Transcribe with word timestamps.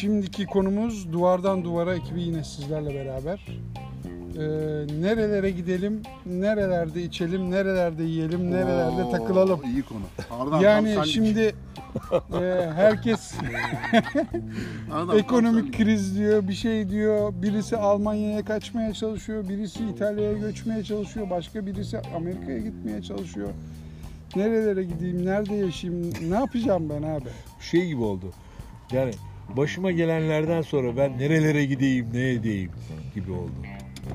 şimdiki 0.00 0.46
konumuz 0.46 1.12
Duvardan 1.12 1.64
Duvara 1.64 1.94
ekibi 1.94 2.22
yine 2.22 2.44
sizlerle 2.44 2.94
beraber. 2.94 3.46
Ee, 4.36 4.40
nerelere 5.02 5.50
gidelim, 5.50 6.02
nerelerde 6.26 7.02
içelim, 7.02 7.50
nerelerde 7.50 8.02
yiyelim, 8.04 8.50
nerelerde 8.50 9.04
Oo, 9.04 9.10
takılalım. 9.10 9.60
İyi 9.64 9.82
konu. 9.82 10.00
Harbiden 10.28 10.60
Yani 10.60 10.94
tam 10.94 11.06
şimdi 11.06 11.40
e, 12.40 12.70
herkes 12.74 13.34
tam 14.90 15.18
ekonomik 15.18 15.60
senlik. 15.60 15.76
kriz 15.76 16.16
diyor, 16.18 16.48
bir 16.48 16.54
şey 16.54 16.90
diyor. 16.90 17.32
Birisi 17.42 17.76
Almanya'ya 17.76 18.44
kaçmaya 18.44 18.94
çalışıyor, 18.94 19.48
birisi 19.48 19.84
İtalya'ya 19.84 20.32
göçmeye 20.32 20.84
çalışıyor, 20.84 21.30
başka 21.30 21.66
birisi 21.66 21.98
Amerika'ya 22.16 22.58
gitmeye 22.58 23.02
çalışıyor. 23.02 23.48
Nerelere 24.36 24.84
gideyim, 24.84 25.26
nerede 25.26 25.54
yaşayayım, 25.54 26.12
ne 26.30 26.34
yapacağım 26.34 26.90
ben 26.90 27.02
abi? 27.02 27.28
Şey 27.60 27.86
gibi 27.86 28.02
oldu. 28.02 28.26
Yani 28.92 29.10
başıma 29.56 29.90
gelenlerden 29.90 30.62
sonra 30.62 30.96
ben 30.96 31.18
nerelere 31.18 31.64
gideyim, 31.64 32.06
ne 32.14 32.30
edeyim 32.30 32.70
gibi 33.14 33.32
oldu. 33.32 33.50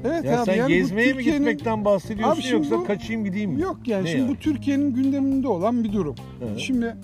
Evet 0.06 0.26
Ya 0.26 0.38
abi 0.40 0.46
sen 0.46 0.56
yani 0.56 0.74
gezmeye 0.74 1.14
mi 1.14 1.24
gitmekten 1.24 1.86
bahsediyorsun 1.86 2.42
Abi 2.42 2.48
yoksa 2.54 2.78
bu- 2.78 2.86
kaçayım 2.86 3.24
gideyim 3.26 3.52
mi? 3.52 3.62
Yok 3.62 3.80
yani 3.88 4.04
Ne 4.04 4.08
şimdi 4.10 4.22
yani? 4.22 4.32
bu 4.32 4.36
Türkiye'nin 4.40 4.94
gündeminde 4.94 5.48
olan 5.48 5.84
bir 5.84 5.94
durum. 5.94 6.16
Evet. 6.48 6.60
Şimdi 6.60 6.96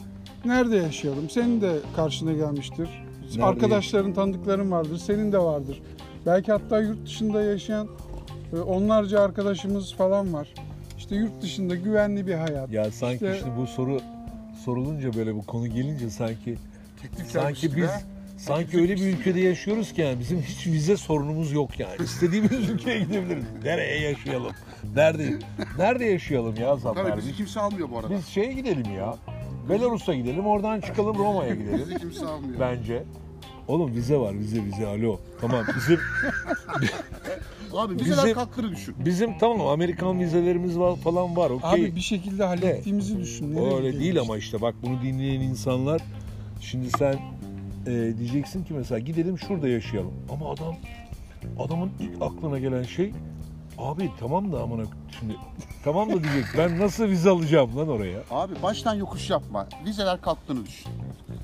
nerede 0.45 0.75
yaşayalım? 0.75 1.29
Senin 1.29 1.61
de 1.61 1.71
karşına 1.95 2.33
gelmiştir. 2.33 2.89
Nerede 3.29 3.43
Arkadaşların, 3.43 4.13
tanıdıkların 4.13 4.71
vardır. 4.71 4.97
Senin 4.97 5.31
de 5.31 5.37
vardır. 5.39 5.81
Belki 6.25 6.51
hatta 6.51 6.81
yurt 6.81 7.05
dışında 7.05 7.41
yaşayan 7.41 7.87
e, 8.53 8.59
onlarca 8.59 9.19
arkadaşımız 9.19 9.93
falan 9.93 10.33
var. 10.33 10.53
İşte 10.97 11.15
yurt 11.15 11.41
dışında 11.41 11.75
güvenli 11.75 12.27
bir 12.27 12.33
hayat. 12.33 12.71
Ya 12.71 12.91
sanki 12.91 13.13
İşte- 13.15 13.35
işte 13.35 13.49
bu 13.57 13.67
soru 13.67 13.99
sorulunca 14.65 15.13
böyle 15.13 15.35
bu 15.35 15.45
konu 15.45 15.67
gelince 15.67 16.09
sanki 16.09 16.55
Teklif 17.01 17.27
sanki 17.31 17.67
biz 17.75 17.83
be. 17.83 17.89
Sanki 18.41 18.77
öyle 18.81 18.95
bir 18.95 19.01
ülkede 19.17 19.39
yaşıyoruz 19.39 19.93
ki 19.93 20.01
yani 20.01 20.19
bizim 20.19 20.41
hiç 20.41 20.67
vize 20.67 20.97
sorunumuz 20.97 21.51
yok 21.51 21.79
yani. 21.79 21.95
İstediğimiz 22.03 22.69
ülkeye 22.69 22.99
gidebiliriz. 22.99 23.43
Nereye 23.63 24.01
yaşayalım? 24.09 24.51
Nerede 24.95 25.39
nerede 25.77 26.05
yaşayalım 26.05 26.55
ya 26.55 26.75
Zafer? 26.75 27.03
Tabii 27.03 27.17
bizi 27.17 27.29
Biz, 27.29 27.37
kimse 27.37 27.59
almıyor 27.59 27.89
bu 27.91 27.97
arada. 27.99 28.09
biz 28.15 28.25
şeye 28.27 28.53
gidelim 28.53 28.93
ya. 28.97 29.15
Belarus'a 29.69 30.13
gidelim, 30.15 30.45
oradan 30.47 30.81
çıkalım 30.81 31.17
Roma'ya 31.17 31.55
gidelim. 31.55 31.79
Bizi 31.79 31.97
kimse 31.99 32.25
almıyor. 32.25 32.59
Bence. 32.59 33.03
Oğlum 33.67 33.95
vize 33.95 34.17
var, 34.17 34.33
vize 34.39 34.63
vize. 34.65 34.87
Alo. 34.87 35.19
Tamam. 35.41 35.65
Bizim 35.75 35.99
Abi 37.73 37.93
vizeler 37.95 38.17
Bizim- 38.23 38.33
kalktığını 38.35 38.71
düşün. 38.71 38.95
bizim 39.05 39.37
tamam 39.37 39.67
Amerikan 39.67 40.19
vizelerimiz 40.19 40.79
var 40.79 40.95
falan 40.95 41.35
var. 41.35 41.49
Okey. 41.49 41.69
Abi 41.69 41.95
bir 41.95 42.01
şekilde 42.01 42.43
hallettiğimizi 42.43 43.19
düşün. 43.19 43.55
O 43.55 43.61
Nereye 43.61 43.75
öyle 43.75 43.93
değil 43.99 44.05
işte? 44.09 44.21
ama 44.21 44.37
işte 44.37 44.61
bak 44.61 44.75
bunu 44.83 45.01
dinleyen 45.01 45.41
insanlar 45.41 46.01
şimdi 46.61 46.89
sen 46.97 47.15
e, 47.87 48.17
diyeceksin 48.17 48.63
ki 48.63 48.73
mesela 48.73 48.99
gidelim 48.99 49.39
şurada 49.39 49.67
yaşayalım. 49.67 50.13
Ama 50.31 50.51
adam 50.51 50.75
adamın 51.59 51.91
ilk 51.99 52.21
aklına 52.21 52.59
gelen 52.59 52.83
şey 52.83 53.13
abi 53.77 54.09
tamam 54.19 54.51
da 54.51 54.61
amına 54.63 54.83
şimdi 55.19 55.35
tamam 55.83 56.09
da 56.09 56.23
diyecek 56.23 56.45
ben 56.57 56.79
nasıl 56.79 57.03
vize 57.07 57.29
alacağım 57.29 57.77
lan 57.77 57.87
oraya? 57.87 58.19
Abi 58.31 58.53
baştan 58.63 58.93
yokuş 58.93 59.29
yapma. 59.29 59.67
Vizeler 59.85 60.21
kalktığını 60.21 60.65
düşün. 60.65 60.91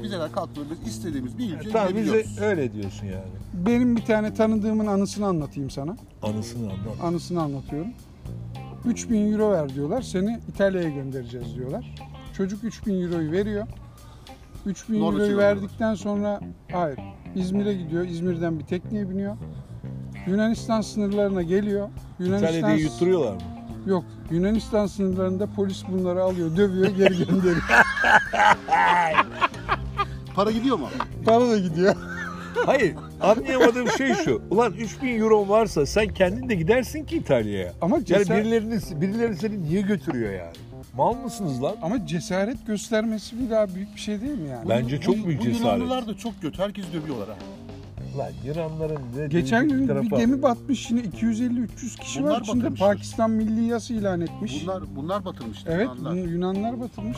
Vizeler 0.02 0.32
kalktığını 0.32 0.66
biz 0.72 0.88
istediğimiz 0.94 1.38
bir 1.38 1.54
ülkeye 1.54 1.72
tamam 1.72 1.88
vize 1.88 2.02
gidebiliyoruz. 2.02 2.40
öyle 2.42 2.74
diyorsun 2.74 3.06
yani. 3.06 3.32
Benim 3.54 3.96
bir 3.96 4.06
tane 4.06 4.34
tanıdığımın 4.34 4.88
anısını 4.88 5.26
anlatayım 5.26 5.70
sana. 5.70 5.98
Anısını 6.24 6.64
anlat. 6.66 7.04
Anısını 7.04 7.42
anlatıyorum. 7.42 7.92
3000 8.86 9.34
euro 9.34 9.52
ver 9.52 9.70
diyorlar. 9.76 10.02
Seni 10.02 10.40
İtalya'ya 10.50 10.90
göndereceğiz 10.90 11.56
diyorlar. 11.56 11.94
Çocuk 12.38 12.64
3000 12.64 13.02
euroyu 13.02 13.32
veriyor. 13.32 13.68
3000 14.68 15.00
Norveç'e 15.00 15.06
euroyu 15.06 15.18
gönderiyorlar. 15.18 15.56
verdikten 15.56 15.96
sonra 15.96 16.42
hayır 16.72 17.00
İzmir'e 17.36 17.74
gidiyor. 17.74 18.06
İzmir'den 18.06 18.60
bir 18.60 18.64
tekneye 18.66 19.10
biniyor. 19.10 19.38
Yunanistan 20.28 20.82
sınırlarına 20.82 21.42
geliyor. 21.42 21.90
Yunanistan 22.20 22.54
İtalya'da 22.60 22.82
yutturuyorlar 22.82 23.34
mı? 23.34 23.42
Yok. 23.88 24.04
Yunanistan 24.32 24.88
sınırlarında 24.88 25.48
polis 25.56 25.84
bunları 25.92 26.24
alıyor, 26.24 26.58
dövüyor, 26.58 26.88
geri 26.88 27.18
gönderiyor. 27.28 27.62
Para 30.36 30.52
gidiyor 30.52 30.80
mu? 30.80 30.88
Para 31.26 31.50
da 31.50 31.58
gidiyor. 31.58 31.96
Hayır 32.66 32.96
anlayamadığım 33.22 33.88
şey 33.90 34.14
şu. 34.14 34.42
Ulan 34.50 34.74
3000 34.74 35.20
euro 35.20 35.50
varsa 35.50 35.86
sen 35.86 36.08
kendin 36.08 36.50
de 36.50 36.56
gidersin 36.56 37.06
ki 37.06 37.18
İtalya'ya. 37.18 37.74
Ama 37.82 37.96
Yani 37.96 38.06
cesaret, 38.06 38.46
birilerini, 38.46 39.02
birileri 39.02 39.36
seni 39.36 39.64
niye 39.64 39.82
götürüyor 39.82 40.34
yani? 40.34 40.54
Mal 40.98 41.14
mısınız 41.14 41.64
lan? 41.64 41.76
ama 41.82 42.06
cesaret 42.06 42.68
göstermesi 42.68 43.40
bir 43.40 43.50
daha 43.50 43.76
büyük 43.76 43.96
bir 43.96 44.00
şey 44.00 44.22
değil 44.22 44.38
mi 44.40 44.50
yani? 44.50 44.70
Bence 44.70 45.00
çok 45.02 45.16
büyük 45.26 45.40
bu 45.40 45.44
cesaret. 45.44 45.62
Yunanlılar 45.64 46.08
da 46.08 46.18
çok 46.18 46.42
kötü. 46.42 46.62
Herkes 46.62 46.86
dövüyorlar 46.94 47.28
ha. 47.30 47.36
Lan 48.18 48.30
Yunanların 48.46 49.00
ne 49.18 49.28
Geçen 49.28 49.70
gün 49.70 49.84
bir 49.84 49.88
tarafa- 49.88 50.18
gemi 50.18 50.42
batmış 50.42 50.92
yine 50.92 51.02
250-300 51.02 51.96
kişi 52.00 52.24
Bunlar 52.24 52.32
var 52.32 52.42
içinde 52.42 52.58
batırmışlar. 52.64 52.94
Pakistan 52.94 53.32
milli 53.32 53.64
yası 53.66 53.94
ilan 53.94 54.22
etmiş. 54.22 54.62
Bunlar 54.64 54.84
bunlar 54.96 55.26
batırmıştı 55.26 55.70
evet 55.72 55.84
Yunanlılar. 55.98 56.12
bunu 56.14 56.32
Yunanlar 56.32 56.80
batırmış. 56.80 57.18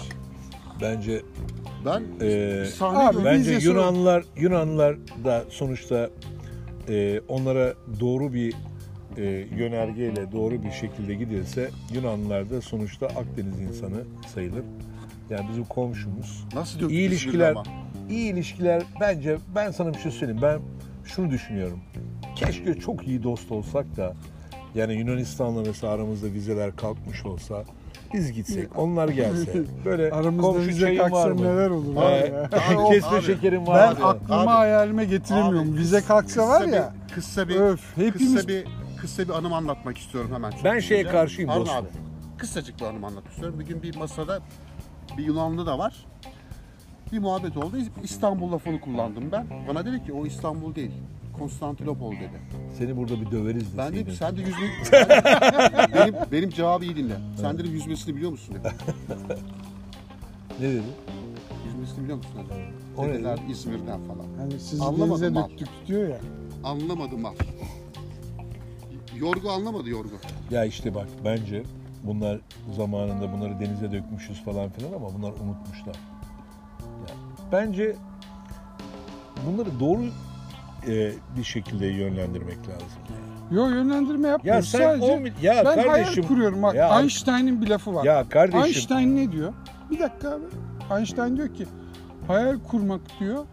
Bence 0.82 1.22
Ben 1.86 2.04
Ee, 2.22 2.66
sahne 2.78 2.98
abi, 2.98 3.12
gördüm. 3.14 3.26
bence 3.26 3.52
vize 3.52 3.62
sorun. 3.62 3.80
Yunanlılar 3.80 4.24
Yunanlılar 4.38 4.98
da 5.26 5.44
sonuçta 5.50 6.10
e, 6.90 7.20
onlara 7.28 7.74
doğru 8.00 8.34
bir 8.34 8.56
e, 9.20 9.24
yönergeyle 9.58 10.32
doğru 10.32 10.64
bir 10.64 10.72
şekilde 10.72 11.14
gidilse 11.16 11.70
Yunanlılar 11.94 12.50
da 12.50 12.62
sonuçta 12.62 13.06
Akdeniz 13.06 13.60
insanı 13.60 14.04
sayılır. 14.34 14.64
Yani 15.30 15.50
bizim 15.50 15.64
komşumuz. 15.66 16.46
Nasıl 16.54 16.80
döktü 16.80 16.94
İyi 16.94 17.08
ilişkiler 17.08 17.52
ama? 17.52 17.64
iyi 18.10 18.34
ilişkiler 18.34 18.84
bence 19.02 19.38
ben 19.56 19.72
sana 19.72 19.94
bir 19.94 20.00
şey 20.00 20.12
söyleyeyim. 20.12 20.42
Ben 20.42 20.60
şunu 21.06 21.30
düşünüyorum. 21.32 21.80
Keşke 22.36 22.74
çok 22.74 23.08
iyi 23.08 23.24
dost 23.24 23.52
olsak 23.52 23.98
da 23.98 24.14
yani 24.76 24.94
Yunanistan'la 24.94 25.62
mesela 25.62 25.94
aramızda 25.94 26.28
vizeler 26.34 26.76
kalkmış 26.76 27.26
olsa 27.26 27.64
biz 28.14 28.32
gitsek, 28.32 28.80
onlar 28.80 29.10
gelse. 29.10 29.62
Böyle 29.86 30.12
Aramızda 30.12 30.42
komşu 30.52 30.68
vize 30.68 30.80
çayın 30.80 31.00
var 31.00 31.12
kalksa 31.12 31.30
mı? 31.34 31.44
neler 31.44 31.70
olur 31.70 31.96
Ee, 31.96 32.00
ya. 32.34 32.44
Abi, 32.70 32.94
kesme 32.96 33.18
abi. 33.18 33.26
şekerim 33.26 33.62
Ben 33.62 33.68
var 33.68 33.98
mı? 33.98 34.06
aklıma 34.06 34.42
Abi. 34.42 34.48
hayalime 34.50 35.06
getiremiyorum. 35.06 35.70
Abi, 35.72 35.78
Vize 35.78 36.02
kalksa 36.02 36.48
var 36.48 36.66
ya. 36.68 36.94
Bir, 37.10 37.14
kısa 37.16 37.50
bir, 37.50 37.56
Öf 37.56 37.98
hepimiz 37.98 38.36
kısa 38.36 38.48
bir, 38.48 38.66
kısa 39.02 39.24
bir 39.24 39.30
anım 39.30 39.54
anlatmak 39.54 39.98
istiyorum 39.98 40.32
hemen. 40.34 40.52
çok 40.52 40.64
Ben 40.64 40.80
şeye 40.80 41.04
karşıyım 41.04 41.50
Harun 41.50 41.66
dostum. 41.66 41.78
abi. 41.78 41.88
Kısacık 42.38 42.80
bir 42.80 42.86
anım 42.86 43.04
anlatmak 43.04 43.32
istiyorum. 43.34 43.60
Bir 43.60 43.66
gün 43.66 43.84
bir 43.84 43.96
masada 43.96 44.40
bir 45.18 45.24
Yunanlı 45.24 45.66
da 45.66 45.80
var. 45.80 46.06
Bir 47.12 47.20
muhabbet 47.20 47.58
oldu. 47.58 47.78
İstanbul 48.04 48.52
lafını 48.52 48.82
kullandım 48.82 49.32
ben. 49.32 49.48
Bana 49.68 49.86
dedi 49.86 50.06
ki 50.06 50.14
o 50.14 50.26
İstanbul 50.26 50.76
değil. 50.76 50.92
Konstantinopol 51.38 52.12
dedi. 52.12 52.42
Seni 52.78 52.98
burada 52.98 53.22
bir 53.22 53.32
döveriz 53.32 53.78
Ben 53.78 53.94
deseydin. 53.94 54.06
dedim 54.06 54.16
sen 54.20 54.38
de 54.38 54.42
yüzme... 54.42 54.70
Benim, 55.96 56.16
benim 56.32 56.50
cevabı 56.50 56.86
iyi 56.86 56.96
dinle. 56.96 57.18
Sen 57.42 57.58
dedim 57.58 57.72
yüzmesini 57.72 58.16
biliyor 58.16 58.32
musun 58.32 58.56
dedim. 58.60 58.72
Ne 60.60 60.70
dedi? 60.70 60.82
Yüzmesini 61.66 62.04
biliyor 62.04 62.18
musun 62.18 62.32
dedim. 62.46 62.56
O 62.98 63.08
ne 63.08 63.14
Dediler 63.14 63.40
İzmir'den 63.50 64.00
falan. 64.04 64.26
Hani 64.40 64.60
sizi 64.60 64.84
Anlamadım 64.84 65.36
denize 65.36 65.36
döktük 65.50 65.68
diyor 65.88 66.10
ya. 66.10 66.18
Anlamadım 66.64 67.26
al. 67.26 67.34
Yorgu 69.20 69.52
anlamadı 69.52 69.90
Yorgu. 69.90 70.12
Ya 70.52 70.66
işte 70.66 70.96
bak 70.96 71.08
bence 71.26 71.64
bunlar 72.04 72.40
zamanında 72.76 73.34
bunları 73.34 73.60
denize 73.60 73.92
dökmüşüz 73.92 74.44
falan 74.44 74.70
filan 74.70 74.94
ama 74.94 75.14
bunlar 75.18 75.32
unutmuşlar. 75.32 75.96
Ya, 77.08 77.16
bence 77.52 77.96
bunları 79.48 79.80
doğru 79.80 80.02
e, 80.88 81.12
bir 81.38 81.44
şekilde 81.44 81.86
yönlendirmek 81.88 82.58
lazım. 82.58 83.00
Yo 83.52 83.68
yönlendirme 83.70 84.28
Ya 84.28 84.32
yapmıyoruz. 84.32 84.70
sen 84.70 84.80
Sadece 84.80 85.06
10 85.14 85.22
mil- 85.22 85.34
ya 85.42 85.54
ben 85.56 85.64
kardeşim 85.64 85.90
hayal 85.92 86.28
kuruyorum. 86.28 86.64
Bak 86.64 86.76
ya- 86.76 87.00
Einstein'ın 87.02 87.62
bir 87.62 87.68
lafı 87.68 87.96
var. 87.96 88.04
ya 88.06 88.30
kardeşim 88.30 88.64
Einstein 88.66 89.16
ne 89.16 89.32
diyor? 89.32 89.54
Bir 89.92 90.00
dakika 90.00 90.30
abi. 90.30 90.44
Einstein 91.00 91.38
diyor 91.38 91.54
ki 91.54 91.66
hayal 92.28 92.60
kurmak 92.60 93.02
diyor. 93.20 93.46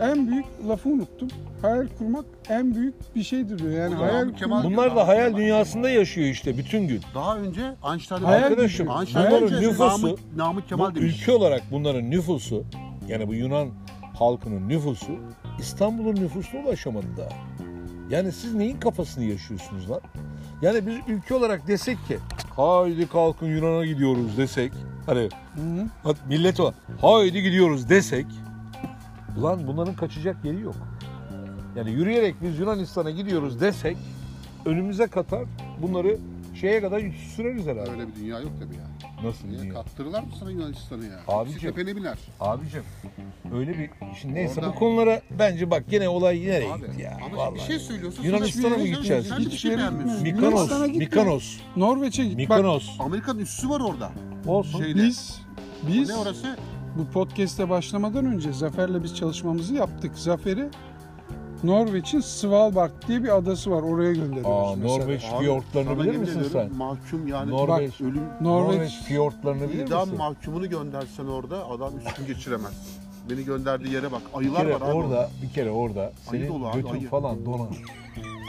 En 0.00 0.28
büyük 0.28 0.44
lafı 0.68 0.88
unuttum. 0.88 1.28
Hayal 1.62 1.86
kurmak 1.98 2.24
en 2.48 2.74
büyük 2.74 2.94
bir 3.16 3.22
şeydir 3.22 3.58
diyor. 3.58 3.70
Yani 3.72 3.96
Bu 3.96 4.00
da 4.00 4.04
hayal 4.04 4.28
Kemal- 4.28 4.62
kurmak- 4.62 4.64
bunlar 4.64 4.96
da 4.96 5.08
hayal 5.08 5.36
dünyasında 5.36 5.90
yaşıyor 5.90 6.26
işte 6.28 6.58
bütün 6.58 6.88
gün. 6.88 7.00
Daha 7.14 7.36
önce 7.38 7.74
Einstein'ın 7.92 8.24
Hayal 8.24 8.42
Arkadaşım 8.44 8.86
gücü. 8.86 8.98
Einstein 8.98 9.24
Hayal 9.24 9.42
önce 9.42 9.54
gücü. 9.54 9.68
nüfusu 9.68 10.06
Namık, 10.06 10.36
Namık 10.36 10.68
Kemal 10.68 10.90
bu 10.90 10.94
demiş. 10.94 11.20
ülke 11.22 11.32
olarak 11.32 11.62
bunların 11.70 12.10
nüfusu 12.10 12.64
yani 13.08 13.28
bu 13.28 13.34
Yunan 13.34 13.68
halkının 14.18 14.68
nüfusu 14.68 15.12
İstanbul'un 15.58 16.14
nüfusuna 16.16 16.60
ulaşamadı 16.60 17.06
daha. 17.16 17.28
Yani 18.10 18.32
siz 18.32 18.54
neyin 18.54 18.80
kafasını 18.80 19.24
yaşıyorsunuz 19.24 19.90
lan? 19.90 20.00
Yani 20.62 20.86
biz 20.86 20.94
ülke 21.08 21.34
olarak 21.34 21.66
desek 21.68 22.06
ki 22.08 22.18
haydi 22.56 23.08
kalkın 23.08 23.46
Yunan'a 23.46 23.86
gidiyoruz 23.86 24.38
desek 24.38 24.72
hani 25.06 25.28
Hı 25.54 26.16
millet 26.28 26.60
olarak 26.60 26.74
haydi 27.00 27.42
gidiyoruz 27.42 27.88
desek 27.88 28.26
ulan 29.38 29.66
bunların 29.66 29.94
kaçacak 29.94 30.44
yeri 30.44 30.60
yok. 30.60 30.74
Yani 31.76 31.90
yürüyerek 31.90 32.34
biz 32.42 32.58
Yunanistan'a 32.58 33.10
gidiyoruz 33.10 33.60
desek 33.60 33.96
önümüze 34.64 35.06
katar 35.06 35.44
bunları 35.82 36.18
şeye 36.60 36.80
kadar 36.80 37.02
süreriz 37.36 37.66
herhalde. 37.66 37.90
Öyle 37.90 38.08
bir 38.08 38.14
dünya 38.14 38.40
yok 38.40 38.50
tabii 38.60 38.74
ya. 38.74 38.82
Nasıl 39.28 39.48
Niye? 39.48 39.58
dünya? 39.60 39.74
Kaptırırlar 39.74 40.20
mı 40.22 40.28
sana 40.40 40.50
Yunanistan'ı 40.50 41.04
ya? 41.04 41.20
Abicim. 41.28 41.56
Bisiklete 41.62 41.96
biner. 41.96 42.18
Abicim 42.40 42.82
öyle 43.54 43.78
bir 43.78 43.90
şimdi 44.20 44.34
neyse 44.34 44.60
Orada- 44.60 44.72
bu 44.74 44.78
konulara 44.78 45.20
bence 45.38 45.70
bak 45.70 45.84
gene 45.90 46.08
olay 46.08 46.40
nereye 46.46 46.72
Abi, 46.72 46.86
gitti 46.86 47.02
ya. 47.02 47.18
ama 47.26 47.36
vallahi. 47.36 47.54
bir 47.54 47.60
şey 47.60 47.78
söylüyorsun. 47.78 48.22
Yunanistan'a 48.22 48.76
mı 48.76 48.84
gideceğiz? 48.86 49.26
Sen 49.28 49.38
Hiçbir 49.38 49.56
şey 49.56 49.70
yere 49.70 49.80
beğenmiyorsun. 49.80 50.22
Mikonos, 50.22 51.50
Norveç'e 51.76 52.24
git. 52.24 52.38
Bak 52.50 52.58
Mikonos. 52.58 52.88
Amerikan 53.00 53.38
üssü 53.38 53.68
var 53.68 53.80
orada. 53.80 54.10
Olsun. 54.46 54.82
Şeyde. 54.82 54.98
biz 54.98 55.40
biz 55.88 56.08
Ne 56.08 56.14
orası? 56.16 56.56
bu 56.98 57.06
podcast'e 57.10 57.68
başlamadan 57.68 58.26
önce 58.26 58.52
Zafer'le 58.52 59.02
biz 59.02 59.16
çalışmamızı 59.16 59.74
yaptık. 59.74 60.18
Zafer'i 60.18 60.68
Norveç'in 61.64 62.20
Svalbard 62.20 62.90
diye 63.08 63.22
bir 63.24 63.36
adası 63.36 63.70
var. 63.70 63.82
Oraya 63.82 64.12
gönderiyoruz 64.12 64.46
Aa, 64.72 64.76
mesela. 64.76 64.98
Norveç 64.98 65.24
Abi, 65.32 65.38
fiyortlarını 65.40 65.88
sana 65.88 65.98
bilir 65.98 66.06
yemin 66.12 66.20
misin 66.20 66.40
ediyorum, 66.40 66.68
sen? 66.70 66.76
Mahkum 66.78 67.26
yani. 67.26 67.50
Norveç. 67.50 67.92
Bak, 67.92 68.00
ölüm 68.00 68.22
Norveç, 68.40 68.74
Norveç 68.76 68.92
fiyortlarını 69.04 69.68
bilir 69.68 69.86
idam 69.86 70.00
misin? 70.00 70.18
mahkumunu 70.18 70.70
göndersen 70.70 71.26
orada 71.26 71.68
adam 71.68 71.92
üç 71.98 72.14
gün 72.14 72.26
geçiremez. 72.26 72.98
Beni 73.30 73.44
gönderdiği 73.44 73.92
yere 73.94 74.12
bak. 74.12 74.22
Bir 74.34 74.38
Ayılar 74.38 74.60
kere 74.62 74.74
var 74.74 74.80
abi. 74.80 74.92
orada, 74.92 75.30
bir 75.42 75.48
kere 75.54 75.70
orada 75.70 76.12
senin 76.30 76.48
dolu 76.48 76.66
abi, 76.68 76.76
götün 76.82 76.94
ayı. 76.94 77.08
falan 77.08 77.44
donar. 77.46 77.68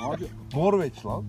Abi, 0.10 0.24
Norveç 0.56 1.06
lan. 1.06 1.24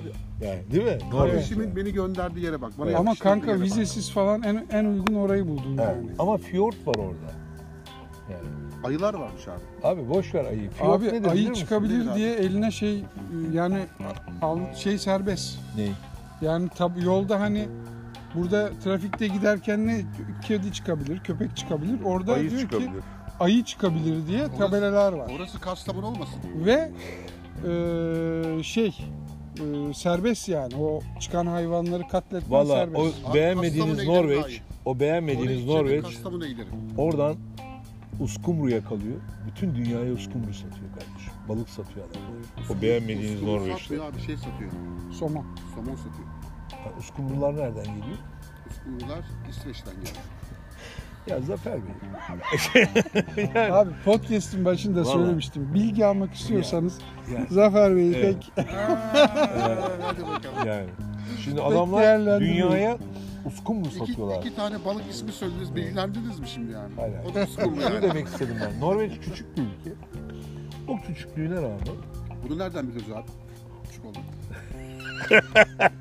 abi. 0.00 0.12
Yani 0.46 0.60
değil 0.72 0.84
mi? 0.84 0.98
Norveç. 1.12 1.32
Kardeşimin 1.32 1.76
beni 1.76 1.92
gönderdiği 1.92 2.44
yere 2.44 2.62
bak. 2.62 2.72
Bana 2.78 2.96
Ama 2.98 3.14
kanka 3.14 3.46
yere 3.50 3.58
bak. 3.60 3.66
vizesiz 3.66 4.10
falan 4.10 4.42
en 4.42 4.66
en 4.70 4.84
uygun 4.84 5.14
orayı 5.14 5.48
buldum 5.48 5.76
Evet. 5.78 5.88
yani. 5.96 6.10
Ama 6.18 6.36
fiyort 6.36 6.86
var 6.86 6.94
orada. 6.94 7.32
Yani. 8.30 8.61
Ayılar 8.84 9.14
varmış 9.14 9.48
abi. 9.48 9.86
Abi 9.88 10.08
boş 10.08 10.34
ver 10.34 10.44
ayı. 10.44 10.70
Fiyort 10.70 11.02
Abi 11.02 11.06
nedir 11.08 11.30
ayı 11.30 11.52
çıkabilir 11.52 11.98
Nedir 12.00 12.10
abi? 12.10 12.18
diye 12.18 12.32
eline 12.34 12.70
şey 12.70 13.04
yani 13.52 13.78
al, 14.42 14.58
şey 14.74 14.98
serbest. 14.98 15.58
Ne? 15.76 15.88
Yani 16.46 16.68
tabi 16.68 17.04
yolda 17.04 17.40
hani 17.40 17.68
burada 18.34 18.70
trafikte 18.84 19.26
giderken 19.26 19.86
ne 19.86 20.00
kedi 20.46 20.72
çıkabilir, 20.72 21.18
köpek 21.18 21.56
çıkabilir. 21.56 22.02
Orada 22.04 22.32
Ayı 22.32 22.50
diyor 22.50 22.60
çıkabilir. 22.60 22.88
ki 22.88 22.94
ayı 23.40 23.64
çıkabilir 23.64 24.26
diye 24.26 24.42
Orası- 24.46 24.58
tabelalar 24.58 25.12
var. 25.12 25.30
Orası 25.36 25.60
Kastamonu 25.60 26.06
olmasın? 26.06 26.40
Ve 26.54 26.90
eee, 27.66 28.62
şey 28.62 28.86
eee, 29.58 29.94
serbest 29.94 30.48
yani 30.48 30.74
o 30.76 31.00
çıkan 31.20 31.46
hayvanları 31.46 32.08
katletmen 32.08 32.50
Valla 32.60 32.74
serbest. 32.74 33.00
o 33.26 33.30
Abi 33.30 33.34
beğenmediğiniz 33.34 34.04
Norveç, 34.06 34.62
o 34.84 35.00
beğenmediğiniz 35.00 35.66
Norveç 35.66 36.02
Kastamonu'ya 36.02 36.50
giderim. 36.50 36.68
oradan 36.98 37.36
uskumruya 38.22 38.84
kalıyor. 38.84 39.16
Bütün 39.46 39.74
dünyaya 39.74 40.12
uskumru 40.12 40.54
satıyor 40.54 40.90
kardeşim. 40.92 41.32
Balık 41.48 41.68
satıyor 41.68 42.06
adamlar. 42.06 42.78
O 42.78 42.82
beğenmediğiniz 42.82 43.34
Uskumru 43.34 43.52
Norveç'te. 43.56 43.80
satmıyor 43.82 44.04
abi 44.04 44.20
şey 44.20 44.36
satıyor. 44.36 44.70
Somon. 45.12 45.46
Somon 45.74 45.96
satıyor. 45.96 46.28
Ha, 46.84 46.90
Uskumrular 46.98 47.52
nereden 47.56 47.84
geliyor? 47.84 48.18
Uskumrular 48.70 49.18
İsveç'ten 49.50 49.94
geliyor. 49.94 50.16
Ya 51.26 51.40
Zafer 51.40 51.74
Bey. 51.74 51.92
yani, 53.54 53.72
Abi 53.72 53.90
podcast'in 54.04 54.64
başında 54.64 55.00
Vallahi. 55.00 55.12
söylemiştim. 55.12 55.74
Bilgi 55.74 56.06
almak 56.06 56.34
istiyorsanız 56.34 56.98
yani, 57.34 57.46
Zafer 57.50 57.96
Bey'i 57.96 58.14
Evet. 58.16 58.36
pek 58.56 58.66
Hadi 60.02 60.22
bakalım. 60.22 60.66
yani. 60.66 60.86
Şimdi 61.44 61.62
adamlar 61.62 62.02
değerlendirmiyor. 62.02 62.70
dünyaya 62.70 62.98
uskumru 63.46 63.88
İki, 63.88 63.98
satıyorlar. 63.98 64.38
iki 64.40 64.56
tane 64.56 64.84
balık 64.84 65.04
ismi 65.10 65.32
söylediniz, 65.32 65.74
bilgilendiniz 65.76 66.40
mi 66.40 66.48
şimdi 66.48 66.72
yani? 66.72 66.94
Hayır, 66.96 67.14
O 67.30 67.34
da 67.34 67.42
uskumru 67.42 67.80
yani. 67.80 68.02
demek 68.02 68.26
istedim 68.26 68.56
ben. 68.64 68.80
Norveç 68.80 69.12
küçük 69.20 69.56
bir 69.56 69.62
ülke. 69.62 69.90
O 70.88 70.96
küçüklüğüne 71.06 71.56
rağmen 71.56 71.78
Bunu 72.48 72.58
nereden 72.58 72.88
biliyoruz 72.88 73.12
abi? 73.12 73.26
Küçük 73.88 74.04
oldu. 74.04 74.18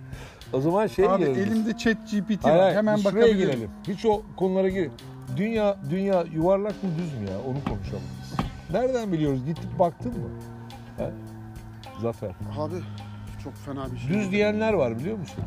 o 0.53 0.61
zaman 0.61 0.88
şey 0.88 1.05
abi 1.09 1.19
girelim. 1.25 1.41
elimde 1.41 1.77
chat 1.77 1.97
GPT 2.11 2.45
var. 2.45 2.59
hayır, 2.59 2.75
Hemen 2.75 3.03
bakabilirim. 3.03 3.38
girelim. 3.38 3.69
Hiç 3.87 4.05
o 4.05 4.21
konulara 4.37 4.69
gir. 4.69 4.91
Dünya 5.37 5.77
dünya 5.89 6.23
yuvarlak 6.33 6.83
mı 6.83 6.89
düz 6.97 7.13
mü 7.21 7.29
ya? 7.29 7.37
Onu 7.39 7.63
konuşalım. 7.63 8.03
Nereden 8.71 9.11
biliyoruz? 9.11 9.45
Gittik 9.45 9.79
baktın 9.79 10.11
mı? 10.19 10.29
He? 10.97 11.11
Zafer. 12.01 12.31
Abi 12.57 12.73
çok 13.44 13.53
fena 13.55 13.91
bir 13.94 13.97
şey. 13.97 14.09
Düz 14.09 14.31
diyenler 14.31 14.73
var 14.73 14.99
biliyor 14.99 15.17
musun? 15.17 15.44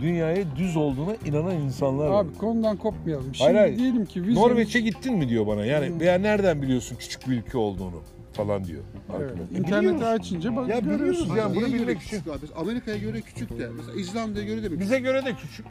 Dünyaya 0.00 0.44
düz 0.56 0.76
olduğuna 0.76 1.14
inanan 1.26 1.56
insanlar 1.56 2.06
var. 2.08 2.24
Abi 2.24 2.34
konudan 2.38 2.76
kopmayalım. 2.76 3.34
Şimdi 3.34 3.38
Hayır, 3.44 3.58
hayır. 3.58 3.78
diyelim 3.78 4.06
ki 4.06 4.20
vizemiz... 4.20 4.38
Norveç'e 4.38 4.80
gittin 4.80 5.16
mi 5.16 5.28
diyor 5.28 5.46
bana. 5.46 5.64
Yani 5.66 5.86
Hı. 5.86 6.00
veya 6.00 6.18
nereden 6.18 6.62
biliyorsun 6.62 6.96
küçük 6.96 7.28
bir 7.28 7.36
ülke 7.36 7.58
olduğunu 7.58 8.02
falan 8.32 8.64
diyor. 8.64 8.82
Evet. 9.18 9.30
E, 9.54 9.58
İnterneti 9.58 10.04
açınca 10.04 10.56
bak 10.56 10.68
Ya 10.68 10.78
görüyoruz. 10.78 11.28
ya. 11.28 11.36
Yani 11.36 11.56
bunu 11.56 11.66
bilmek 11.66 12.00
küçük 12.00 12.26
abi? 12.28 12.46
Amerika'ya 12.56 12.96
göre 12.96 13.20
küçük 13.20 13.58
de. 13.58 13.68
Mesela 13.76 14.00
İzlanda'ya 14.00 14.46
göre 14.46 14.62
de 14.62 14.68
mi? 14.68 14.80
Bize 14.80 15.00
göre 15.00 15.24
de 15.24 15.34
küçük. 15.34 15.66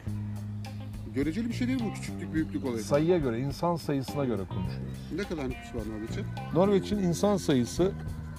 Göreceli 1.14 1.48
bir 1.48 1.54
şey 1.54 1.68
değil 1.68 1.78
bu 1.90 1.94
küçüklük 1.94 2.34
büyüklük 2.34 2.64
olayı. 2.64 2.82
Sayıya 2.82 3.18
göre, 3.18 3.40
insan 3.40 3.76
sayısına 3.76 4.24
göre 4.24 4.42
konuşuyoruz. 4.48 4.98
ne 5.16 5.22
kadar 5.22 5.44
nüfus 5.50 5.74
var 5.74 5.82
Norveç'in? 5.94 6.24
Norveç'in 6.54 6.98
insan 6.98 7.36
sayısı 7.36 7.92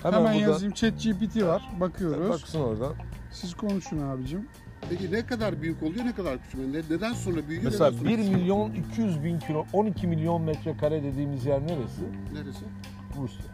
hemen, 0.04 0.18
Hemen 0.18 0.34
burada 0.34 0.52
yazayım 0.52 0.74
chat 0.74 1.04
GPT 1.04 1.44
var. 1.44 1.70
Bakıyoruz. 1.80 2.30
baksın 2.30 2.60
oradan. 2.60 2.94
Siz 3.32 3.54
konuşun 3.54 4.00
abicim. 4.00 4.48
Peki 4.90 5.12
ne 5.12 5.26
kadar 5.26 5.62
büyük 5.62 5.84
oluyor 5.84 6.06
ne 6.06 6.14
kadar 6.16 6.44
küçük? 6.44 6.60
Ne, 6.60 6.96
neden 6.96 7.14
sonra 7.14 7.48
büyüyor? 7.48 7.64
Mesela 7.66 7.90
neden 7.92 7.98
sonra 8.00 8.10
1 8.10 8.16
küçülüyor? 8.18 8.40
milyon 8.40 8.72
200 8.74 9.24
bin 9.24 9.40
kilo 9.40 9.66
12 9.74 10.08
milyon 10.08 10.42
metrekare 10.42 11.04
dediğimiz 11.04 11.46
yer 11.46 11.62
neresi? 11.62 12.02
Neresi? 12.34 12.66
Rusya. 13.22 13.46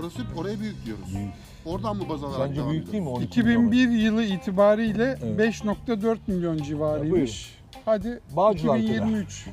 Orası 0.00 0.22
oraya 0.36 0.60
büyük 0.60 0.84
diyoruz. 0.86 1.14
Büyük. 1.14 1.30
Oradan 1.64 1.96
mı 1.96 2.02
baz 2.08 2.24
alarak 2.24 2.46
Sence 2.46 2.60
devam 2.60 2.70
büyük 2.70 2.92
değil 2.92 3.02
mi? 3.02 3.08
ediyoruz? 3.10 3.24
12 3.24 3.42
milyon 3.42 3.66
2001 3.66 3.98
yılı 3.98 4.24
itibariyle 4.24 5.18
Evet. 5.22 5.40
5.4 5.40 6.18
milyon 6.26 6.56
civarıymış. 6.58 7.56
Hadi 7.84 8.20
Bağcılar 8.36 8.76
2023. 8.78 9.46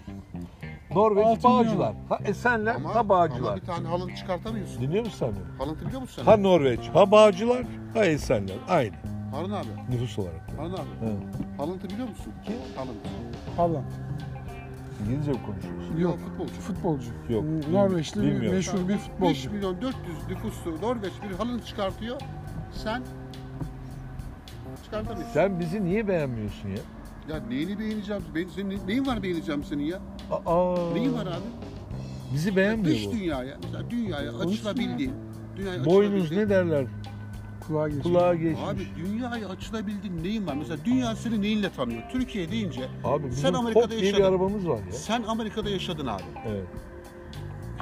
Norveç 0.95 1.25
Altı. 1.25 1.43
Bağcılar. 1.43 1.93
Ha 2.09 2.19
Esenler, 2.25 2.75
Ama, 2.75 2.89
ha 2.95 2.99
ama 2.99 3.09
Bağcılar. 3.09 3.61
bir 3.61 3.65
tane 3.65 3.87
halıntı 3.87 4.15
çıkartamıyorsun. 4.15 4.81
Dinliyor 4.81 5.05
musun 5.05 5.17
sen 5.19 5.29
beni? 5.29 5.57
Halıntı 5.57 5.85
biliyor 5.85 6.01
musun 6.01 6.15
sen? 6.25 6.31
Ha 6.31 6.37
Norveç, 6.37 6.79
ha 6.93 7.11
Bağcılar, 7.11 7.63
ha 7.93 8.05
Esenler. 8.05 8.55
Aynı 8.69 8.91
Harun 9.33 9.51
abi. 9.51 9.67
nüfus 9.89 10.19
olarak. 10.19 10.41
Harun 10.57 10.73
abi. 10.73 10.77
Ha. 10.77 11.11
Halıntı 11.57 11.89
biliyor 11.89 12.07
musun? 12.09 12.33
Kim? 12.45 12.55
Halıntı. 12.75 13.09
Haaland. 13.57 13.83
İngilizce 15.07 15.31
mi 15.31 15.37
konuşuyorsun? 15.45 15.97
Yok. 15.99 16.19
futbolcu. 16.19 16.53
Futbolcu. 16.53 17.09
Yok, 17.29 17.43
Norveçli 17.71 18.21
bir 18.21 18.27
bilmiyorum. 18.27 18.55
meşhur 18.55 18.77
bir 18.83 18.93
5 18.93 18.99
futbolcu. 19.01 19.51
milyon 19.51 19.81
400 19.81 19.97
nüfuslu 20.29 20.81
Norveç 20.81 21.13
bir 21.29 21.35
halıntı 21.35 21.65
çıkartıyor. 21.65 22.21
Sen 22.71 23.01
çıkartamıyorsun. 24.83 25.33
Sen 25.33 25.59
bizi 25.59 25.83
niye 25.85 26.07
beğenmiyorsun 26.07 26.69
ya? 26.69 26.75
Ya 27.29 27.43
neyini 27.49 27.79
beğeneceğim? 27.79 28.21
Ben, 28.35 28.47
senin 28.47 28.69
ne- 28.69 28.87
neyin 28.87 29.05
var 29.05 29.23
beğeneceğim 29.23 29.63
senin 29.63 29.83
ya? 29.83 29.99
Aa, 30.45 30.75
Neyin 30.93 31.13
var 31.13 31.25
abi? 31.25 31.45
Bizi 32.33 32.55
beğenmiyor 32.55 32.95
Dış 32.95 33.07
bu. 33.07 33.11
dünyaya, 33.11 33.57
mesela 33.63 33.89
dünyaya 33.89 34.31
açılabildiğin, 34.37 35.13
dünyaya 35.57 35.85
Boynuz 35.85 36.25
açılabildiğin- 36.31 36.37
ne 36.39 36.49
derler? 36.49 36.85
Kulağa 37.67 37.87
geçiyor. 37.87 38.03
Kulağa 38.03 38.35
geçmiş. 38.35 38.59
Abi 38.69 38.87
dünyaya 38.97 39.49
açılabildiğin 39.49 40.23
neyin 40.23 40.47
var? 40.47 40.53
Mesela 40.55 40.85
dünya 40.85 41.15
seni 41.15 41.41
neyinle 41.41 41.69
tanıyor? 41.69 42.01
Türkiye 42.11 42.51
deyince 42.51 42.81
Abi 43.03 43.23
bizim 43.29 43.41
sen 43.41 43.53
Amerika'da 43.53 43.89
diye 43.89 44.01
bir 44.01 44.05
yaşadın. 44.05 44.23
arabamız 44.23 44.67
var 44.67 44.77
ya. 44.77 44.91
Sen 44.91 45.23
Amerika'da 45.23 45.69
yaşadın 45.69 46.07
abi. 46.07 46.23
Evet. 46.47 46.67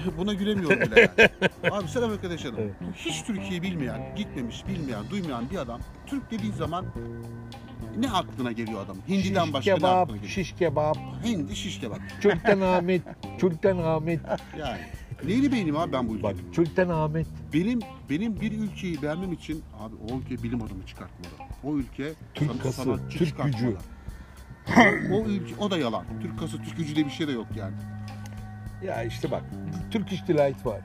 Buna 0.17 0.33
gülemiyorum 0.33 0.81
bile 0.81 1.00
yani. 1.17 1.73
Abi 1.75 1.88
sen 1.88 2.01
Amerika'da 2.01 2.31
yaşadın. 2.31 2.57
Evet. 2.59 2.73
Hiç 2.95 3.23
Türkiye'yi 3.23 3.61
bilmeyen, 3.61 4.15
gitmemiş, 4.15 4.67
bilmeyen, 4.67 5.03
duymayan 5.09 5.50
bir 5.50 5.57
adam 5.57 5.79
Türk 6.07 6.31
dediği 6.31 6.51
zaman 6.51 6.85
ne 8.00 8.09
aklına 8.11 8.51
geliyor 8.51 8.85
adam? 8.85 8.97
Hindi'den 9.09 9.45
Şiş 9.45 9.53
başka 9.53 9.71
ne 9.71 9.77
kebap, 9.77 9.91
aklına 10.03 10.15
geliyor? 10.17 10.31
şiş 10.33 10.51
kebap, 10.55 10.97
Hindi 11.25 11.55
şiş 11.55 11.79
kebap. 11.79 12.00
Çölten 12.21 12.61
Ahmet, 12.77 13.01
Çölten 13.41 13.77
Ahmet. 13.77 14.19
Yani 14.59 14.77
neyini 15.25 15.51
beğeneyim 15.51 15.77
abi 15.77 15.93
ben 15.93 16.07
bu 16.09 16.15
ülkeyi? 16.15 16.23
Bak 16.33 16.35
Çölten 16.53 16.89
Ahmet. 16.89 17.27
Benim 17.53 17.79
benim 18.09 18.41
bir 18.41 18.51
ülkeyi 18.51 19.01
beğenmem 19.01 19.33
için 19.33 19.63
abi 19.79 19.95
o 20.11 20.17
ülke 20.19 20.43
bilim 20.43 20.61
adamı 20.63 20.85
çıkartmalı. 20.85 21.49
O 21.63 21.75
ülke 21.77 22.13
Türk 22.33 22.63
kası, 22.63 22.83
sanatçı 22.83 23.17
Türk 23.17 23.43
gücü. 23.43 23.75
O, 25.11 25.15
o 25.15 25.25
ülke 25.25 25.55
o 25.59 25.71
da 25.71 25.77
yalan. 25.77 26.05
Türk 26.21 26.39
kası, 26.39 26.57
Türk 26.57 26.77
gücü 26.77 26.95
diye 26.95 27.05
bir 27.05 27.11
şey 27.11 27.27
de 27.27 27.31
yok 27.31 27.47
yani. 27.55 27.75
Ya 28.85 29.03
işte 29.03 29.31
bak, 29.31 29.43
Turkish 29.91 30.27
Delight 30.27 30.65
var. 30.65 30.81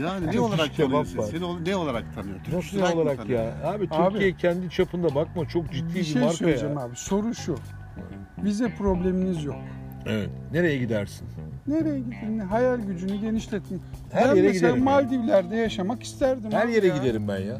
Yani 0.00 0.26
ne 0.26 0.30
Türk 0.30 0.40
olarak 0.42 0.70
iş 0.70 0.76
tanıyorsun? 0.76 1.18
var. 1.18 1.24
Seni 1.24 1.64
ne 1.64 1.76
olarak 1.76 2.14
tanıyor? 2.14 2.36
Türk 2.44 2.54
Nasıl 2.54 2.76
iş 2.76 2.82
mı 2.94 3.00
olarak 3.00 3.16
tanıyor? 3.16 3.44
ya? 3.44 3.54
Abi 3.70 3.88
Abi- 3.90 4.12
Türkiye 4.12 4.36
kendi 4.36 4.70
çapında 4.70 5.14
bakma 5.14 5.48
çok 5.48 5.72
ciddi 5.72 5.88
Bir 5.94 5.94
bir, 5.94 6.04
şey 6.04 6.22
marka 6.22 6.36
söyleyeceğim 6.36 6.74
ya. 6.76 6.80
abi. 6.82 6.96
Soru 6.96 7.34
şu. 7.34 7.56
Vize 8.38 8.74
probleminiz 8.74 9.44
yok. 9.44 9.56
Evet. 10.06 10.30
Nereye 10.52 10.78
gidersin? 10.78 11.26
Nereye 11.66 11.98
gidin? 12.00 12.38
Hayal 12.38 12.76
gücünü 12.80 13.16
genişletin. 13.16 13.82
Her 14.12 14.30
ben 14.30 14.34
yere 14.36 14.46
mesela 14.46 14.68
giderim 14.68 14.84
Maldivler'de 14.84 15.56
yaşamak 15.56 16.02
isterdim. 16.02 16.52
Her 16.52 16.64
abi 16.64 16.72
yere 16.72 16.86
ya. 16.86 16.96
giderim 16.96 17.28
ben 17.28 17.38
ya. 17.38 17.58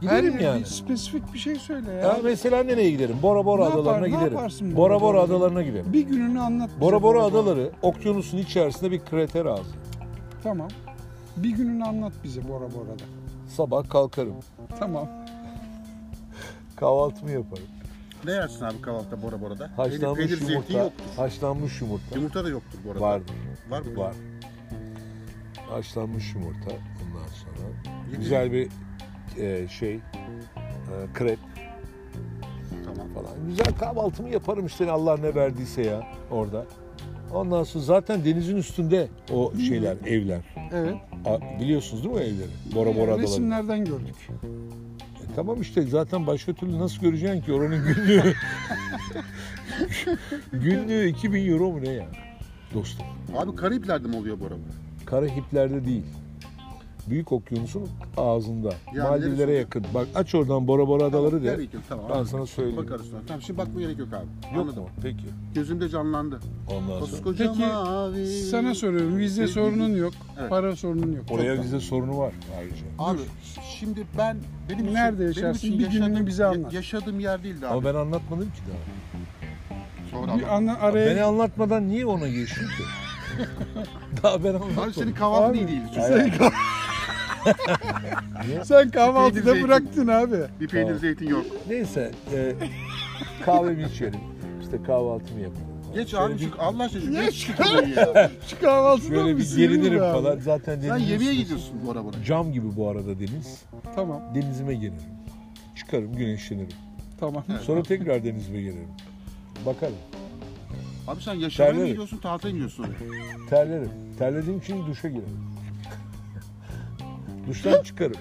Her 0.00 0.18
Giderim 0.18 0.32
yere 0.32 0.42
yani. 0.44 0.60
bir 0.60 0.64
spesifik 0.64 1.32
bir 1.34 1.38
şey 1.38 1.54
söyle 1.54 1.92
ya. 1.92 1.98
Ya 2.00 2.18
mesela 2.24 2.62
nereye 2.62 2.90
giderim? 2.90 3.16
Bora 3.22 3.44
Bora 3.44 3.62
Ne 3.62 3.64
yapar- 3.68 3.80
adalarına 3.80 4.00
ne 4.06 4.08
giderim. 4.08 4.32
yaparsın 4.34 4.76
Bora 4.76 5.00
Bora 5.00 5.20
adalarına 5.20 5.62
giderim. 5.62 5.92
Bir 5.92 6.00
gününü 6.02 6.40
anlat 6.40 6.70
bize 6.70 6.80
Bora 6.80 7.02
Bora 7.02 7.02
Bora 7.02 7.32
Bora. 7.32 7.40
adaları 7.40 7.70
okyanusun 7.82 8.38
içerisinde 8.38 8.90
bir 8.90 8.98
krater 9.00 9.46
ağzı. 9.46 9.62
Tamam. 10.42 10.68
Bir 11.36 11.50
gününü 11.50 11.84
anlat 11.84 12.12
bize 12.24 12.48
Bora 12.48 12.60
Bora'da. 12.64 13.04
Sabah 13.48 13.88
kalkarım. 13.88 14.34
Tamam. 14.78 15.08
Kahvaltımı 16.76 17.30
yaparım. 17.30 17.64
Ne 18.24 18.32
yersin 18.32 18.64
abi 18.64 18.80
kahvaltıda 18.82 19.22
Bora 19.22 19.40
Bora'da? 19.40 19.70
Peynir, 19.76 19.92
Haşlanmış 19.92 20.18
peynir 20.18 20.36
zeytin 20.36 20.52
yumurta. 20.54 20.78
yoktur. 20.78 21.04
Haşlanmış 21.16 21.80
yumurta. 21.80 22.14
Yumurta 22.16 22.44
da 22.44 22.48
yoktur 22.48 22.78
bu 22.86 22.90
arada. 22.90 23.00
Vardır. 23.00 23.34
Var 23.70 23.80
mı? 23.82 23.96
Var. 23.96 24.14
Haşlanmış 25.68 26.34
yumurta. 26.34 26.70
Ondan 26.70 27.28
sonra 27.28 27.68
Yedi- 28.10 28.16
güzel 28.18 28.52
bir 28.52 28.68
e, 29.38 29.68
şey 29.68 29.94
e, 29.94 30.00
krep 31.14 31.38
Tamam. 32.84 33.08
falan. 33.14 33.46
Güzel 33.48 33.74
kahvaltımı 33.78 34.28
yaparım 34.28 34.66
işte 34.66 34.90
Allah 34.90 35.16
ne 35.16 35.34
verdiyse 35.34 35.82
ya 35.82 36.02
orada. 36.30 36.66
Ondan 37.34 37.62
sonra 37.64 37.84
zaten 37.84 38.24
denizin 38.24 38.56
üstünde 38.56 39.08
o 39.32 39.52
şeyler, 39.68 39.96
evler. 40.06 40.40
Evet. 40.72 40.94
A- 41.26 41.60
Biliyorsunuz 41.60 42.02
değil 42.04 42.14
mi 42.14 42.20
o 42.20 42.22
evleri? 42.22 42.48
Bora 42.74 42.94
Bora 42.96 43.02
adaları. 43.04 43.22
Resimlerden 43.22 43.84
gördük. 43.84 44.14
Tamam 45.36 45.60
işte 45.60 45.82
zaten 45.82 46.26
başka 46.26 46.52
türlü 46.52 46.78
nasıl 46.78 47.00
göreceksin 47.00 47.40
ki 47.40 47.52
oranın 47.52 47.84
günlüğü. 47.84 48.34
günlüğü 50.52 51.08
2000 51.08 51.52
euro 51.52 51.70
mu 51.70 51.82
ne 51.82 51.88
ya? 51.90 52.06
Dostum. 52.74 53.06
Abi 53.36 53.56
Karayipler'de 53.56 54.08
mi 54.08 54.16
oluyor 54.16 54.40
Bora 54.40 54.50
Bora? 54.50 55.06
Karahiplerde 55.06 55.84
değil. 55.84 56.04
Büyük 57.10 57.32
okyanusun 57.32 57.88
ağzında. 58.16 58.72
Ya 58.94 59.04
Maldivlere 59.04 59.36
neresi? 59.46 59.52
yakın. 59.58 59.84
Bak 59.94 60.06
aç 60.14 60.34
oradan 60.34 60.68
Bora 60.68 60.88
Bora 60.88 61.04
adaları 61.04 61.44
de. 61.44 61.52
Nereye 61.52 61.64
gidiyor? 61.64 61.82
Tamam. 61.88 62.04
Ben 62.10 62.14
abi. 62.18 62.28
sana 62.28 62.46
söyleyeyim. 62.46 62.76
Bakarız 62.76 63.06
sonra. 63.10 63.20
Tamam 63.26 63.42
şimdi 63.42 63.58
bakmaya 63.58 63.80
gerek 63.80 63.98
yok 63.98 64.08
abi. 64.12 64.54
Yok 64.56 64.62
Anladım. 64.64 64.82
mu? 64.82 64.88
Peki. 65.02 65.24
Gözümde 65.54 65.88
canlandı. 65.88 66.40
Ondan 66.70 66.86
sonra. 66.88 67.00
Koskoca 67.00 67.46
Peki, 67.52 67.66
mavi. 67.66 68.26
Sana 68.26 68.74
soruyorum 68.74 69.18
vize 69.18 69.34
Sevgili- 69.46 69.52
sorunun 69.54 69.96
yok, 69.96 70.12
Evet. 70.40 70.50
para 70.50 70.76
sorunun 70.76 71.12
yok. 71.12 71.24
Oraya 71.30 71.56
Çok 71.56 71.64
vize 71.64 71.80
sorunu 71.80 72.18
var 72.18 72.32
ayrıca. 72.58 72.76
Abi 72.98 73.18
şimdi 73.78 74.06
ben 74.18 74.36
benim 74.70 74.84
için, 74.84 74.94
Nerede 74.94 75.18
benim 75.18 75.26
yaşarsın? 75.28 75.66
için 75.66 75.78
Bir 75.78 75.86
gününü 75.90 76.02
yaşadığım- 76.04 76.26
bize 76.26 76.44
anlat. 76.44 76.72
Yaşadığım 76.72 77.20
yer 77.20 77.42
değildi 77.42 77.66
abi. 77.66 77.72
Ama 77.74 77.84
ben 77.84 77.94
anlatmadım 77.94 78.46
ki 78.46 78.60
daha. 78.68 78.78
Sonra 80.10 80.38
Bir 80.38 80.54
anla, 80.56 80.78
araya 80.80 81.06
Beni 81.10 81.22
anlatmadan 81.22 81.88
niye 81.88 82.06
ona 82.06 82.28
geçtin 82.28 82.62
ki? 82.66 82.82
daha 84.22 84.44
ben 84.44 84.48
anlatmadım. 84.48 84.78
Abi 84.82 84.92
senin 84.92 85.12
kahvaltın 85.14 85.54
iyi 85.54 85.68
değil. 85.68 85.80
Hayır. 85.96 86.32
Sen 88.64 88.90
kahvaltıda 88.90 89.52
Peynir, 89.52 89.62
bıraktın 89.68 90.08
abi. 90.08 90.36
Bir 90.60 90.68
peynir 90.68 90.86
Tamam. 90.86 91.00
zeytin 91.00 91.28
yok. 91.28 91.44
Neyse 91.68 92.10
e, 92.34 92.52
kahvemi 93.44 93.82
içerim. 93.84 94.20
İşte 94.62 94.82
kahvaltımı 94.82 95.40
yaparım. 95.40 95.66
Geç 95.94 96.08
Şöyle 96.10 96.22
abi 96.24 96.34
bir- 96.34 96.38
şu 96.38 96.50
Allah 96.58 96.84
aşkına 96.84 97.22
Geç. 97.22 97.30
geç 97.30 97.34
şu 97.46 97.56
kapıyı 97.56 97.94
ya. 97.94 98.30
Şu 98.48 98.60
kahvaltıda 98.60 99.08
Şöyle 99.08 99.32
mı 99.32 99.38
bir 99.38 99.42
sıyırır 99.44 99.74
gerinirim 99.74 100.02
abi? 100.02 100.12
falan. 100.12 100.38
Zaten 100.38 100.80
Sen 100.80 100.90
denizin 100.90 101.06
yemeğe 101.12 101.30
üstü- 101.30 101.42
gidiyorsun 101.42 101.86
Bora 101.86 102.04
Bora. 102.04 102.16
Cam 102.26 102.52
gibi 102.52 102.76
bu 102.76 102.88
arada 102.88 103.18
deniz. 103.20 103.62
Tamam, 103.94 104.22
Denizime 104.34 104.74
girerim. 104.74 104.94
Çıkarım 105.76 106.12
güneşlenirim. 106.16 106.68
tamam. 107.20 107.44
Sonra 107.62 107.82
tekrar 107.82 108.24
denizime 108.24 108.60
girerim. 108.60 108.88
Bakarım. 109.66 109.94
Abi 111.08 111.22
sen 111.22 111.34
yaşamaya 111.34 111.68
mı 111.70 111.74
Terlerim. 111.74 111.88
gidiyorsun, 111.92 112.18
tatile 112.18 112.48
mi 112.48 112.52
gidiyorsun? 112.54 112.86
Terlerim. 113.50 113.90
Terlediğim 114.18 114.58
için 114.58 114.86
duşa 114.86 115.08
girerim. 115.08 115.38
Duştan 117.48 117.82
çıkarım. 117.82 118.16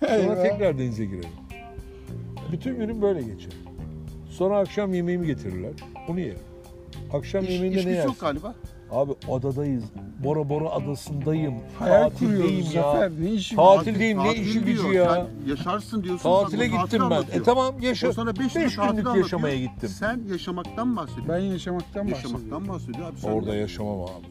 Sonra 0.00 0.42
tekrar 0.42 0.78
denize 0.78 1.04
girerim. 1.04 1.28
Bütün 2.52 2.76
günüm 2.76 3.02
böyle 3.02 3.20
geçer. 3.22 3.52
Sonra 4.30 4.58
akşam 4.58 4.94
yemeğimi 4.94 5.26
getirirler. 5.26 5.72
Onu 6.08 6.20
yerim. 6.20 6.38
Akşam 7.12 7.44
İş, 7.44 7.50
yemeğinde 7.50 7.86
ne 7.86 7.90
yersin? 7.90 8.08
yok 8.08 8.20
galiba. 8.20 8.54
Abi 8.90 9.12
adadayız. 9.30 9.84
Bora 10.24 10.48
Bora 10.48 10.70
adasındayım. 10.70 11.54
Hayal 11.78 12.02
Tatildeyim 12.10 12.42
kuruyoruz 12.42 12.74
ya. 12.74 12.82
Zafer. 12.82 13.10
Ne 13.20 13.30
işin 13.30 13.56
var? 13.56 13.76
Tatildeyim 13.76 14.18
ne 14.18 14.24
Tatil 14.26 14.40
işi 14.46 14.66
diyor. 14.66 14.84
gücü 14.84 14.96
ya. 14.98 15.14
Sen 15.14 15.26
yaşarsın 15.50 16.02
diyorsun. 16.04 16.22
Tatile 16.42 16.62
o 16.62 16.66
gittim 16.66 17.00
ben. 17.00 17.04
anlatıyor. 17.04 17.40
E 17.40 17.42
tamam 17.42 17.74
yaşa. 17.80 18.08
O 18.08 18.12
sana 18.12 18.36
5 18.36 18.56
Beş 18.56 18.76
günlük 18.76 19.16
yaşamaya 19.16 19.56
gittim. 19.58 19.88
Sen 19.88 20.20
yaşamaktan 20.30 20.96
bahsediyorsun. 20.96 21.28
Ben 21.34 21.38
yaşamaktan 21.38 22.10
bahsediyorum. 22.10 22.40
Yaşamaktan 22.40 22.68
bahsediyor 22.68 23.08
abi. 23.08 23.20
Sen 23.20 23.32
Orada 23.32 23.54
yaşamam 23.56 24.00
abi. 24.00 24.26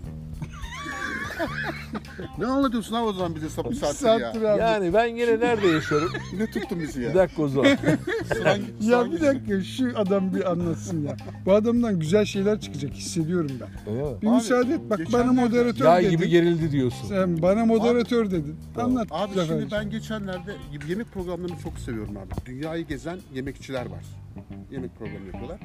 Ne 2.37 2.45
anlatıyorsun 2.45 2.95
abi 2.95 3.05
o 3.05 3.13
zaman 3.13 3.35
bize 3.35 3.49
sapı 3.49 3.69
Bir 3.69 3.75
saattir 3.75 4.41
ya? 4.41 4.53
abi. 4.53 4.59
Yani 4.61 4.93
ben 4.93 5.05
yine 5.05 5.39
nerede 5.39 5.67
yaşarım? 5.67 6.09
Ne 6.37 6.45
tuttun 6.51 6.79
bizi 6.79 6.99
Bir 6.99 7.05
ya? 7.05 7.15
dakika 7.15 7.41
o 7.41 7.47
zaman. 7.47 7.69
Sıran- 8.25 8.61
Ya 8.81 9.11
bir 9.11 9.21
dakika 9.21 9.61
şu 9.63 9.91
adam 9.95 10.33
bir 10.35 10.51
anlatsın 10.51 11.03
ya. 11.07 11.15
Bu 11.45 11.53
adamdan 11.53 11.99
güzel 11.99 12.25
şeyler 12.25 12.59
çıkacak 12.61 12.93
hissediyorum 12.93 13.51
ben. 13.59 13.93
Öyle 13.93 14.03
mi? 14.03 14.21
Bir 14.21 14.27
Abi, 14.27 14.35
müsaade 14.35 14.73
et 14.73 14.81
bak 14.89 14.99
bana 14.99 15.03
geçenlerde- 15.23 15.41
moderatör 15.41 15.85
Yay 15.85 16.03
dedin. 16.03 16.17
gibi 16.17 16.29
gerildi 16.29 16.71
diyorsun. 16.71 17.07
Sen 17.07 17.41
bana 17.41 17.65
moderatör 17.65 18.31
dedin. 18.31 18.55
Anlat 18.77 19.07
Abi 19.11 19.33
Zafer. 19.33 19.47
şimdi 19.59 19.71
ben 19.71 19.89
geçenlerde 19.89 20.55
yemek 20.89 21.11
programlarını 21.11 21.57
çok 21.63 21.79
seviyorum 21.79 22.17
abi. 22.17 22.45
Dünyayı 22.45 22.87
gezen 22.87 23.17
yemekçiler 23.33 23.85
var. 23.85 24.03
Yemek 24.71 24.95
programı 24.95 25.25
yapıyorlar. 25.25 25.59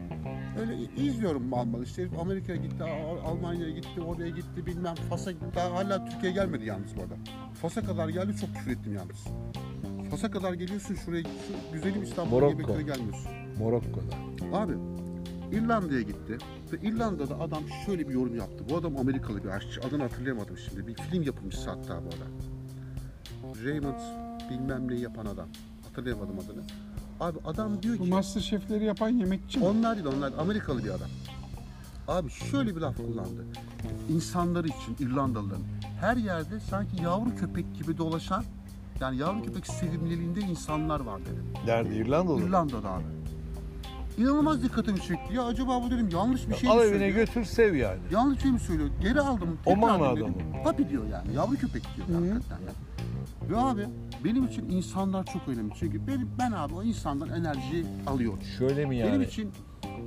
Öyle 0.60 0.74
izliyorum 1.08 1.42
mal 1.48 1.64
mal 1.64 1.82
işte 1.82 2.08
Amerika'ya 2.20 2.58
gitti, 2.58 2.82
Al- 2.84 3.30
Almanya'ya 3.32 3.70
gitti, 3.70 4.00
oraya 4.06 4.28
gitti 4.28 4.66
bilmem 4.66 4.94
Fas'a 5.10 5.30
gitti. 5.32 5.44
Daha 5.56 5.74
hala 5.74 6.04
Türkiye'ye 6.04 6.37
gelmedi 6.38 6.64
yalnız 6.64 6.96
bu 6.96 7.00
arada. 7.02 7.14
Fas'a 7.62 7.80
kadar 7.82 8.08
geldi 8.08 8.36
çok 8.40 8.54
küfür 8.54 8.70
ettim 8.70 8.94
yalnız. 8.94 9.24
Fas'a 10.10 10.30
kadar 10.30 10.52
geliyorsun 10.52 10.94
şuraya 10.94 11.22
şu 11.22 11.72
güzelim 11.72 12.02
İstanbul 12.02 12.30
Morokko. 12.30 12.50
yemeklere 12.60 12.82
gelmiyorsun. 12.82 13.30
Morokko'da. 13.58 14.56
Abi 14.58 14.72
İrlanda'ya 15.52 16.00
gitti 16.02 16.38
ve 16.72 16.88
İrlanda'da 16.88 17.40
adam 17.40 17.62
şöyle 17.86 18.08
bir 18.08 18.14
yorum 18.14 18.36
yaptı. 18.36 18.64
Bu 18.70 18.76
adam 18.76 18.96
Amerikalı 18.96 19.44
bir 19.44 19.48
aşçı. 19.48 19.80
Adını 19.88 20.02
hatırlayamadım 20.02 20.56
şimdi. 20.58 20.86
Bir 20.86 20.94
film 20.94 21.22
yapılmış 21.22 21.56
hatta 21.66 22.00
bu 22.04 22.08
adam. 22.08 22.32
Raymond 23.64 24.00
bilmem 24.50 24.88
neyi 24.90 25.00
yapan 25.00 25.26
adam. 25.26 25.48
Hatırlayamadım 25.88 26.38
adını. 26.38 26.62
Abi 27.20 27.38
adam 27.44 27.82
diyor 27.82 27.98
Bu 27.98 28.04
ki 28.04 28.10
master 28.10 28.40
şefleri 28.40 28.84
yapan 28.84 29.08
yemekçi 29.08 29.58
mi? 29.58 29.64
onlar 29.64 29.96
değil 29.96 30.16
onlar 30.16 30.32
Amerikalı 30.38 30.84
bir 30.84 30.90
adam. 30.90 31.08
Abi 32.08 32.30
şöyle 32.30 32.76
bir 32.76 32.80
laf 32.80 32.96
kullandı. 32.96 33.44
İnsanları 34.08 34.68
için 34.68 34.96
İrlandalıların 35.00 35.62
her 36.00 36.16
yerde 36.16 36.60
sanki 36.60 37.02
yavru 37.02 37.36
köpek 37.36 37.74
gibi 37.78 37.98
dolaşan 37.98 38.44
yani 39.00 39.16
yavru 39.16 39.42
köpek 39.44 39.66
sevimliliğinde 39.66 40.40
insanlar 40.40 41.00
var 41.00 41.20
dedi. 41.20 41.66
Nerede? 41.66 41.96
İrlanda'da? 41.96 42.40
İrlanda'da 42.44 42.90
abi. 42.90 43.04
İnanılmaz 44.18 44.62
dikkatimi 44.62 45.00
çekti. 45.00 45.34
Ya 45.34 45.44
acaba 45.44 45.82
bu 45.82 45.90
dedim 45.90 46.08
yanlış 46.12 46.48
bir 46.48 46.54
şey 46.54 46.68
mi 46.68 46.74
Al 46.74 46.82
evine 46.82 46.88
söylüyor? 46.98 47.14
götür 47.16 47.44
sev 47.44 47.74
yani. 47.74 47.98
Yanlış 48.12 48.42
şey 48.42 48.50
mi 48.50 48.60
söylüyor? 48.60 48.90
Geri 49.00 49.20
aldım. 49.20 49.58
O 49.66 49.74
tekrar 49.74 49.80
manada 49.88 50.16
dinledim. 50.16 50.28
mı? 50.34 50.62
Papi 50.64 50.88
diyor 50.88 51.04
yani. 51.12 51.34
Yavru 51.34 51.56
köpek 51.56 51.82
diyor 51.96 52.08
Hı. 52.08 52.30
hakikaten 52.32 52.58
ya. 52.62 52.72
Ve 53.50 53.56
abi 53.56 53.86
benim 54.24 54.46
için 54.46 54.68
insanlar 54.70 55.24
çok 55.26 55.48
önemli. 55.48 55.72
Çünkü 55.80 56.06
benim, 56.06 56.30
ben 56.38 56.52
abi 56.52 56.74
o 56.74 56.82
insandan 56.82 57.28
enerji 57.28 57.86
alıyorum. 58.06 58.38
Şöyle 58.58 58.86
mi 58.86 58.96
yani? 58.96 59.10
Benim 59.10 59.22
için 59.22 59.50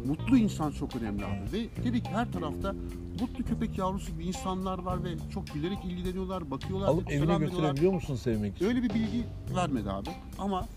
mutlu 0.07 0.37
insan 0.37 0.71
çok 0.71 0.95
önemli 0.95 1.25
abi. 1.25 1.51
Ve 1.53 1.83
dedik 1.83 2.07
her 2.07 2.31
tarafta 2.31 2.75
mutlu 3.21 3.43
köpek 3.43 3.77
yavrusu 3.77 4.11
gibi 4.11 4.23
insanlar 4.25 4.79
var 4.79 5.03
ve 5.03 5.09
çok 5.33 5.55
bilerek 5.55 5.85
ilgileniyorlar, 5.85 6.51
bakıyorlar. 6.51 6.87
Alıp 6.87 7.11
evine 7.11 7.37
götürebiliyor 7.37 7.93
musun 7.93 8.15
sevmek 8.15 8.55
için? 8.55 8.65
Öyle 8.65 8.83
bir 8.83 8.89
bilgi 8.89 9.23
vermedi 9.55 9.91
abi. 9.91 10.09
Ama 10.39 10.67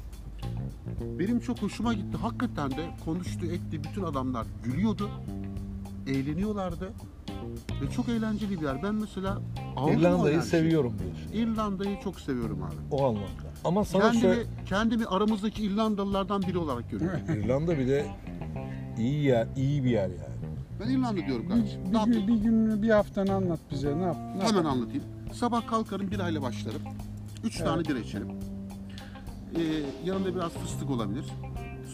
benim 1.19 1.41
çok 1.41 1.63
hoşuma 1.63 1.95
gitti. 1.95 2.17
Hakikaten 2.17 2.71
de 2.71 2.91
konuştu, 3.05 3.47
etti. 3.47 3.85
Bütün 3.85 4.03
adamlar 4.03 4.47
gülüyordu. 4.65 5.11
Eğleniyorlardı. 6.07 6.93
Ve 7.83 7.91
çok 7.91 8.09
eğlenceli 8.09 8.61
bir 8.61 8.67
yer. 8.67 8.83
Ben 8.83 8.95
mesela 8.95 9.41
aldım 9.77 9.99
İrlanda'yı 9.99 10.43
seviyorum 10.43 10.95
diyorsun. 10.99 11.33
İrlanda'yı 11.33 12.01
çok 12.05 12.21
seviyorum 12.21 12.63
abi. 12.63 12.75
O 12.91 13.05
anlamda. 13.05 13.29
Ama 13.65 13.85
sana 13.85 14.03
Kendimi, 14.03 14.23
söyle... 14.23 14.49
kendimi 14.67 15.07
aramızdaki 15.07 15.63
İrlandalılardan 15.63 16.43
biri 16.43 16.59
olarak 16.59 16.91
görüyorum. 16.91 17.21
İrlanda 17.29 17.79
bir 17.79 17.89
de 17.89 18.07
iyi 18.99 19.25
yer, 19.25 19.47
iyi 19.57 19.85
bir 19.85 19.91
yer 19.91 20.09
yani. 20.09 20.55
ben 20.81 20.89
İrlanda 20.89 21.27
diyorum 21.27 21.49
kardeşim. 21.49 21.81
Bir, 21.85 21.89
Ne 21.89 21.93
bir, 21.93 21.99
yapayım? 21.99 22.27
gün, 22.27 22.37
bir 22.37 22.43
gününü 22.43 22.83
bir 22.83 22.91
haftanı 22.91 23.33
anlat 23.35 23.61
bize. 23.71 23.99
Ne 23.99 24.03
yap? 24.03 24.17
Ne 24.37 24.43
Hemen 24.43 24.57
yap? 24.57 24.67
anlatayım. 24.67 25.05
Sabah 25.33 25.67
kalkarım 25.67 26.11
bir 26.11 26.21
ayla 26.21 26.43
başlarım. 26.43 26.83
Üç 27.45 27.57
Evet. 27.57 27.67
tane 27.67 27.85
bira 27.85 27.99
içerim. 27.99 28.29
Ee, 29.57 29.61
yanında 30.05 30.35
biraz 30.35 30.53
fıstık 30.53 30.91
olabilir. 30.91 31.25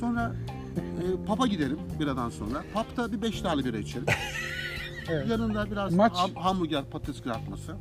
Sonra 0.01 0.33
e, 0.77 1.25
pub'a 1.27 1.47
giderim 1.47 1.79
biradan 2.01 2.29
sonra. 2.31 2.63
Pub'da 2.75 3.13
bir 3.13 3.23
beş 3.23 3.41
tane 3.43 3.65
bira 3.65 3.79
içerim. 3.79 4.07
Evet. 5.13 5.29
Yanında 5.29 5.71
biraz 5.71 5.95
Maç. 5.95 6.13
ham- 6.13 6.35
hamburger, 6.35 6.85
patates 6.91 7.23
kızartması. 7.23 7.75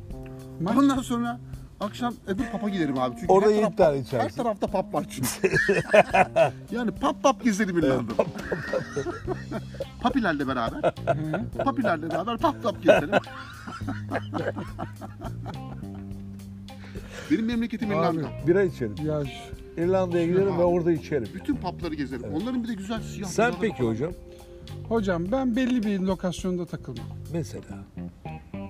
Maç. 0.60 0.76
Ondan 0.78 0.98
sonra 1.02 1.40
akşam 1.80 2.14
öbür 2.26 2.44
pub'a 2.46 2.68
giderim 2.68 2.98
abi. 2.98 3.14
Çünkü 3.20 3.32
Orada 3.32 3.50
her, 3.50 3.54
yedi 3.54 3.62
taraf- 3.64 3.76
tane 3.76 3.96
her 3.96 4.02
içersin. 4.02 4.36
tarafta 4.42 4.66
pub 4.66 4.94
var 4.94 5.06
çünkü. 5.10 5.56
yani 6.76 6.90
pub 6.90 7.22
pub 7.22 7.44
gezerim 7.44 7.78
İrlanda. 7.78 8.12
Papilerle 10.02 10.46
beraber. 10.48 10.94
Papilerle 11.64 12.10
beraber 12.10 12.38
pub 12.38 12.62
pub 12.62 12.76
gezerim. 12.82 13.10
Benim 17.30 17.46
memleketim 17.46 17.92
İrlanda. 17.92 18.26
Abi 18.26 18.46
bira 18.46 18.62
içerim. 18.62 18.94
Ya 19.06 19.22
İrlanda'ya 19.76 20.26
giderim 20.26 20.58
ve 20.58 20.62
orada 20.64 20.92
içerim. 20.92 21.28
Bütün 21.34 21.56
pubları 21.56 21.94
gezerim. 21.94 22.24
Onların 22.34 22.62
bir 22.62 22.68
de 22.68 22.74
güzel 22.74 23.02
siyah 23.02 23.28
Sen 23.28 23.44
biraları 23.46 23.60
peki 23.60 23.76
falan. 23.78 23.90
hocam? 23.90 24.12
hocam 24.88 25.32
ben 25.32 25.56
belli 25.56 25.82
bir 25.82 26.00
lokasyonda 26.00 26.66
takılmam. 26.66 27.06
Mesela. 27.32 27.78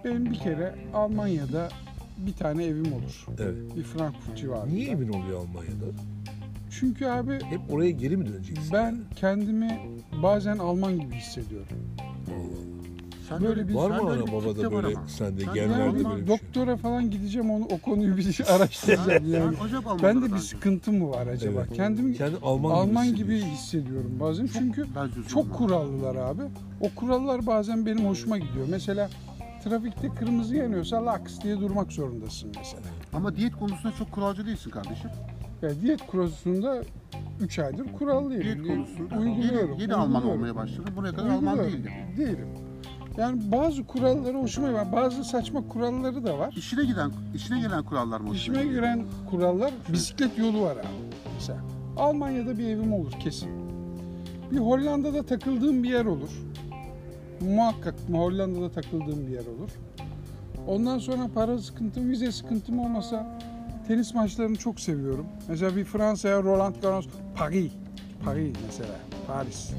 Benim 0.04 0.24
bir 0.30 0.38
kere 0.38 0.74
Almanya'da 0.94 1.68
bir 2.26 2.32
tane 2.32 2.64
evim 2.64 2.92
olur. 2.92 3.26
Evet. 3.38 3.76
Bir 3.76 3.82
Frankfurt 3.82 4.36
civarında. 4.38 4.66
Niye 4.74 4.90
evin 4.90 5.08
oluyor 5.08 5.40
Almanya'da? 5.40 5.84
Çünkü 6.70 7.06
abi 7.06 7.32
Hep 7.44 7.60
oraya 7.70 7.90
geri 7.90 8.16
mi 8.16 8.26
döneceksin? 8.28 8.72
ben 8.72 8.98
kendimi 9.16 9.80
bazen 10.22 10.58
Alman 10.58 11.00
gibi 11.00 11.14
hissediyorum. 11.14 11.66
Sen 13.28 13.40
Böyle 13.42 13.68
bir- 13.68 13.74
Var 13.74 13.90
mı 13.90 13.96
sen 13.98 14.04
ana 14.06 14.32
babada 14.32 14.72
böyle 14.72 14.94
sende 15.06 15.44
Sen 15.44 15.54
genlerde 15.54 15.82
Yani 15.82 15.94
böyle 15.94 16.10
bir 16.20 16.26
şey? 16.26 16.26
doktora 16.26 16.76
falan 16.76 17.10
gideceğim 17.10 17.50
onu 17.50 17.64
o 17.64 17.78
konuyu 17.78 18.16
bir 18.16 18.40
araştıracağım 18.48 19.32
yani. 19.32 19.54
Bende 19.56 19.88
Almanlara 19.88 20.32
bir 20.34 20.38
sıkıntı 20.38 20.92
mı 20.92 21.10
var 21.10 21.26
acaba? 21.26 21.60
Evet. 21.60 21.76
Kendimi 21.76 22.14
Kendi 22.16 22.36
Alman, 22.42 22.70
Alman 22.70 23.06
gibi, 23.06 23.16
gibi 23.16 23.32
hissediyorsun. 23.34 23.56
hissediyorum 23.56 24.16
bazen 24.20 24.48
çünkü 24.52 24.86
çok 25.28 25.54
kurallılar 25.54 26.16
abi. 26.16 26.42
O 26.80 26.88
kurallar 26.96 27.46
bazen 27.46 27.86
benim 27.86 28.04
hoşuma 28.06 28.38
gidiyor. 28.38 28.66
Mesela 28.70 29.10
trafikte 29.64 30.08
kırmızı 30.08 30.56
yanıyorsa 30.56 31.06
laks 31.06 31.40
diye 31.40 31.60
durmak 31.60 31.92
zorundasın 31.92 32.52
mesela. 32.58 32.82
Ama 33.12 33.36
diyet 33.36 33.56
konusunda 33.56 33.94
çok 33.98 34.12
kuralcı 34.12 34.46
değilsin 34.46 34.70
kardeşim. 34.70 35.10
Ya 35.62 35.80
diyet 35.80 36.06
konusunda 36.06 36.82
3 37.40 37.58
aydır 37.58 37.92
kurallıyım. 37.98 38.42
Diyet 38.42 38.66
konusunda 38.66 39.18
uyguluyorum. 39.18 39.70
yeni, 39.70 39.82
yeni 39.82 39.94
Alman 39.94 40.26
olmaya 40.26 40.56
başladın. 40.56 40.96
Buraya 40.96 41.12
kadar 41.12 41.30
Alman 41.30 41.58
değildim. 41.58 41.92
Değilim. 42.16 42.48
Yani 43.16 43.52
bazı 43.52 43.86
kuralları 43.86 44.38
hoşuma 44.38 44.66
gidiyor. 44.68 44.92
Bazı 44.92 45.24
saçma 45.24 45.68
kuralları 45.68 46.24
da 46.26 46.38
var. 46.38 46.54
İşine 46.56 46.84
giden, 46.84 47.10
işine 47.34 47.60
gelen 47.60 47.82
kurallar 47.84 48.20
mı? 48.20 48.28
hoşuna 48.28 48.36
İşime 48.36 48.62
gidiyor? 48.62 48.74
giren 48.82 49.04
kurallar 49.30 49.72
bisiklet 49.92 50.38
yolu 50.38 50.60
var 50.62 50.76
abi. 50.76 50.86
Mesela 51.34 51.58
Almanya'da 51.96 52.58
bir 52.58 52.68
evim 52.68 52.92
olur 52.92 53.12
kesin. 53.12 53.50
Bir 54.52 54.58
Hollanda'da 54.58 55.22
takıldığım 55.22 55.82
bir 55.82 55.88
yer 55.90 56.04
olur. 56.04 56.30
Muhakkak 57.40 57.94
Hollanda'da 58.12 58.70
takıldığım 58.72 59.26
bir 59.26 59.32
yer 59.32 59.40
olur. 59.40 59.70
Ondan 60.66 60.98
sonra 60.98 61.28
para 61.34 61.58
sıkıntım, 61.58 62.10
vize 62.10 62.32
sıkıntım 62.32 62.78
olmasa 62.78 63.38
tenis 63.88 64.14
maçlarını 64.14 64.56
çok 64.56 64.80
seviyorum. 64.80 65.26
Mesela 65.48 65.76
bir 65.76 65.84
Fransa'ya 65.84 66.42
Roland 66.42 66.74
Garros, 66.82 67.06
Paris, 67.36 67.72
Paris 68.24 68.56
mesela, 68.66 68.94
Paris. 69.26 69.72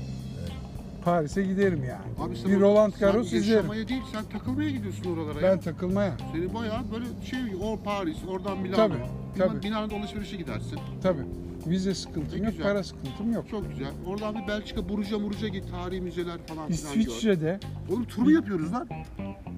Paris'e 1.06 1.44
giderim 1.44 1.84
yani. 1.84 2.27
Abi 2.27 2.36
sen 2.36 2.51
bir 2.51 2.60
Roland 2.60 2.91
sen 2.94 3.00
Garros 3.00 3.34
izlerim. 3.34 3.56
yaşamaya 3.56 3.88
değil, 3.88 4.01
sen 4.12 4.24
takılmaya 4.39 4.70
gidiyorsun 4.70 5.15
oralara. 5.15 5.41
Ben 5.41 5.51
ya. 5.51 5.60
takılmaya. 5.60 6.13
Seni 6.34 6.53
bayağı 6.53 6.82
böyle 6.94 7.06
şey, 7.25 7.39
o 7.63 7.80
Paris, 7.84 8.18
oradan 8.30 8.58
Milano. 8.58 8.75
Tabii, 8.75 9.00
tabii. 9.38 9.57
Milano'da 9.67 9.95
alışverişe 9.95 10.38
gidersin. 10.38 10.79
Tabii. 11.03 11.21
Vize 11.67 11.95
sıkıntım 11.95 12.39
Ne 12.41 12.45
yok, 12.45 12.51
güzel. 12.51 12.63
para 12.63 12.83
sıkıntım 12.83 13.31
yok. 13.33 13.45
Çok 13.51 13.69
güzel. 13.69 13.91
Oradan 14.07 14.35
bir 14.35 14.47
Belçika, 14.47 14.89
Buruca 14.89 15.19
Muruca 15.19 15.47
git, 15.47 15.71
tarihi 15.71 16.01
müzeler 16.01 16.38
falan 16.47 16.67
filan 16.67 16.93
gör. 16.93 17.00
İsviçre'de 17.01 17.59
Oğlum 17.91 18.05
tur 18.05 18.21
mu 18.21 18.31
yapıyoruz 18.31 18.73
lan? 18.73 18.88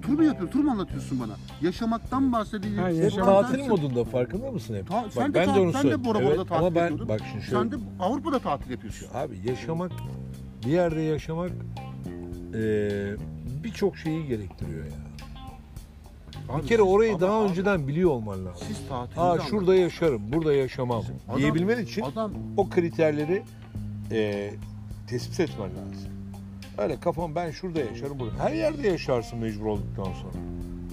Tur 0.02 0.12
mu 0.12 0.24
yapıyoruz? 0.24 0.52
Tur 0.52 0.64
mu 0.64 0.70
anlatıyorsun 0.70 1.20
bana? 1.20 1.32
Yaşamaktan 1.62 2.32
bahsediyorsun. 2.32 3.20
Ha, 3.20 3.24
Ulan 3.24 3.42
tatil 3.42 3.66
modunda 3.68 4.04
farkında 4.04 4.50
mısın 4.50 4.74
hep? 4.74 4.88
Ta- 4.88 5.02
bak 5.04 5.12
sen 5.12 5.30
de 5.30 5.34
ben 5.34 5.46
ta- 5.46 5.54
de 5.54 5.60
onu 5.60 5.72
sen 5.72 5.90
de. 5.90 6.04
Bora 6.04 6.18
Bora'da 6.18 6.34
Evet, 6.34 6.36
tatil 6.48 6.54
ama 6.54 6.74
ben 6.74 6.80
yapıyordun. 6.80 7.08
bak 7.08 7.20
şimdi 7.32 7.44
şöyle. 7.44 7.58
Sen 7.62 7.72
de 7.72 7.76
Avrupa'da 8.00 8.38
tatil 8.38 8.70
yapıyorsun. 8.70 9.08
Abi 9.14 9.34
yaşamak 9.46 9.92
bir 10.66 10.70
yerde 10.70 11.00
yaşamak 11.00 11.50
eee, 12.54 13.16
birçok 13.64 13.96
şeyi 13.96 14.26
gerektiriyor 14.26 14.84
ya. 14.84 14.92
Abi 16.48 16.62
Bir 16.62 16.68
kere 16.68 16.82
siz- 16.82 16.92
orayı 16.92 17.10
ama 17.10 17.20
daha 17.20 17.40
abi, 17.40 17.50
önceden 17.50 17.88
biliyor 17.88 18.10
olman 18.10 18.46
lazım. 18.46 18.66
Siz 18.66 18.78
tatilinizi 18.88 19.14
Ha 19.20 19.22
anlatın. 19.30 19.46
şurada 19.48 19.74
yaşarım, 19.74 20.22
burada 20.32 20.54
yaşamam 20.54 21.02
Adam- 21.28 21.38
diyebilmen 21.38 21.82
için 21.84 22.02
Adam 22.02 22.32
o 22.56 22.68
kriterleri 22.68 23.42
eee 24.10 24.54
tespit 25.06 25.40
etmen 25.40 25.68
lazım. 25.70 26.08
Öyle 26.78 27.00
kafam 27.00 27.34
ben 27.34 27.50
şurada 27.50 27.80
yaşarım 27.80 28.18
burada. 28.18 28.32
Her 28.38 28.52
yerde 28.52 28.88
yaşarsın 28.88 29.38
mecbur 29.38 29.66
olduktan 29.66 30.04
sonra. 30.04 30.44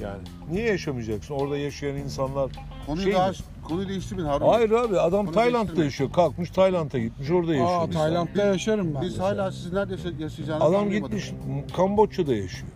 Yani 0.02 0.22
niye 0.52 0.66
yaşamayacaksın? 0.68 1.34
Orada 1.34 1.58
yaşayan 1.58 1.96
insanlar 1.96 2.52
konuyu 2.88 3.04
Şey 3.04 3.14
daha 3.14 3.30
mi? 3.30 3.36
konuyu 3.64 3.88
değiştirmeyin 3.90 4.30
Harun. 4.30 4.48
Hayır 4.48 4.72
abi 4.72 5.00
adam 5.00 5.20
Onu 5.28 5.32
Tayland'da 5.32 5.58
değiştirme. 5.60 5.84
yaşıyor. 5.86 6.12
Kalkmış 6.12 6.50
Tayland'a 6.50 7.00
gitmiş 7.00 7.32
orada 7.32 7.56
yaşıyor. 7.56 7.82
Aa, 7.82 7.86
mesela. 7.88 8.04
Tayland'da 8.04 8.46
yaşarım 8.46 8.96
ben. 8.96 9.02
Biz 9.02 9.18
mesela. 9.18 9.28
hala 9.44 9.52
sizin 9.52 9.76
nerede 9.76 9.92
yaşa- 9.94 10.10
yaşayacağınızı 10.20 10.66
Adam 10.66 10.84
anlayamadık. 10.84 11.20
gitmiş 11.20 11.32
Kamboçya'da 11.76 12.36
yaşıyor. 12.36 12.72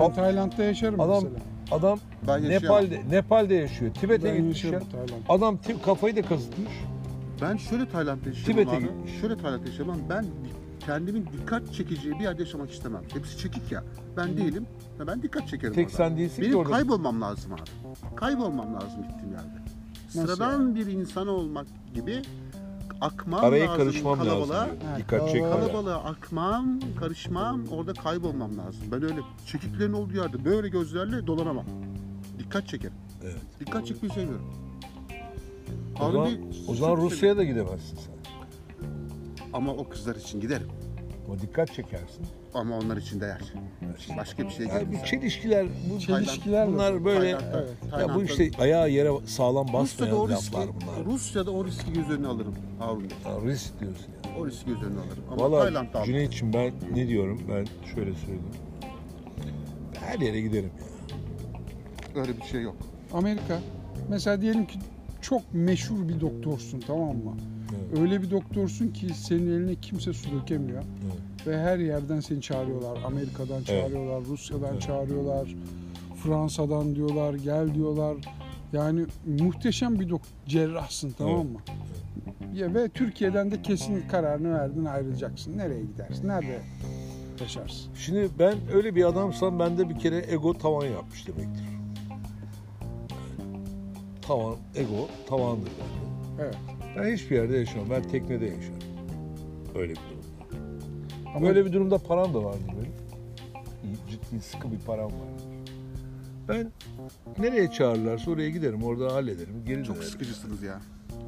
Ben 0.00 0.14
Tayland'da 0.14 0.64
yaşarım 0.64 1.00
Adam 1.00 1.14
mesela. 1.24 1.40
Adam 1.70 1.98
Ben. 2.28 2.48
Nepal'de 2.48 3.02
Nepal'de 3.10 3.54
yaşıyor. 3.54 3.94
Tibet'e 3.94 4.36
gitmiş 4.36 4.64
ya. 4.64 4.80
Adam 5.28 5.56
ti- 5.56 5.82
kafayı 5.82 6.16
da 6.16 6.22
kazıtmış. 6.22 6.72
Ben 7.42 7.56
şöyle 7.56 7.88
Tayland'da 7.88 8.28
yaşıyorum 8.28 8.54
Tibet'e 8.54 8.76
abi. 8.76 8.82
gitmiş. 8.84 9.20
Şöyle 9.20 9.36
Tayland'da 9.36 9.68
yaşamam. 9.68 9.96
Ben 10.10 10.26
kendimin 10.86 11.26
dikkat 11.40 11.72
çekeceği 11.74 12.14
bir 12.18 12.24
yerde 12.24 12.42
yaşamak 12.42 12.70
istemem. 12.70 13.02
Hepsi 13.12 13.38
çekik 13.38 13.72
ya. 13.72 13.84
Ben 14.16 14.36
değilim. 14.36 14.66
ve 15.00 15.06
Ben 15.06 15.22
dikkat 15.22 15.48
çekerim 15.48 15.74
Tek 15.74 15.86
orada. 15.86 15.96
sen 15.96 16.16
değilsin 16.16 16.36
ki 16.42 16.48
Benim 16.48 16.58
orada. 16.58 16.70
kaybolmam 16.72 17.20
lazım 17.20 17.52
abi. 17.52 17.60
Kaybolmam 18.16 18.74
lazım 18.74 19.02
gittiğim 19.08 19.32
yerde. 19.32 19.60
Nasıl 20.14 20.20
Sıradan 20.36 20.74
bir 20.74 20.86
insan 20.86 21.28
olmak 21.28 21.66
gibi 21.94 22.22
akmam 23.00 23.44
Araya 23.44 23.64
lazım 23.70 23.76
karışmam 23.76 24.18
kalabalığa. 24.18 24.58
lazım. 24.60 24.76
Ha, 24.92 24.98
Dikkat 24.98 25.20
kalabalığa- 25.20 25.32
çekme. 25.32 25.50
Kalabalığa 25.50 26.04
akmam, 26.04 26.80
karışmam, 27.00 27.60
orada 27.70 27.92
kaybolmam 27.92 28.58
lazım. 28.58 28.82
Ben 28.92 29.02
öyle 29.02 29.20
çekiklerin 29.46 29.92
olduğu 29.92 30.16
yerde 30.16 30.44
böyle 30.44 30.68
gözlerle 30.68 31.26
dolanamam. 31.26 31.64
Dikkat 32.38 32.68
çekerim. 32.68 32.94
Evet. 33.24 33.36
Dikkat 33.60 33.86
çekmeyi 33.86 34.14
seviyorum. 34.14 34.52
O 36.00 36.10
zaman, 36.12 36.26
Bey, 36.26 36.40
o 36.68 36.74
zaman 36.74 36.94
çok 36.96 37.04
Rusya'ya 37.04 37.36
da 37.36 37.44
gidemezsin 37.44 37.96
sen. 37.96 38.02
seviyorum. 38.02 38.16
Ama 39.52 39.72
o 39.72 39.88
kızlar 39.88 40.16
için 40.16 40.40
giderim. 40.40 40.68
Ama 41.26 41.40
dikkat 41.40 41.72
çekersin. 41.74 42.26
Ama 42.56 42.78
onlar 42.78 42.96
için 42.96 43.20
değer. 43.20 43.40
Başka 44.16 44.44
bir 44.44 44.50
şey 44.50 44.66
Yani 44.66 44.80
gelmez. 44.84 45.00
bu 45.02 45.06
çelişkiler, 45.06 45.66
bu 45.94 46.00
Çelişkiler 46.00 46.68
bunlar 46.68 47.04
böyle 47.04 47.20
Tayland'da- 47.32 47.58
Evet. 47.60 47.70
ya 47.82 47.86
bu 47.86 47.90
Tayland'da- 47.90 48.24
işte 48.24 48.50
ayağı 48.62 48.90
yere 48.90 49.10
sağlam 49.26 49.64
Rusya'da 49.66 49.82
basmayan 49.82 50.16
o 50.18 50.28
riski, 50.28 50.52
laflar 50.54 50.68
bunlar. 50.74 51.14
Rusya'da 51.14 51.50
o 51.50 51.64
riski 51.64 51.92
göz 51.92 52.10
önüne 52.10 52.26
alırım 52.26 52.54
Harun 52.78 53.00
Bey. 53.00 53.08
Ya 53.24 53.40
risk 53.52 53.80
diyorsun 53.80 54.06
ya. 54.24 54.40
O 54.40 54.46
riski 54.46 54.66
göz 54.66 54.82
önüne 54.82 54.98
alırım. 55.00 55.24
Ama 55.32 55.42
Valla 55.50 55.62
Tayland'da 55.62 55.98
aldım. 55.98 56.04
Cüneyt'ciğim 56.06 56.54
ben 56.54 56.72
ne 56.94 57.08
diyorum? 57.08 57.40
Ben 57.48 57.66
şöyle 57.94 58.14
söyleyeyim. 58.14 58.42
Her 60.00 60.18
yere 60.18 60.40
giderim 60.40 60.70
ya. 60.78 62.22
Öyle 62.22 62.36
bir 62.36 62.42
şey 62.42 62.62
yok. 62.62 62.76
Amerika. 63.12 63.58
Mesela 64.10 64.40
diyelim 64.42 64.66
ki 64.66 64.78
çok 65.22 65.42
meşhur 65.54 66.08
bir 66.08 66.20
doktorsun 66.20 66.80
tamam 66.86 67.16
mı? 67.16 67.34
Evet. 67.90 67.98
Öyle 68.00 68.22
bir 68.22 68.30
doktorsun 68.30 68.88
ki 68.88 69.14
senin 69.14 69.46
eline 69.50 69.74
kimse 69.74 70.12
su 70.12 70.28
dökemiyor. 70.40 70.82
Evet. 70.82 71.20
Ve 71.46 71.58
her 71.58 71.78
yerden 71.78 72.20
seni 72.20 72.40
çağırıyorlar. 72.42 73.02
Amerika'dan 73.02 73.62
çağırıyorlar, 73.62 74.24
Rusya'dan 74.24 74.72
Evet. 74.72 74.82
çağırıyorlar. 74.82 75.54
Fransa'dan 76.22 76.94
diyorlar, 76.94 77.34
gel 77.34 77.74
diyorlar. 77.74 78.16
Yani 78.72 79.06
muhteşem 79.40 80.00
bir 80.00 80.08
dok 80.08 80.20
cerrahsın 80.46 81.14
tamam 81.18 81.46
mı? 81.46 81.58
Ya 82.54 82.74
ve 82.74 82.88
Türkiye'den 82.88 83.50
de 83.50 83.62
kesin 83.62 84.08
kararını 84.08 84.54
verdin 84.54 84.84
ayrılacaksın. 84.84 85.58
Nereye 85.58 85.82
gidersin? 85.82 86.28
Nerede 86.28 86.60
yaşarsın? 87.40 87.94
Şimdi 87.94 88.28
ben 88.38 88.54
öyle 88.74 88.94
bir 88.94 89.04
adamsam 89.04 89.58
bende 89.58 89.88
bir 89.88 89.98
kere 89.98 90.24
ego 90.28 90.54
tavan 90.54 90.86
yapmış 90.86 91.26
demektir. 91.28 91.64
Tavan, 94.22 94.56
ego 94.74 95.08
tavandır 95.28 95.70
bende. 95.70 96.42
Evet. 96.42 96.56
Ben 96.96 97.12
hiçbir 97.14 97.36
yerde 97.36 97.56
yaşamam. 97.58 97.90
Ben 97.90 98.02
teknede 98.02 98.44
yaşarım. 98.44 98.78
Öyle 99.74 99.92
bir. 99.92 100.15
Ama 101.36 101.46
Böyle 101.46 101.66
bir 101.66 101.72
durumda 101.72 101.98
param 101.98 102.34
da 102.34 102.44
vardır 102.44 102.60
benim. 102.68 102.92
İyi, 103.84 103.96
Ciddi 104.10 104.40
sıkı 104.42 104.72
bir 104.72 104.78
param 104.78 105.04
vardır. 105.06 105.44
Ben 106.48 106.72
nereye 107.38 107.70
çağırırlarsa 107.70 108.30
oraya 108.30 108.50
giderim. 108.50 108.82
Orada 108.84 109.14
hallederim. 109.14 109.62
Geri 109.66 109.84
Çok 109.84 109.96
dönerim. 109.96 110.10
sıkıcısınız 110.10 110.62
ya. 110.62 110.80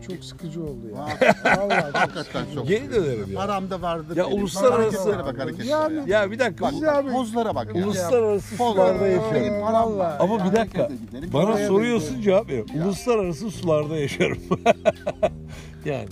çok 0.08 0.24
sıkıcı 0.24 0.62
oldu 0.64 0.88
ya. 0.96 1.06
Vallahi 1.58 1.82
çok 1.86 1.94
Hakikaten 1.94 2.44
çok 2.54 2.68
Geri 2.68 2.90
dönerim 2.92 3.32
ya. 3.32 3.36
Param 3.38 3.70
da 3.70 3.82
vardır. 3.82 4.16
Ya 4.16 4.26
benim. 4.26 4.38
uluslararası- 4.38 4.98
Hareketlere 4.98 5.24
bak 5.24 5.38
hareketlere 5.38 5.68
Yani- 5.68 6.10
ya. 6.10 6.20
Ya 6.22 6.30
bir 6.30 6.38
dakika. 6.38 6.64
Bak, 6.64 6.72
bu- 6.72 6.82
bak, 6.82 7.12
pozlara 7.12 7.54
bak 7.54 7.76
ya. 7.76 7.84
Uluslararası 7.84 8.56
sularda 8.56 9.00
Benim 9.04 9.12
yaşarım. 9.20 9.60
param 9.60 9.98
var. 9.98 10.16
Ama 10.20 10.44
bir 10.46 10.52
dakika. 10.56 10.82
Herkese 10.82 11.04
giderim. 11.06 11.30
Bana 11.32 11.44
Oraya 11.44 11.68
soruyorsun 11.68 12.20
cevap 12.22 12.48
ver. 12.50 12.62
Uluslararası 12.84 13.50
sularda 13.50 13.96
yaşarım. 13.96 14.38
yani 15.84 16.06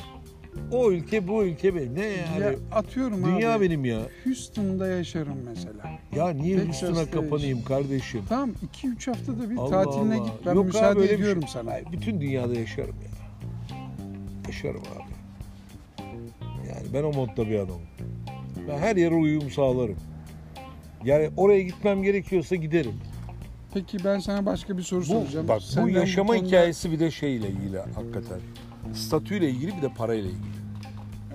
o 0.72 0.90
ülke 0.92 1.28
bu 1.28 1.44
ülke 1.44 1.74
benim. 1.74 1.94
Ne 1.94 2.04
yani? 2.06 2.42
Ya 2.44 2.54
atıyorum 2.72 3.24
Dünya 3.24 3.54
abi. 3.54 3.64
benim 3.64 3.84
ya. 3.84 4.00
Houston'da 4.24 4.86
yaşarım 4.88 5.36
mesela. 5.44 5.90
Ya 6.16 6.28
niye 6.28 6.56
Texas'ta 6.56 6.86
üstüne 6.90 7.10
kapanayım 7.10 7.64
kardeşim? 7.64 8.22
Tamam 8.28 8.50
2-3 8.84 9.06
haftada 9.10 9.50
bir 9.50 9.56
Allah 9.56 9.70
tatiline 9.70 10.14
Allah. 10.14 10.24
git. 10.24 10.32
Ben 10.46 10.54
Yok 10.54 10.66
müsaade 10.66 10.86
abi, 10.86 11.00
öyle 11.00 11.10
bir 11.10 11.14
ediyorum 11.18 11.42
şey- 11.42 11.50
sana. 11.50 11.70
Ay, 11.70 11.84
bütün 11.92 12.20
dünyada 12.20 12.54
yaşarım 12.54 12.94
ya. 13.04 13.76
Yaşarım 14.46 14.82
abi. 14.96 15.16
Yani 16.68 16.86
ben 16.94 17.02
o 17.02 17.12
modda 17.12 17.48
bir 17.48 17.58
adamım. 17.58 17.82
Ben 18.68 18.78
her 18.78 18.96
yere 18.96 19.14
uyum 19.14 19.50
sağlarım. 19.50 19.96
Yani 21.04 21.30
oraya 21.36 21.62
gitmem 21.62 22.02
gerekiyorsa 22.02 22.56
giderim. 22.56 22.94
Peki 23.74 23.98
ben 24.04 24.18
sana 24.18 24.46
başka 24.46 24.78
bir 24.78 24.82
soru 24.82 25.00
Bu, 25.00 25.04
soracağım. 25.04 25.48
bak 25.48 25.62
Senden 25.62 25.94
bu 25.94 25.98
yaşama 25.98 26.32
konuda- 26.32 26.46
hikayesi 26.46 26.92
bir 26.92 27.00
de 27.00 27.10
şeyle 27.10 27.48
ilgili 27.48 27.78
hakikaten. 27.78 28.40
Statüyle 28.94 29.50
ilgili 29.50 29.76
bir 29.76 29.82
de 29.82 29.88
parayla 29.88 30.24
ilgili. 30.30 30.40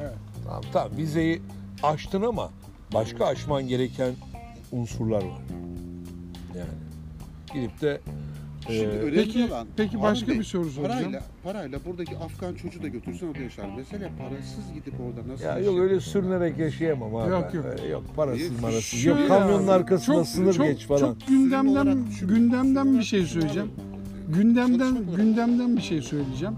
Evet. 0.02 0.14
Tamam 0.46 0.62
tamam 0.74 0.98
vizeyi 0.98 1.42
aştın 1.84 2.22
ama 2.22 2.50
başka 2.94 3.26
aşman 3.26 3.68
gereken 3.68 4.14
unsurlar 4.72 5.24
var. 5.24 5.42
Yani 6.58 6.70
gidip 7.54 7.82
de 7.82 8.02
Şimdi 8.68 8.80
Ee, 8.80 8.86
önemli 8.88 9.16
Peki- 9.16 9.46
olan 9.46 9.68
peki 9.78 10.02
başka 10.02 10.28
Bey, 10.28 10.40
bir 10.40 10.44
soru 10.44 10.70
soracağım. 10.70 11.00
Parayla, 11.02 11.24
parayla 11.44 11.80
buradaki 11.86 12.18
Afgan 12.18 12.54
çocuğu 12.56 12.84
da 12.84 12.88
götürsen 12.88 13.28
orada 13.28 13.40
yaşar. 13.40 13.66
Mesele 13.78 14.12
parasız 14.20 14.74
gidip 14.74 14.94
orada 15.02 15.34
nasıl 15.34 15.44
Ya 15.46 15.60
yok 15.60 15.80
öyle 15.80 16.00
sürünerek 16.00 16.58
yaşayamam 16.58 17.16
abi. 17.16 17.30
Yok, 17.30 17.54
yok. 17.54 17.66
Öyle 17.66 17.88
yok 17.88 18.04
parasız 18.16 18.48
Şöyle 18.48 18.62
marasız. 18.62 19.06
Yok 19.06 19.28
kamyonun 19.28 19.64
abi, 19.64 19.72
arkasında 19.72 20.16
çok- 20.16 20.28
sınır 20.28 20.54
çok- 20.54 20.66
geç 20.66 20.86
falan. 20.86 21.00
Çok 21.00 21.28
gündemden 21.28 22.08
düşün. 22.08 22.28
gündemden 22.28 22.98
bir 23.00 23.04
şey 23.04 23.24
söyleyeceğim. 23.26 23.72
Gündemden 24.28 24.98
gündemden 25.16 25.78
bir 25.78 25.82
şey 25.82 26.02
söyleyeceğim. 26.02 26.56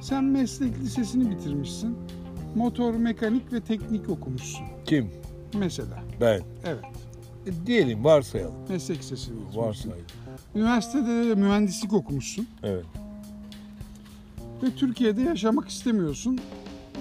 Sen 0.00 0.24
meslek 0.24 0.78
lisesini 0.78 1.30
bitirmişsin. 1.30 1.96
Motor 2.54 2.94
mekanik 2.94 3.52
ve 3.52 3.60
teknik 3.60 4.10
okumuşsun 4.10 4.66
Kim? 4.84 5.10
mesela. 5.58 6.02
Ben. 6.20 6.40
Evet. 6.64 6.84
E, 7.46 7.66
diyelim 7.66 8.04
varsayalım. 8.04 8.54
Meslek 8.68 8.98
lisesini 8.98 9.34
bitirmişsin. 9.36 9.60
Varsayalım. 9.60 10.04
Üniversitede 10.54 11.28
de 11.28 11.34
mühendislik 11.34 11.92
okumuşsun 11.92 12.48
Evet. 12.62 12.84
ve 14.62 14.70
Türkiye'de 14.70 15.22
yaşamak 15.22 15.68
istemiyorsun. 15.68 16.38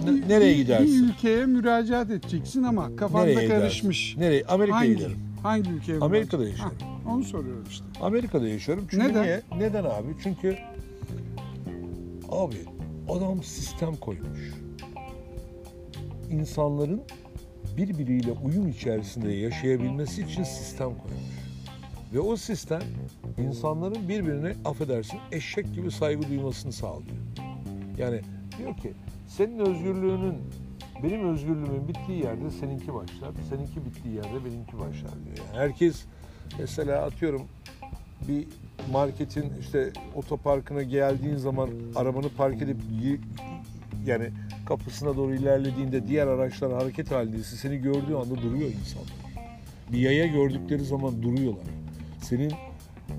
Bir- 0.07 0.29
nereye 0.29 0.53
gidersin? 0.53 0.87
Bir 1.07 1.13
ülkeye 1.13 1.45
müracaat 1.45 2.09
edeceksin 2.11 2.63
ama 2.63 2.95
kafanda 2.95 3.25
Nereye 3.25 3.43
gidersin? 3.43 3.61
karışmış. 3.61 4.15
Nereye? 4.17 4.43
Amerika'ya 4.45 4.81
Hangi? 4.81 4.95
giderim. 4.95 5.17
Hangi 5.43 5.69
ülkeye? 5.69 5.99
Amerika'da 5.99 6.43
müracaat- 6.43 6.51
yaşarım. 6.51 6.77
Ha, 7.05 7.11
onu 7.13 7.23
soruyorum 7.23 7.63
işte. 7.69 7.85
Amerika'da 8.01 8.47
yaşıyorum. 8.47 8.87
Çünkü 8.91 9.07
Neden? 9.09 9.23
niye? 9.23 9.41
Neden 9.57 9.83
abi? 9.83 10.07
Çünkü 10.23 10.57
abi 12.29 12.55
adam 13.09 13.43
sistem 13.43 13.95
koymuş. 13.95 14.53
İnsanların 16.31 17.01
birbiriyle 17.77 18.31
uyum 18.31 18.67
içerisinde 18.67 19.31
yaşayabilmesi 19.31 20.21
için 20.21 20.43
sistem 20.43 20.89
koymuş. 20.89 21.39
Ve 22.13 22.19
o 22.19 22.35
sistem 22.35 22.81
insanların 23.37 24.09
birbirine 24.09 24.53
affedersin 24.65 25.19
eşek 25.31 25.73
gibi 25.73 25.91
saygı 25.91 26.29
duymasını 26.29 26.73
sağlıyor. 26.73 27.17
Yani 27.97 28.21
diyor 28.57 28.77
ki 28.77 28.93
senin 29.27 29.59
özgürlüğünün 29.59 30.37
benim 31.03 31.29
özgürlüğümün 31.29 31.87
bittiği 31.87 32.23
yerde 32.23 32.51
seninki 32.51 32.93
başlar, 32.93 33.31
seninki 33.49 33.85
bittiği 33.85 34.15
yerde 34.15 34.45
benimki 34.45 34.73
başlar 34.79 35.13
diyor. 35.25 35.47
Yani 35.47 35.57
herkes 35.57 36.05
mesela 36.59 37.05
atıyorum 37.05 37.41
bir 38.27 38.47
marketin 38.91 39.53
işte 39.59 39.91
otoparkına 40.15 40.83
geldiğin 40.83 41.35
zaman 41.35 41.69
arabanı 41.95 42.29
park 42.29 42.61
edip 42.61 42.77
yani 44.05 44.29
kapısına 44.65 45.17
doğru 45.17 45.35
ilerlediğinde 45.35 46.07
diğer 46.07 46.27
araçlar 46.27 46.73
hareket 46.73 47.11
halindeyse 47.11 47.55
seni 47.55 47.77
gördüğü 47.77 48.15
anda 48.15 48.35
duruyor 48.35 48.69
insanlar. 48.69 49.13
Bir 49.91 49.97
yaya 49.97 50.25
gördükleri 50.27 50.85
zaman 50.85 51.23
duruyorlar. 51.23 51.65
Senin 52.21 52.51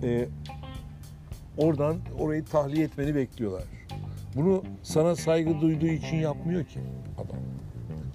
e, 0.02 0.28
oradan 1.58 1.96
orayı 2.18 2.44
tahliye 2.44 2.84
etmeni 2.84 3.14
bekliyorlar. 3.14 3.64
Bunu 4.36 4.62
sana 4.82 5.16
saygı 5.16 5.60
duyduğu 5.60 5.86
için 5.86 6.16
yapmıyor 6.16 6.64
ki 6.64 6.80
adam. 7.16 7.40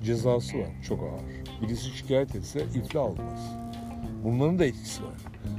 Cezası 0.03 0.57
var 0.57 0.69
çok 0.87 0.99
ağır. 0.99 1.61
Birisi 1.61 1.97
şikayet 1.97 2.35
etse 2.35 2.65
iflah 2.75 3.01
olmaz. 3.01 3.64
Bunların 4.25 4.59
da 4.59 4.65
etkisi 4.65 5.03
var. 5.03 5.13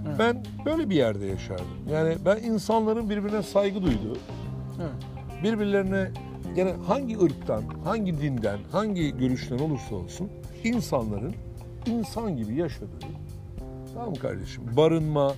Evet. 0.08 0.18
Ben 0.18 0.44
böyle 0.64 0.90
bir 0.90 0.96
yerde 0.96 1.26
yaşardım. 1.26 1.66
Yani 1.92 2.14
ben 2.24 2.36
insanların 2.36 3.10
birbirine 3.10 3.42
saygı 3.42 3.82
duyduğu, 3.82 4.18
Evet. 4.80 5.42
birbirlerine 5.44 6.10
yani 6.56 6.72
hangi 6.86 7.18
ırktan, 7.18 7.62
hangi 7.84 8.20
dinden, 8.20 8.58
hangi 8.72 9.18
görüşten 9.18 9.58
olursa 9.58 9.94
olsun 9.94 10.30
insanların 10.64 11.34
insan 11.86 12.36
gibi 12.36 12.54
yaşadığı, 12.54 13.06
tamam 13.94 14.10
mı 14.10 14.16
kardeşim? 14.16 14.62
Barınma, 14.76 15.34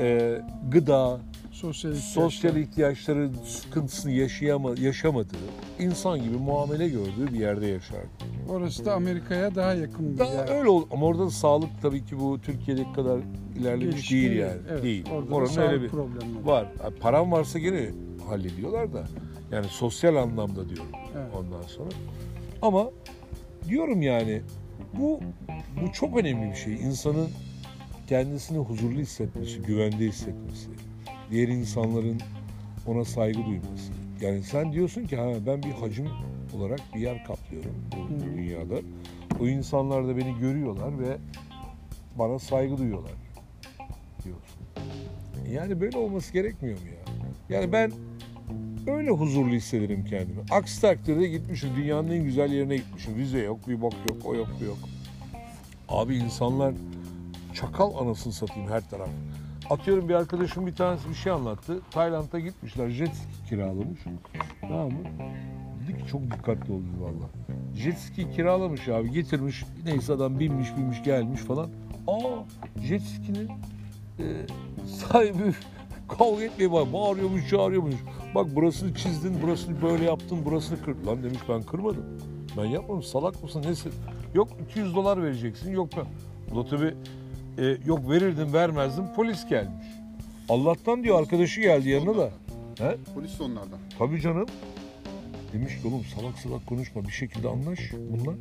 e, 0.00 0.40
gıda, 0.70 1.20
Sosyal 1.52 1.94
sosyal 1.94 2.56
ihtiyaçları 2.56 3.30
sıkıntısını 3.46 4.12
yaşayama, 4.12 4.70
yaşamadığı, 4.80 5.36
insan 5.78 6.22
gibi 6.22 6.36
muamele 6.36 6.88
gördüğü 6.88 7.32
bir 7.32 7.40
yerde 7.40 7.66
yaşardım. 7.66 8.10
Orası 8.52 8.84
da 8.84 8.94
Amerika'ya 8.94 9.54
daha 9.54 9.74
yakın 9.74 10.14
bir 10.14 10.18
Daha 10.18 10.32
yer. 10.34 10.58
öyle 10.58 10.68
ol 10.68 10.86
ama 10.90 11.06
orada 11.06 11.26
da 11.26 11.30
sağlık 11.30 11.70
tabii 11.82 12.04
ki 12.04 12.18
bu 12.20 12.40
Türkiye'deki 12.40 12.92
kadar 12.92 13.20
ilerlemiş 13.58 13.94
Gelişkin 13.94 14.16
değil 14.16 14.32
yani. 14.32 14.60
Evet, 14.70 14.82
Değil. 14.82 15.04
Orada 15.12 15.30
da 15.30 15.34
Oranın 15.34 15.50
sağlık 15.50 15.70
öyle 15.72 15.82
bir 15.82 15.88
problemleri 15.88 16.46
var. 16.46 16.66
Yani 16.84 16.94
param 16.94 17.32
varsa 17.32 17.58
gene 17.58 17.90
hallediyorlar 18.28 18.92
da. 18.92 19.04
Yani 19.52 19.66
sosyal 19.68 20.16
anlamda 20.16 20.68
diyorum 20.68 20.86
Evet. 21.16 21.26
ondan 21.38 21.62
sonra. 21.62 21.88
Ama 22.62 22.90
diyorum 23.68 24.02
yani 24.02 24.42
bu 24.98 25.20
bu 25.82 25.92
çok 25.92 26.16
önemli 26.18 26.50
bir 26.50 26.56
şey. 26.56 26.74
İnsanın 26.74 27.28
kendisini 28.08 28.58
huzurlu 28.58 28.98
hissetmesi, 28.98 29.62
güvende 29.62 30.06
hissetmesi, 30.08 30.68
diğer 31.30 31.48
insanların 31.48 32.20
ona 32.86 33.04
saygı 33.04 33.38
duyması. 33.46 33.92
Yani 34.20 34.42
sen 34.42 34.72
diyorsun 34.72 35.04
ki 35.06 35.16
ha 35.16 35.28
ben 35.46 35.62
bir 35.62 35.70
hacim 35.70 36.06
olarak 36.56 36.80
bir 36.94 37.00
yer 37.00 37.24
kaplıyorum 37.24 37.74
bu 37.92 38.24
dünyada. 38.36 38.74
O 39.40 39.46
insanlar 39.48 40.08
da 40.08 40.16
beni 40.16 40.38
görüyorlar 40.38 40.98
ve 40.98 41.16
bana 42.18 42.38
saygı 42.38 42.78
duyuyorlar 42.78 43.12
diyorsun. 44.24 44.62
Yani 45.50 45.80
böyle 45.80 45.98
olması 45.98 46.32
gerekmiyor 46.32 46.78
mu 46.78 46.86
ya? 46.86 47.56
Yani 47.58 47.72
ben 47.72 47.92
öyle 48.86 49.10
huzurlu 49.10 49.54
hissederim 49.54 50.04
kendimi. 50.04 50.40
Aksi 50.50 50.80
takdirde 50.80 51.28
gitmişim 51.28 51.70
dünyanın 51.76 52.10
en 52.10 52.24
güzel 52.24 52.52
yerine 52.52 52.76
gitmişim. 52.76 53.16
Vize 53.16 53.38
yok, 53.38 53.68
bir 53.68 53.80
bok 53.80 53.94
yok, 54.08 54.18
o 54.24 54.34
yok, 54.34 54.48
bu 54.60 54.64
yok. 54.64 54.78
Abi 55.88 56.16
insanlar 56.16 56.74
çakal 57.54 57.94
anasını 57.94 58.32
satayım 58.32 58.70
her 58.70 58.90
taraf. 58.90 59.08
Atıyorum 59.70 60.08
bir 60.08 60.14
arkadaşım 60.14 60.66
bir 60.66 60.74
tanesi 60.74 61.08
bir 61.08 61.14
şey 61.14 61.32
anlattı. 61.32 61.80
Tayland'a 61.90 62.38
gitmişler. 62.38 62.90
Jet 62.90 63.14
kiralamış. 63.48 64.00
Tamam 64.60 64.86
mı? 64.86 64.98
Çok 66.10 66.22
dikkatli 66.22 66.72
olun 66.72 66.96
valla. 67.00 67.30
Jet 67.76 67.98
ski 67.98 68.30
kiralamış 68.30 68.88
abi. 68.88 69.10
Getirmiş. 69.10 69.64
Neyse 69.84 70.12
adam 70.12 70.40
binmiş 70.40 70.76
binmiş 70.76 71.02
gelmiş 71.02 71.40
falan. 71.40 71.70
Aa 72.06 72.44
jet 72.82 73.02
ski'nin 73.02 73.48
e, 74.18 74.24
sahibi 74.86 75.52
kavga 76.18 76.44
etmeye 76.44 76.72
bak. 76.72 76.92
Bağırıyormuş 76.92 77.48
çağırıyormuş. 77.48 77.94
Bak 78.34 78.56
burasını 78.56 78.94
çizdin, 78.94 79.42
burasını 79.42 79.82
böyle 79.82 80.04
yaptın, 80.04 80.44
burasını 80.44 80.82
kır. 80.84 80.96
Lan 81.06 81.22
demiş 81.22 81.40
ben 81.48 81.62
kırmadım. 81.62 82.04
Ben 82.56 82.64
yapmadım. 82.64 83.02
Salak 83.02 83.42
mısın? 83.42 83.62
Nesin? 83.66 83.92
Yok 84.34 84.48
200 84.70 84.94
dolar 84.94 85.22
vereceksin. 85.22 85.72
Yok 85.72 85.88
ben. 85.96 86.04
Bu 86.50 86.64
da 86.64 86.68
tabii 86.68 86.94
e, 87.58 87.76
yok 87.86 88.10
verirdim 88.10 88.52
vermezdim. 88.52 89.04
Polis 89.16 89.48
gelmiş. 89.48 89.86
Allah'tan 90.48 91.04
diyor 91.04 91.20
arkadaşı 91.20 91.60
geldi 91.60 91.88
yanına 91.88 92.16
da. 92.16 92.30
He? 92.78 92.96
Polis 93.14 93.38
de 93.38 93.42
onlardan. 93.42 93.78
Tabii 93.98 94.20
canım. 94.20 94.46
Demiş 95.52 95.82
ki 95.82 95.88
oğlum 95.88 96.04
salak 96.04 96.38
salak 96.38 96.66
konuşma. 96.66 97.04
Bir 97.04 97.10
şekilde 97.12 97.48
anlaş 97.48 97.78
bunlar. 98.10 98.34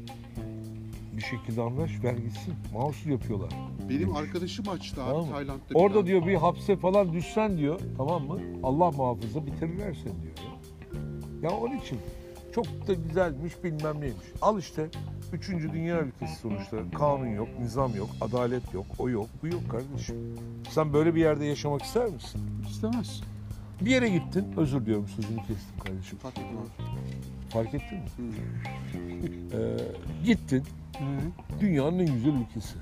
Bir 1.18 1.22
şekilde 1.22 1.62
anlaş 1.62 1.92
ver 2.04 2.14
gitsin. 2.14 2.54
Mahsus 2.74 3.06
yapıyorlar. 3.06 3.50
Benim 3.90 4.16
arkadaşım 4.16 4.70
açtı 4.70 5.04
abi 5.04 5.10
Tamam 5.12 5.26
mı? 5.26 5.32
Tayland'da. 5.32 5.70
bir 5.70 5.76
Orada 5.76 5.94
tane. 5.94 6.06
diyor 6.08 6.26
bir 6.28 6.36
hapse 6.36 6.76
falan 6.78 7.14
düşsen 7.14 7.58
diyor 7.58 7.80
tamam 7.98 8.24
mı? 8.28 8.40
Allah 8.64 8.92
muhafaza 8.92 9.46
bitirirler 9.46 9.94
seni 9.94 10.22
diyor. 10.22 10.34
Ya. 11.44 11.50
ya 11.50 11.58
onun 11.58 11.78
için 11.78 11.98
çok 12.56 12.66
da 12.88 12.94
güzelmiş 12.94 13.64
bilmem 13.64 14.02
neymiş. 14.02 14.26
Al 14.42 14.60
işte 14.60 14.88
üçüncü 15.34 15.74
dünya 15.74 16.02
ülkesi 16.02 16.36
sonuçta. 16.36 16.78
Kanun 16.98 17.28
yok, 17.28 17.48
nizam 17.60 17.96
yok, 17.96 18.10
adalet 18.22 18.74
yok, 18.74 18.86
o 19.00 19.10
yok, 19.10 19.28
bu 19.44 19.48
yok 19.48 19.62
kardeşim. 19.72 20.16
Sen 20.70 20.94
böyle 20.94 21.16
bir 21.16 21.22
yerde 21.22 21.46
yaşamak 21.46 21.82
ister 21.82 22.08
misin? 22.08 22.42
İstemez. 22.70 23.22
Bir 23.82 23.90
yere 23.92 24.10
gittin, 24.10 24.46
özür 24.58 24.82
diliyorum 24.82 25.08
sözünü 25.08 25.38
kestim 25.38 25.80
kardeşim. 25.86 26.18
Fark 26.18 26.38
ettim. 26.38 26.58
Fark 27.50 27.74
ettin 27.74 27.98
mi? 27.98 28.34
Hı. 28.94 29.58
Ee, 29.58 30.26
gittin, 30.26 30.64
Hı. 30.98 31.60
dünyanın 31.62 32.00
en 32.00 32.14
güzel 32.14 32.34
ülkesi. 32.34 32.76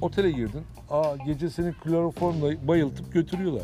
Otele 0.00 0.30
girdin. 0.30 0.62
Aa 0.90 1.16
gece 1.26 1.50
seni 1.50 1.72
kloroformla 1.72 2.68
bayıltıp 2.68 3.12
götürüyorlar. 3.12 3.62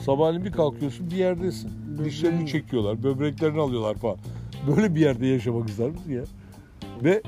Sabahleyin 0.00 0.44
bir 0.44 0.52
kalkıyorsun 0.52 1.10
bir 1.10 1.16
yerdesin. 1.16 1.70
Dişlerini 2.04 2.48
çekiyorlar, 2.48 3.02
böbreklerini 3.02 3.60
alıyorlar 3.60 3.94
falan. 3.94 4.16
Böyle 4.66 4.94
bir 4.94 5.00
yerde 5.00 5.26
yaşamak 5.26 5.68
ister 5.68 5.90
misin 5.90 6.12
ya? 6.12 6.24
Ve 7.04 7.22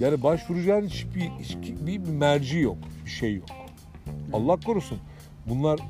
yani 0.00 0.22
başvuracağın 0.22 0.86
hiçbir, 0.86 1.30
hiçbir 1.40 1.86
bir 1.86 1.98
merci 2.08 2.58
yok, 2.58 2.76
bir 3.04 3.10
şey 3.10 3.34
yok. 3.34 3.48
Allah 4.32 4.56
korusun. 4.56 4.98
Bunlar 5.46 5.80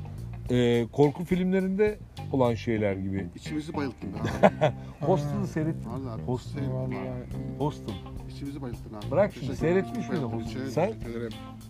e, 0.51 0.87
korku 0.91 1.23
filmlerinde 1.25 1.99
olan 2.33 2.53
şeyler 2.55 2.93
gibi. 2.95 3.27
İçimizi 3.35 3.73
bayılttın 3.73 4.13
be 4.13 4.17
abi. 4.17 4.73
Hostel'ı 5.05 5.47
seyrettin. 5.47 5.89
Vallahi 5.89 6.11
abi. 6.11 6.21
Hostel. 6.21 6.71
Vallahi 6.73 7.09
Hostel. 7.57 7.95
İçimizi 8.29 8.61
bayılttın 8.61 8.93
abi. 8.93 9.11
Bırak 9.11 9.33
şimdi, 9.39 9.55
seyretmiş 9.57 10.09
miydin. 10.09 10.23
Hostel'ı? 10.23 10.63
Şey- 10.63 10.71
Sen? 10.71 10.93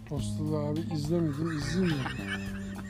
Postal 0.09 0.53
abi 0.53 0.79
izlemedim 0.79 1.57
izleyeyim? 1.57 1.97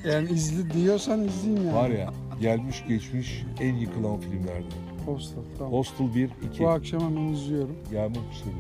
Yani 0.08 0.30
izle 0.30 0.74
diyorsan 0.74 1.24
izleyeyim 1.24 1.66
yani. 1.66 1.76
Var 1.76 1.90
ya 1.90 2.14
gelmiş 2.42 2.84
geçmiş 2.88 3.44
en 3.60 3.76
yıkılan 3.76 4.20
filmlerden. 4.20 4.72
Postal 5.06 5.42
tamam. 5.58 5.74
Hostel 5.74 6.16
1, 6.16 6.30
2. 6.52 6.64
Bu 6.64 6.70
akşam 6.70 7.02
hemen 7.02 7.34
izliyorum. 7.34 7.76
Yağmur 7.94 8.16
Kuşları. 8.16 8.56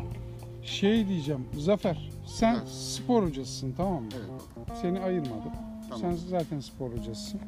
Şey 0.64 1.08
diyeceğim 1.08 1.46
Zafer 1.58 2.10
sen 2.26 2.56
Evet. 2.56 2.68
spor 2.68 3.24
hocasısın 3.24 3.74
tamam 3.78 4.04
mı? 4.04 4.10
Evet. 4.14 4.78
Seni 4.82 5.00
ayırmadım. 5.00 5.52
Tamam. 5.90 6.00
Sen 6.02 6.16
zaten 6.30 6.60
spor 6.60 6.92
hocasısın. 6.92 7.42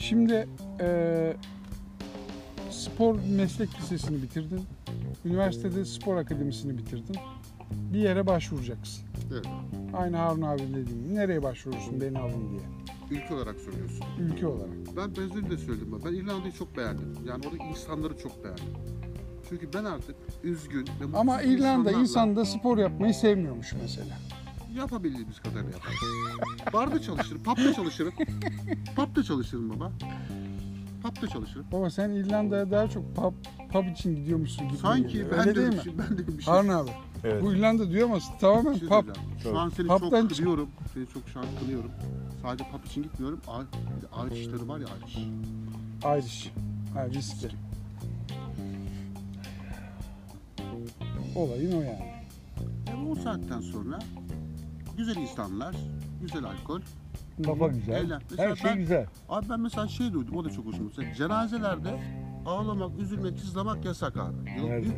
Şimdi 0.00 0.48
e, 0.80 1.36
spor 2.70 3.16
meslek 3.36 3.80
lisesini 3.80 4.22
bitirdin. 4.22 4.60
Üniversitede 5.24 5.84
spor 5.84 6.16
akademisini 6.16 6.78
bitirdin. 6.78 7.16
Bir 7.92 7.98
yere 7.98 8.26
başvuracaksın. 8.26 9.04
Evet. 9.32 9.46
Aynı 9.94 10.16
Harun 10.16 10.42
abi 10.42 10.58
dediğim 10.58 10.84
gibi. 11.04 11.14
Nereye 11.14 11.42
başvurursun 11.42 12.00
beni 12.00 12.18
alın 12.18 12.50
diye. 12.50 12.60
Ülke 13.20 13.34
olarak 13.34 13.56
söylüyorsun. 13.56 14.04
Ülke 14.20 14.46
olarak. 14.46 14.74
Ben 14.96 15.16
benzerini 15.16 15.50
de 15.50 15.58
söyledim. 15.58 16.00
Ben 16.04 16.12
İrlanda'yı 16.12 16.52
çok 16.52 16.76
beğendim. 16.76 17.14
Yani 17.28 17.46
oradaki 17.46 17.64
insanları 17.64 18.18
çok 18.18 18.44
beğendim. 18.44 18.64
Çünkü 19.48 19.68
ben 19.74 19.84
artık 19.84 20.16
üzgün 20.42 20.86
ve 20.86 21.18
Ama 21.18 21.42
İrlanda 21.42 21.60
insanlarla 21.60 22.00
insan 22.00 22.36
da 22.36 22.44
spor 22.44 22.78
yapmayı 22.78 23.14
sevmiyormuş 23.14 23.74
mesela. 23.82 24.18
Yapabildiğimiz 24.76 25.38
kadarını 25.40 25.70
yaparız. 25.72 25.98
Barda 26.72 27.02
çalışırım, 27.02 27.42
pub'da 27.42 27.74
çalışırım. 27.74 28.12
pub'da 28.96 29.22
çalışırım 29.22 29.70
baba. 29.70 29.92
Pub'da 31.02 31.26
çalışırım. 31.28 31.66
Baba 31.72 31.90
sen 31.90 32.10
İrlanda'ya 32.10 32.70
daha 32.70 32.88
çok 32.88 33.16
pub, 33.16 33.32
pub 33.72 33.86
için 33.86 34.16
gidiyormuşsun 34.16 34.68
gibi. 34.68 34.78
Sanki 34.78 35.08
geliyor. 35.08 35.30
ben 35.32 35.38
Öyle 35.38 35.50
de 35.50 35.54
değil 35.56 35.68
mi? 35.76 35.82
şey, 35.84 35.92
ben 35.98 36.18
de 36.18 36.38
bir 36.38 36.42
şey. 36.42 36.54
Harun 36.54 36.68
abi. 36.68 36.90
Evet. 37.24 37.42
Bu 37.42 37.52
İrlanda 37.52 37.90
diyor 37.90 38.08
ama 38.10 38.18
tamamen 38.40 38.74
şey 38.74 38.88
pub. 38.88 39.04
Şu 39.42 39.58
an 39.58 39.68
seni 39.68 39.86
Pub'dan 39.86 40.20
çok 40.20 40.30
çık- 40.30 40.38
kınıyorum. 40.38 40.68
Seni 40.94 41.06
çok 41.06 41.28
şu 41.28 41.38
an 41.40 41.46
kınıyorum. 41.60 41.90
Sadece 42.42 42.64
pub 42.70 42.84
için 42.86 43.02
gitmiyorum. 43.02 43.40
Ar- 43.48 43.64
bir 43.66 44.28
de 44.30 44.34
Irish 44.36 44.46
işleri 44.46 44.68
var 44.68 44.78
ya 44.80 44.86
Irish. 45.04 45.16
Irish. 46.04 46.50
Ha, 46.94 47.08
riskli. 47.08 47.48
Olayın 51.36 51.72
o 51.72 51.82
yani. 51.82 52.10
Yani 52.88 53.08
o 53.10 53.14
saatten 53.14 53.60
sonra 53.60 53.98
güzel 55.00 55.16
insanlar, 55.16 55.74
güzel 56.22 56.44
alkol. 56.44 56.80
Kafa 57.44 57.66
güzel. 57.68 58.20
Mesela 58.30 58.50
Her 58.50 58.56
şey 58.56 58.70
ben- 58.70 58.78
güzel. 58.78 59.06
Abi 59.28 59.48
ben 59.48 59.60
mesela 59.60 59.88
şey 59.88 60.12
duydum, 60.12 60.36
o 60.36 60.44
da 60.44 60.50
çok 60.50 60.66
hoşuma 60.66 60.88
gitti. 60.90 61.12
Cenazelerde 61.18 62.00
ağlamak, 62.46 62.98
üzülmek, 62.98 63.38
sızlamak 63.38 63.84
yasak 63.84 64.16
abi. 64.16 64.36
Yok, 64.58 64.68
Nerede? 64.68 64.88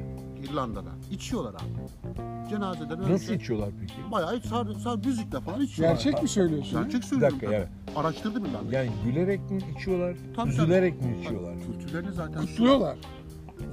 İrlanda'da. 0.45 0.89
İçiyorlar 1.11 1.55
abi. 1.55 2.49
Cenazeden 2.51 3.01
önce 3.01 3.13
Nasıl 3.13 3.33
içiyorlar 3.35 3.69
peki? 3.81 3.95
bayağı 4.13 4.41
sar, 4.41 4.67
sar 4.75 4.97
müzikle 5.05 5.41
falan 5.41 5.61
içiyorlar. 5.61 5.97
Gerçek 5.97 6.23
mi 6.23 6.29
söylüyorsun? 6.29 6.83
Gerçek 6.83 7.01
Bir 7.03 7.07
söylüyorum. 7.07 7.37
dakika 7.41 7.53
ben. 7.53 7.59
yani. 7.59 7.69
Araştırdım 7.97 8.45
İrlanda'yı. 8.47 8.73
Yani 8.85 8.91
gülerek 9.05 9.51
mi 9.51 9.59
içiyorlar, 9.77 10.17
Tabii, 10.37 10.51
üzülerek 10.51 11.03
mi 11.03 11.19
içiyorlar? 11.21 11.55
Kültürlerinde 11.67 12.13
zaten. 12.13 12.41
Kutluyorlar. 12.41 12.97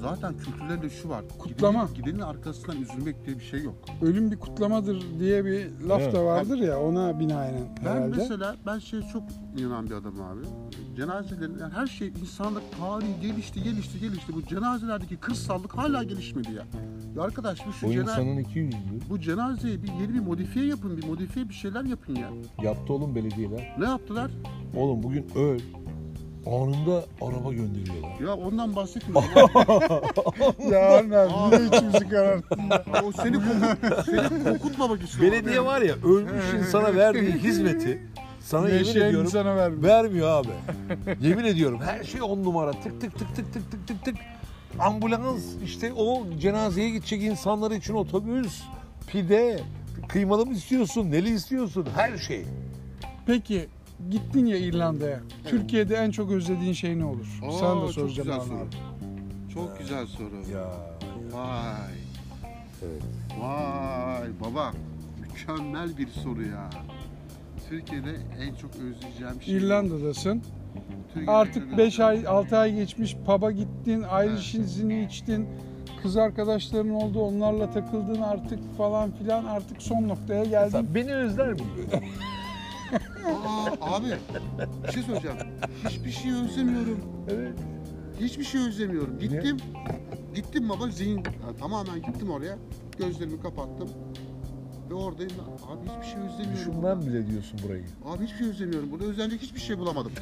Zaten 0.02 0.38
kültürlerinde 0.38 0.90
şu 0.90 1.10
var. 1.10 1.24
Kutlama. 1.40 1.84
Gidenin, 1.86 2.06
gidenin 2.06 2.20
arkasından 2.22 2.82
üzülmek 2.82 3.26
diye 3.26 3.40
bir 3.40 3.44
şey 3.44 3.64
yok. 3.64 3.76
Ölüm 4.02 4.32
bir 4.32 4.40
kutlamadır 4.40 5.04
diye 5.20 5.46
bir 5.46 5.68
laf 5.90 6.02
Evet. 6.02 6.14
da 6.14 6.26
vardır 6.26 6.58
ya 6.58 6.80
ona 6.82 7.20
binaen 7.20 7.54
Ben 7.86 7.90
herhalde. 7.92 8.16
mesela 8.18 8.56
ben 8.66 8.80
şey 8.80 9.02
çok 9.02 9.24
inanan 9.58 9.86
bir 9.90 9.92
adamım 9.96 10.22
abi. 10.22 10.42
Cenazelerin 10.98 11.58
yani 11.60 11.74
her 11.74 11.88
şey 11.88 12.08
insanlık 12.22 12.64
tarihi 12.80 13.20
gelişti 13.22 13.64
gelişti 13.64 14.00
gelişti. 14.00 14.34
Bu 14.36 14.44
cenazelerdeki 14.44 15.18
kırsallık 15.18 15.78
hala 15.78 16.04
gelişmedi 16.04 16.52
ya. 16.52 16.64
Ya 17.16 17.22
arkadaş 17.24 17.68
bu 17.68 17.74
şu 17.74 17.88
O 17.88 17.90
cena- 17.92 18.02
insanın 18.02 18.38
iki 18.38 18.60
yüzlü. 18.60 18.78
bu 19.10 19.20
cenazeye 19.20 19.84
bir 19.84 19.88
yeni 20.02 20.14
bir 20.14 20.20
modifiye 20.20 20.66
yapın, 20.66 20.98
bir 20.98 21.06
modifiye 21.08 21.50
bir 21.50 21.54
şeyler 21.54 21.84
yapın 21.84 22.16
ya. 22.16 22.30
Yaptı 22.64 22.94
oğlum 22.94 23.16
belediyeler. 23.16 23.76
Ne 23.80 23.86
yaptılar? 23.86 24.32
Oğlum 24.78 25.04
bugün 25.04 25.26
öl. 25.36 25.60
Anında 26.46 27.06
araba 27.22 27.54
gönderiyorlar. 27.54 28.20
Ya 28.20 28.36
ondan 28.36 28.76
bahsetmiyorum. 28.76 29.30
ya 30.72 30.98
abi 30.98 31.56
yine 31.56 31.68
içimizi 31.68 32.10
kararttın. 32.10 32.60
o 33.04 33.12
seni, 33.12 33.36
kokut, 33.36 34.06
seni 34.06 34.44
kokutmamak 34.44 35.04
istiyor. 35.04 35.32
Belediye 35.32 35.66
var 35.66 35.82
ya 35.82 35.96
ölmüş 35.96 36.44
insana 36.60 36.96
verdiği 36.96 37.32
hizmeti 37.32 38.04
sana 38.40 38.68
yemin 38.70 38.80
Yaşayan 38.80 39.06
ediyorum 39.08 39.26
insana 39.26 39.56
vermiyor. 39.56 39.84
vermiyor 39.84 40.30
abi. 40.30 40.48
yemin 41.28 41.46
ediyorum 41.46 41.80
her 41.86 42.04
şey 42.04 42.22
on 42.22 42.44
numara 42.44 42.72
tık 42.72 43.02
tık 43.02 43.20
tık 43.20 43.36
tık 43.36 43.54
tık 43.54 43.72
tık 43.72 43.88
tık 43.88 44.06
tık. 44.06 44.16
Ambulans 44.80 45.44
işte 45.66 45.94
o 45.94 46.24
cenazeye 46.40 46.90
gidecek 46.90 47.24
insanlar 47.24 47.72
için 47.72 47.94
otobüs, 47.94 48.64
pide, 49.08 49.60
kıymalı 50.08 50.46
mı 50.46 50.54
istiyorsun, 50.54 51.12
neli 51.12 51.34
istiyorsun 51.34 51.88
her 51.96 52.18
şey. 52.18 52.46
Peki 53.26 53.68
gittin 54.12 54.46
ya 54.46 54.58
İrlanda'ya. 54.58 55.20
Türkiye'de 55.46 55.96
en 55.96 56.12
çok 56.12 56.32
özlediğin 56.32 56.74
şey 56.74 57.00
ne 57.00 57.06
olur? 57.06 57.40
Sana 57.60 57.76
da 57.82 57.86
çok 57.86 57.92
soracağım 57.92 58.08
güzel 58.18 58.34
Harun 58.34 58.46
soru. 58.48 58.58
abi. 58.58 59.54
Çok 59.54 59.80
güzel 59.80 60.06
soru. 60.08 60.36
Ya 60.54 60.66
Vay. 61.32 61.92
evet. 62.84 63.02
Vay 63.42 64.28
baba. 64.42 64.72
Mükemmel 65.22 65.98
bir 65.98 66.08
soru 66.08 66.42
ya. 66.44 66.70
Türkiye'de 67.70 68.12
en 68.42 68.56
çok 68.56 68.72
özleyeceğim 68.76 69.42
şey. 69.42 69.58
İrlanda'dasın. 69.58 70.42
Türkiye'de 71.08 71.32
Artık 71.32 71.70
çok 71.70 71.78
5 71.78 72.00
özleyeceğim- 72.00 72.28
ay 72.28 72.28
6 72.28 72.58
ay 72.58 72.76
geçmiş 72.76 73.16
pub'a 73.26 73.52
gittin, 73.52 74.02
Irish'ini 74.02 75.04
içtin. 75.06 75.48
Kız 76.04 76.18
arkadaşların 76.18 76.90
oldu, 76.92 77.20
onlarla 77.22 77.72
takıldın 77.72 78.22
artık 78.22 78.78
falan 78.78 79.12
filan 79.12 79.46
artık 79.46 79.82
son 79.82 80.08
noktaya 80.08 80.44
geldin. 80.44 80.70
Sen 80.72 80.96
beni 80.96 81.16
özler 81.16 81.48
miydin? 81.48 81.66
Aa, 83.26 83.96
abi 83.96 84.06
bir 84.88 84.92
şey 84.94 85.04
söyleyeceğim. 85.04 85.38
Hiçbir 85.90 86.12
şey 86.12 86.32
özlemiyorum. 86.32 87.00
evet. 87.30 87.54
Hiçbir 88.20 88.44
şey 88.44 88.62
özlemiyorum. 88.62 89.20
Gittim. 89.20 89.58
Gittim 90.36 90.70
baba 90.70 90.88
zihin 90.88 91.18
ya, 91.18 91.56
tamamen 91.60 91.96
gittim 92.02 92.32
oraya. 92.32 92.58
Gözlerimi 92.98 93.42
kapattım. 93.42 93.90
Ve 94.90 94.94
oradayım. 94.94 95.32
Abi 95.68 95.90
hiçbir 95.90 96.12
şey 96.12 96.22
özlemiyorum. 96.22 96.64
Şundan 96.74 97.02
bile 97.02 97.28
diyorsun 97.28 97.60
burayı. 97.66 97.84
Abi 98.06 98.24
hiçbir 98.26 98.38
şey 98.38 98.48
özlemiyorum. 98.48 98.92
Burada 98.92 99.06
özlenecek 99.06 99.42
hiçbir 99.42 99.60
şey 99.60 99.78
bulamadım. 99.78 100.12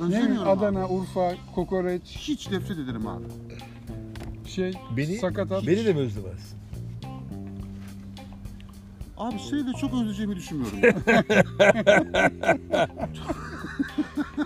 Ne 0.00 0.06
özlemiyorum 0.06 0.48
abi. 0.48 0.48
Adana, 0.66 0.88
Urfa, 0.88 1.34
kokoreç, 1.54 2.02
Hiç 2.04 2.50
nefret 2.50 2.78
ederim 2.78 3.06
abi. 3.06 3.24
şey, 4.46 4.72
Beni, 4.96 5.16
sakatat. 5.18 5.66
beni 5.66 5.84
de 5.84 5.92
mi 5.92 5.98
özlemez? 6.00 6.54
Abi 9.20 9.38
seni 9.50 9.66
de 9.66 9.72
çok 9.80 9.94
özleyeceğimi 9.94 10.36
düşünmüyorum. 10.36 10.80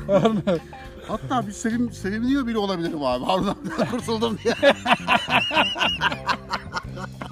Hatta 1.09 1.47
bir 1.47 1.53
sevin, 1.53 1.91
seviniyor 1.91 2.47
bile 2.47 2.59
olabilirim 2.59 3.03
abi. 3.03 3.25
Harbiden 3.25 3.55
kurtuldum 3.91 4.39
diye. 4.45 4.55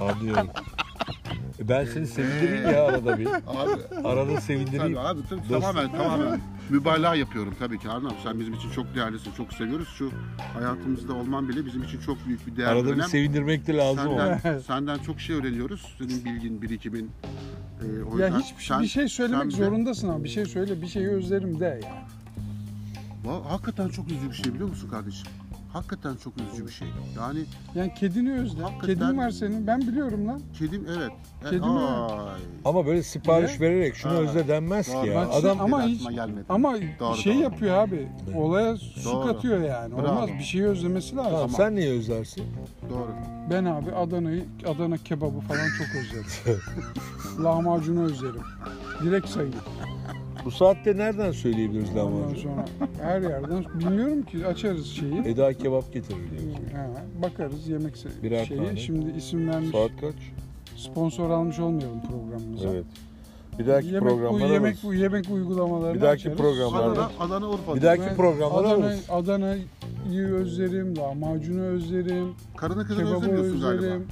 Anlıyorum. 0.01 0.49
E 1.61 1.69
ben 1.69 1.85
seni 1.85 2.07
sevindireyim 2.07 2.65
ya 2.73 2.85
arada 2.85 3.19
bir. 3.19 3.27
Abi, 3.27 4.07
Arada 4.09 4.41
sevindireyim. 4.41 4.83
tabii 4.95 4.99
abi 4.99 5.21
tabii, 5.29 5.49
tamamen 5.49 5.93
tamamen 5.93 6.41
mübalağa 6.71 7.15
yapıyorum 7.15 7.55
tabii 7.59 7.79
ki 7.79 7.89
abi. 7.91 8.07
Sen 8.23 8.41
bizim 8.41 8.55
için 8.55 8.71
çok 8.71 8.95
değerlisin, 8.95 9.33
çok 9.37 9.53
seviyoruz. 9.53 9.89
Şu 9.99 10.11
hayatımızda 10.55 11.13
olman 11.15 11.49
bile 11.49 11.67
bizim 11.67 11.83
için 11.83 12.01
çok 12.01 12.27
büyük 12.27 12.47
bir 12.47 12.57
değer. 12.57 12.67
Arada 12.67 12.87
bir 12.89 12.93
önem. 12.93 13.09
sevindirmek 13.09 13.67
de 13.67 13.77
lazım 13.77 14.09
ama. 14.13 14.39
Senden, 14.39 14.59
senden 14.59 14.99
çok 14.99 15.21
şey 15.21 15.37
öğreniyoruz. 15.37 15.95
Senin 15.99 16.25
bilgin, 16.25 16.63
birikimin. 16.63 17.11
Ee, 17.83 18.03
o 18.03 18.19
Ya 18.19 18.39
hiçbir 18.39 18.63
sen- 18.65 18.83
bir 18.83 18.87
şey 18.89 19.09
söylemek 19.09 19.41
sen 19.43 19.49
bize- 19.51 19.65
zorundasın 19.65 20.09
ama 20.09 20.25
bir 20.25 20.29
şey 20.29 20.45
söyle, 20.47 20.83
bir 20.83 20.87
şeyi 20.87 21.09
özlerim 21.09 21.61
de 21.61 21.65
yani. 21.85 21.95
Va- 23.27 23.49
Hakikaten 23.49 23.89
çok 23.89 24.09
üzücü 24.11 24.29
bir 24.31 24.35
şey 24.35 24.55
biliyor 24.55 24.69
musun 24.69 24.89
kardeşim? 24.91 25.27
Hakikaten 25.73 26.17
çok 26.17 26.33
üzücü 26.41 26.67
bir 26.67 26.73
şey. 26.73 26.89
Yani 27.17 27.41
Yani 27.75 27.95
kedini 27.95 28.33
özle. 28.33 28.63
Hakikaten- 28.63 28.95
Kedin 28.95 29.19
var 29.19 29.31
senin. 29.31 29.67
Ben 29.67 29.81
biliyorum 29.81 30.29
lan. 30.29 30.41
kedim 30.59 30.87
evet. 30.99 31.11
E, 31.47 31.51
Kedi 31.51 31.61
mi? 31.61 31.67
ay. 31.81 32.41
Ama 32.65 32.87
böyle 32.87 33.03
sipariş 33.03 33.61
vererek 33.61 33.95
şunu 33.95 34.13
Ha. 34.13 34.17
özle 34.17 34.49
denmez 34.49 34.87
ki 34.87 34.93
Doğru. 34.95 35.07
ya. 35.07 35.15
Bak 35.17 35.29
Adam 35.35 35.61
ama 35.61 35.83
hiç 35.83 36.01
aklıma 36.01 36.13
gelmedi. 36.27 36.45
ama 36.49 36.75
Doğru, 37.01 37.17
şey 37.17 37.35
doğru. 37.35 37.43
yapıyor 37.43 37.77
abi. 37.77 38.09
Olaya 38.37 38.77
su 38.77 39.13
Doğru. 39.13 39.27
katıyor 39.27 39.61
yani. 39.63 39.95
Bravo. 39.97 40.09
Olmaz 40.13 40.29
bir 40.39 40.45
şeyi 40.45 40.65
özlemesi 40.65 41.17
lazım. 41.17 41.33
tamam, 41.33 41.51
sen 41.51 41.77
niye 41.77 41.93
özlersin? 41.93 42.45
Doğru. 42.91 43.09
Ben 43.51 43.65
abi 43.65 43.93
Adana'yı, 43.93 44.45
Adana 44.67 44.97
kebabı 44.97 45.41
falan 45.41 45.67
çok 45.79 45.87
özlerim. 46.03 46.61
Lahmacunu 47.45 48.03
özlerim. 48.05 48.43
Direkt 49.03 49.29
sayın. 49.29 49.55
Bu 50.45 50.51
saatte 50.51 50.97
nereden 50.97 51.33
söyleyebiliriz 51.33 51.91
Ondan 51.91 52.07
lahmacun? 52.23 52.43
sonra 52.43 52.65
her 53.03 53.21
yerden 53.23 53.65
bilmiyorum 53.81 54.23
ki 54.23 54.47
açarız 54.47 54.87
şeyi. 54.87 55.19
Eda 55.27 55.53
kebap 55.53 55.93
getirir 55.93 56.31
diyor. 56.31 56.43
Ha, 56.73 56.87
bakarız 57.23 57.69
yemek 57.69 57.95
se- 57.97 58.23
Birer 58.23 58.45
şeyi. 58.45 58.59
tane. 58.59 58.77
Şimdi 58.77 59.11
isim 59.19 59.49
vermiş. 59.49 59.71
Saat 59.71 59.91
kaç? 60.01 60.15
Sponsor 60.77 61.31
almış 61.31 61.59
olmayalım 61.59 62.01
programımıza. 62.11 62.69
Evet. 62.69 62.85
Bir 63.59 63.67
dahaki 63.67 63.87
yemek, 63.87 64.03
bu, 64.03 64.07
programlara 64.19 64.53
yemek, 64.53 64.77
bu 64.85 64.95
yemek 64.95 65.31
uygulamalarını 65.31 65.95
Bir 65.97 66.01
dahaki 66.01 66.21
açarız. 66.31 66.39
programlarda- 66.39 66.93
Adana, 66.93 67.11
Adana 67.21 67.49
Urfa. 67.49 67.75
Bir 67.77 67.83
dahaki 67.83 68.03
Ben 68.03 68.17
programlara 68.17 68.69
Adana, 68.69 68.85
varız. 68.85 69.05
Adana'yı 69.11 70.25
özlerim, 70.35 70.97
lahmacunu 70.97 71.63
özlerim, 71.63 72.29
Karını 72.57 72.87
kızını 72.87 73.05
kebabı 73.05 73.17
özlemiyorsun 73.17 73.61
galiba. 73.61 73.83
özlerim. 73.85 74.07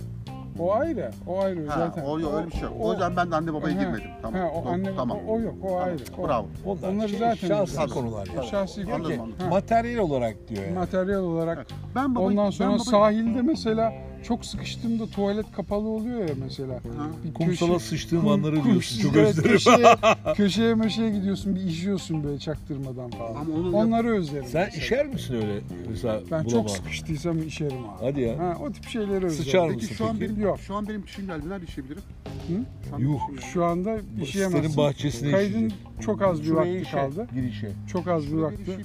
O 0.60 0.74
ayrı, 0.74 1.10
o 1.26 1.40
ayrı 1.40 1.66
Ha, 1.68 1.78
zaten. 1.78 2.04
o 2.04 2.18
yok 2.20 2.34
öyle 2.34 2.46
bir 2.46 2.52
şey 2.52 2.62
yok. 2.62 2.72
O 2.80 2.90
yüzden 2.92 3.16
ben 3.16 3.30
de 3.30 3.36
anne 3.36 3.54
babaya 3.54 3.76
Ha, 3.76 3.80
girmedim. 3.82 4.10
Tamam. 4.22 4.40
Ha, 4.40 4.48
o 4.54 4.64
Doğru, 4.64 4.72
anne, 4.72 4.94
tamam. 4.96 5.18
o, 5.28 5.32
o 5.32 5.40
yok, 5.40 5.54
o 5.62 5.76
ayrı. 5.80 5.96
O, 6.18 6.28
Bravo. 6.28 6.46
Onlar, 6.66 6.88
Onları 6.88 7.08
şey, 7.08 7.18
zaten 7.18 7.48
şahsi 7.48 7.72
özleriz. 7.72 7.92
konular 7.92 8.26
ya. 8.36 8.42
şahsi 8.42 8.86
Diyor 8.86 9.04
ki 9.04 9.20
anladım. 9.20 9.48
Materyal 9.50 9.98
olarak 10.10 10.36
diyor 10.48 10.64
yani. 10.64 10.74
materyal 10.74 11.22
olarak. 11.24 11.56
Evet. 11.58 11.66
Ben 11.94 12.14
baba, 12.14 12.24
Ondan 12.24 12.44
ben 12.46 12.50
sonra 12.50 12.70
baba- 12.74 12.78
sahilde 12.78 13.42
mesela 13.42 13.92
çok 14.24 14.44
sıkıştığımda 14.44 15.06
tuvalet 15.06 15.52
kapalı 15.52 15.88
oluyor 15.88 16.20
ya 16.28 16.34
mesela. 16.44 16.80
Bir 17.24 17.34
Kumsala 17.34 17.70
köşe- 17.72 17.80
sıçtığım 17.80 18.20
kum- 18.24 18.32
anları 18.32 18.56
kum- 18.56 18.64
diyorsun. 18.64 19.00
Çok 19.02 19.16
evet, 19.16 19.28
özlerim. 19.38 19.50
Köşeye, 19.50 19.96
köşeye 20.36 20.74
meşeye 20.74 21.10
gidiyorsun 21.10 21.56
bir 21.56 21.60
işiyorsun 21.60 22.24
böyle 22.24 22.38
çaktırmadan 22.38 23.10
falan. 23.10 23.34
Ama 23.34 23.54
onu 23.54 23.76
Onları 23.76 24.08
özlerim. 24.14 24.46
Sen 24.48 24.64
mesela. 24.64 24.82
işer 24.84 25.06
misin 25.06 25.34
öyle? 25.34 25.60
Mesela 25.90 26.20
Ben 26.30 26.44
bulamam. 26.44 26.66
çok 26.66 26.70
sıkıştıysam 26.76 27.46
işerim 27.48 27.76
abi. 27.78 28.04
Hadi 28.04 28.20
ya. 28.20 28.38
Ha, 28.38 28.56
o 28.62 28.72
tip 28.72 28.88
şeyleri 28.88 29.24
özlerim. 29.24 29.30
Sıçar 29.44 29.68
Peki 29.68 29.76
mısın 29.82 29.94
şu 29.94 30.06
an 30.08 30.16
peki? 30.18 30.32
benim 30.32 30.42
Yok. 30.46 30.58
şu 30.60 30.74
an 30.74 30.88
benim 30.88 31.04
işim 31.04 31.26
geldi. 31.26 31.48
Nerede 31.48 31.64
işeyebilirim? 31.64 32.02
Hı? 32.48 32.54
Şu 32.88 32.94
an 32.96 32.98
Yuh. 33.00 33.28
geldi. 33.30 33.42
Şu 33.52 33.64
anda 33.64 33.96
işeyemezsin. 34.22 34.56
sitenin 34.58 34.76
bahçesine 34.76 35.30
Kaydın 35.30 35.48
işeyecek. 35.48 35.78
çok 36.00 36.22
az 36.22 36.40
bir 36.40 36.46
Şuraya 36.46 36.72
vakti 36.72 36.82
işe, 36.82 36.90
kaldı. 36.96 37.26
Girişe. 37.34 37.70
Çok 37.92 38.08
az 38.08 38.26
bir 38.32 38.36
vakti. 38.38 38.70
ya. 38.70 38.76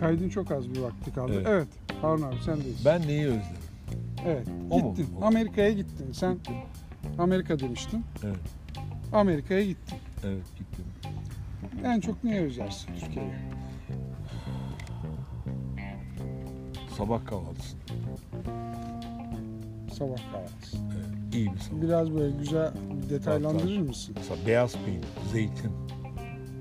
Kaydın 0.00 0.28
çok 0.28 0.50
az 0.52 0.70
bir 0.74 0.78
vakti 0.80 1.12
kaldı. 1.14 1.32
Evet. 1.34 1.46
Evet. 1.48 1.66
Harun 2.02 2.22
abi 2.22 2.36
sendeyiz. 2.44 2.84
Ben 2.84 3.02
neyi 3.08 3.24
özlerim? 3.26 3.42
Evet. 4.26 4.46
O 4.70 4.78
mu? 4.80 4.94
Gittin. 4.94 5.14
O. 5.20 5.24
Amerika'ya 5.24 5.72
gittin. 5.72 6.12
Sen 6.12 6.38
Amerika 7.18 7.58
demiştin. 7.58 8.04
Evet. 8.24 8.36
Amerika'ya 9.12 9.62
gittin. 9.64 9.98
Evet 10.24 10.44
gittim. 10.58 10.84
En 11.84 12.00
çok 12.00 12.24
neye 12.24 12.40
özlersin 12.40 12.88
Türkiye'yi? 13.00 13.32
Sabah 16.98 17.24
kahvaltısı. 17.26 17.76
Sabah 19.98 20.16
kahvaltısı. 20.32 20.76
Evet, 20.76 21.34
iyi 21.34 21.52
bir 21.54 21.58
sabah. 21.58 21.82
Biraz 21.82 22.14
böyle 22.14 22.36
güzel 22.36 22.70
bir 23.04 23.10
detaylandırır 23.10 23.68
Tatlar. 23.68 23.78
mısın? 23.88 24.14
Mesela 24.18 24.46
beyaz 24.46 24.74
peynir, 24.84 25.04
zeytin. 25.32 25.70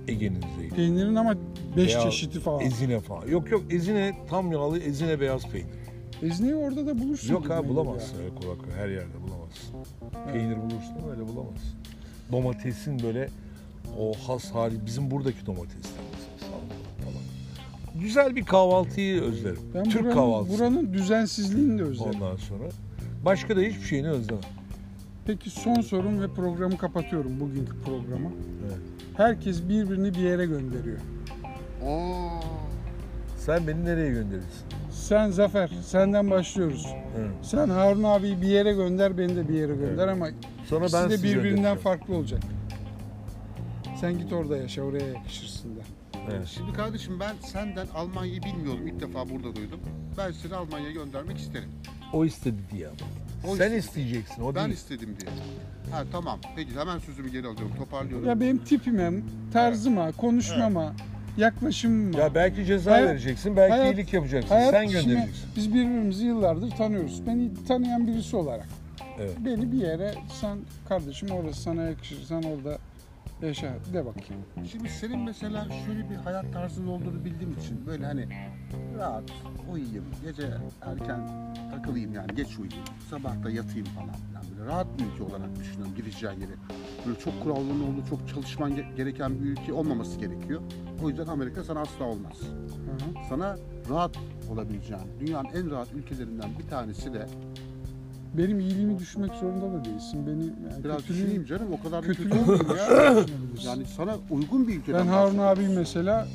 Ege'nin 0.07 0.41
zeytini. 0.57 0.75
Peynirin 0.75 1.15
ama 1.15 1.35
5 1.77 1.87
Beyaz- 1.95 2.03
çeşidi 2.03 2.39
falan. 2.39 2.61
Ezine 2.61 2.99
falan. 2.99 3.27
Yok 3.27 3.51
yok 3.51 3.63
ezine 3.69 4.17
tam 4.29 4.51
yağlı 4.51 4.79
ezine 4.79 5.19
beyaz 5.19 5.47
peynir. 5.49 5.69
Ezneyi 6.23 6.55
orada 6.55 6.87
da 6.87 6.99
bulursun. 6.99 7.33
Yok 7.33 7.49
ha 7.49 7.67
bulamazsın 7.67 8.17
öyle 8.17 8.35
kolay 8.35 8.57
kolay 8.57 8.77
her 8.77 8.89
yerde 8.89 9.13
bulamazsın. 9.27 9.75
Peynir 10.33 10.57
bulursun 10.57 10.93
ama 11.01 11.11
öyle 11.11 11.27
bulamazsın. 11.27 11.69
Domatesin 12.31 13.03
böyle 13.03 13.29
o 13.99 14.13
has 14.27 14.51
hali 14.51 14.85
bizim 14.85 15.11
buradaki 15.11 15.45
domatesler 15.45 16.01
mesela 16.13 16.37
salatalık 16.39 16.99
falan. 17.03 18.01
Güzel 18.01 18.35
bir 18.35 18.45
kahvaltıyı 18.45 19.21
özlerim. 19.21 19.59
Ben 19.73 19.83
Türk 19.83 20.03
buranın, 20.03 20.15
kahvaltısı. 20.15 20.57
buranın 20.59 20.93
düzensizliğini 20.93 21.79
de 21.79 21.83
özlerim. 21.83 22.21
Ondan 22.21 22.35
sonra 22.35 22.63
başka 23.25 23.57
da 23.57 23.61
hiçbir 23.61 23.85
şeyini 23.85 24.09
özlemem. 24.09 24.43
Peki 25.25 25.49
son 25.49 25.81
sorum 25.81 26.21
ve 26.21 26.27
programı 26.27 26.77
kapatıyorum 26.77 27.39
bugünkü 27.39 27.81
programı. 27.85 28.31
Evet. 28.67 28.77
Herkes 29.17 29.63
birbirini 29.63 30.13
bir 30.13 30.19
yere 30.19 30.45
gönderiyor. 30.45 30.97
Oo. 31.85 32.39
Sen 33.37 33.67
beni 33.67 33.85
nereye 33.85 34.09
gönderirsin? 34.09 34.65
Sen 34.97 35.31
Zafer, 35.31 35.69
senden 35.85 36.29
başlıyoruz. 36.29 36.87
Evet. 37.19 37.29
Sen 37.41 37.69
Harun 37.69 38.03
abiyi 38.03 38.41
bir 38.41 38.47
yere 38.47 38.73
gönder, 38.73 39.17
beni 39.17 39.35
de 39.35 39.49
bir 39.49 39.53
yere 39.53 39.75
gönder 39.75 40.07
ama 40.07 40.27
Sonra 40.65 40.85
ikisi 40.85 40.97
ben 41.03 41.09
de 41.09 41.15
sizi 41.17 41.23
birbirinden 41.23 41.43
göndereceğim. 41.55 41.77
farklı 41.79 42.15
olacak. 42.15 42.41
Sen 44.01 44.17
git 44.17 44.33
orada 44.33 44.57
yaşa, 44.57 44.81
oraya 44.81 45.07
yakışırsın 45.07 45.69
da. 45.75 45.79
Evet. 46.31 46.47
Şimdi 46.47 46.73
kardeşim 46.73 47.19
ben 47.19 47.35
senden 47.41 47.87
Almanya'yı 47.95 48.43
bilmiyorum. 48.43 48.87
İlk 48.87 48.99
defa 48.99 49.29
burada 49.29 49.55
duydum. 49.55 49.79
Ben 50.17 50.31
seni 50.31 50.55
Almanya'ya 50.55 50.91
göndermek 50.91 51.37
isterim. 51.37 51.69
O 52.13 52.25
istedi 52.25 52.57
diye 52.71 52.87
ama. 52.87 52.95
O 53.47 53.55
Sen 53.55 53.65
istedi. 53.65 53.75
isteyeceksin 53.77 54.41
o 54.43 54.55
Ben 54.55 54.65
değil. 54.65 54.73
istedim 54.77 55.15
diye. 55.21 55.31
Ha 55.91 56.03
tamam. 56.11 56.39
Peki 56.55 56.79
hemen 56.79 56.99
sözümü 56.99 57.29
geri 57.31 57.47
alıyorum. 57.47 57.71
Toparlıyorum. 57.77 58.27
Ya 58.27 58.39
benim 58.39 58.57
tipime, 58.57 59.11
tarzıma, 59.53 60.11
konuşmama, 60.11 60.93
yaklaşımıma. 61.37 62.19
Ya 62.19 62.35
belki 62.35 62.65
ceza 62.65 62.91
Hayat- 62.91 63.09
vereceksin, 63.09 63.55
belki 63.55 63.71
hayat- 63.71 63.93
iyilik 63.95 64.13
yapacaksın. 64.13 64.49
hayat 64.55 64.71
Sen 64.71 64.89
göndereceksin. 64.89 65.49
Biz 65.55 65.69
birbirimizi 65.73 66.25
yıllardır 66.25 66.69
tanıyoruz. 66.71 67.27
Beni 67.27 67.65
tanıyan 67.67 68.07
birisi 68.07 68.35
olarak. 68.35 68.67
Evet. 69.19 69.35
Beni 69.45 69.71
bir 69.71 69.77
yere 69.77 70.13
sen 70.41 70.57
kardeşim 70.89 71.29
orası 71.31 71.61
sana 71.61 71.83
yakışır. 71.83 72.23
Sen 72.23 72.43
orada 72.43 72.77
yaşa 73.41 73.67
de 73.93 74.05
bakayım. 74.05 74.43
Şimdi 74.71 74.89
senin 74.89 75.19
mesela 75.19 75.67
şöyle 75.85 76.09
bir 76.09 76.15
hayat 76.15 76.53
tarzın 76.53 76.87
olduğunu 76.87 77.25
bildiğim 77.25 77.53
için 77.53 77.85
böyle 77.87 78.05
hani 78.05 78.25
rahat 78.97 79.23
uyuyayım, 79.73 80.05
gece 80.23 80.47
erken 80.81 81.19
takılayım 81.71 82.13
yani 82.13 82.35
geç 82.35 82.47
uyuyayım, 82.59 82.85
sabah 83.09 83.43
da 83.43 83.49
yatayım 83.51 83.85
falan 83.85 84.15
rahat 84.67 84.87
bir 84.99 85.03
ülke 85.05 85.23
olarak 85.23 85.55
düşünüyorum 85.59 85.95
gideceğin 85.95 86.33
yeri. 86.33 86.51
Böyle 87.07 87.19
çok 87.19 87.43
kuralların 87.43 87.81
olduğu, 87.81 88.05
çok 88.09 88.27
çalışman 88.27 88.71
ge- 88.71 88.95
gereken 88.95 89.43
bir 89.43 89.45
ülke 89.45 89.73
olmaması 89.73 90.19
gerekiyor. 90.19 90.61
O 91.03 91.09
yüzden 91.09 91.27
Amerika 91.27 91.63
sana 91.63 91.79
asla 91.79 92.05
olmaz. 92.05 92.37
Hı 92.41 93.05
hı. 93.05 93.25
Sana 93.29 93.57
rahat 93.89 94.15
olabileceğin, 94.51 95.03
dünyanın 95.19 95.49
en 95.55 95.71
rahat 95.71 95.87
ülkelerinden 95.93 96.49
bir 96.59 96.69
tanesi 96.69 97.13
de 97.13 97.27
Benim 98.33 98.59
iyiliğimi 98.59 98.99
düşünmek 98.99 99.31
zorunda 99.33 99.79
da 99.79 99.85
değilsin. 99.85 100.27
Beni 100.27 100.43
yani 100.43 100.83
biraz 100.83 100.97
kötülüğüm, 100.97 101.21
düşüneyim 101.21 101.45
canım 101.45 101.67
o 101.73 101.83
kadar 101.83 102.03
da 102.03 102.07
kötü 102.07 102.23
kötülüğüm 102.23 102.43
olmayayım 102.43 102.69
ya. 102.77 103.25
Yani 103.65 103.85
sana 103.85 104.15
uygun 104.29 104.67
bir 104.67 104.77
ülkeden 104.77 105.01
ben 105.01 105.07
Harun 105.07 105.37
abi 105.37 105.67
mesela 105.67 106.27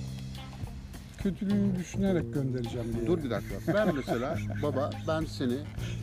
kötülüğümü 1.22 1.76
düşünerek 1.78 2.34
göndereceğim 2.34 2.86
diye. 2.96 3.06
Dur 3.06 3.24
bir 3.24 3.30
dakika. 3.30 3.54
Ben 3.74 3.94
mesela 3.96 4.36
baba 4.62 4.90
ben 5.08 5.24
seni 5.24 5.54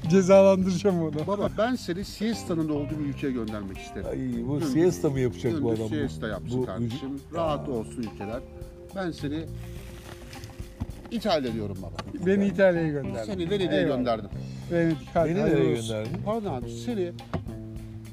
Cezalandıracağım 0.10 1.02
onu. 1.02 1.28
baba 1.28 1.50
ben 1.58 1.76
seni 1.76 2.06
siesta'nın 2.06 2.70
olduğu 2.70 3.00
bir 3.00 3.06
ülkeye 3.06 3.32
göndermek 3.32 3.78
isterim. 3.78 4.08
Ay 4.12 4.18
bu 4.48 4.60
Gündüz- 4.60 4.74
siesta 4.74 5.10
mı 5.10 5.20
yapacak 5.20 5.62
bu 5.62 5.72
adam? 5.72 5.88
siesta 5.90 6.28
yapsın 6.28 6.62
bu, 6.62 6.66
kardeşim. 6.66 7.20
Rahat 7.34 7.70
olsun 7.70 8.04
ülkeler. 8.14 8.40
Ben 8.96 9.12
seni 9.12 9.46
İtalya 11.12 11.54
diyorum 11.54 11.78
baba. 11.82 12.26
Beni 12.26 12.48
İtalya'ya 12.48 12.88
gönderdi. 12.90 13.26
Seni 13.26 13.50
Venedik'e 13.50 13.76
Eyvallah. 13.76 13.98
gönderdim. 13.98 14.30
Venedik. 14.72 15.08
Hadi, 15.14 15.30
Beni 15.30 15.40
hayırlı 15.40 15.60
nereye 15.60 15.74
olsun. 15.78 15.88
gönderdin? 15.90 16.22
Pardon 16.26 16.54
abi 16.54 16.72
seni 16.72 17.12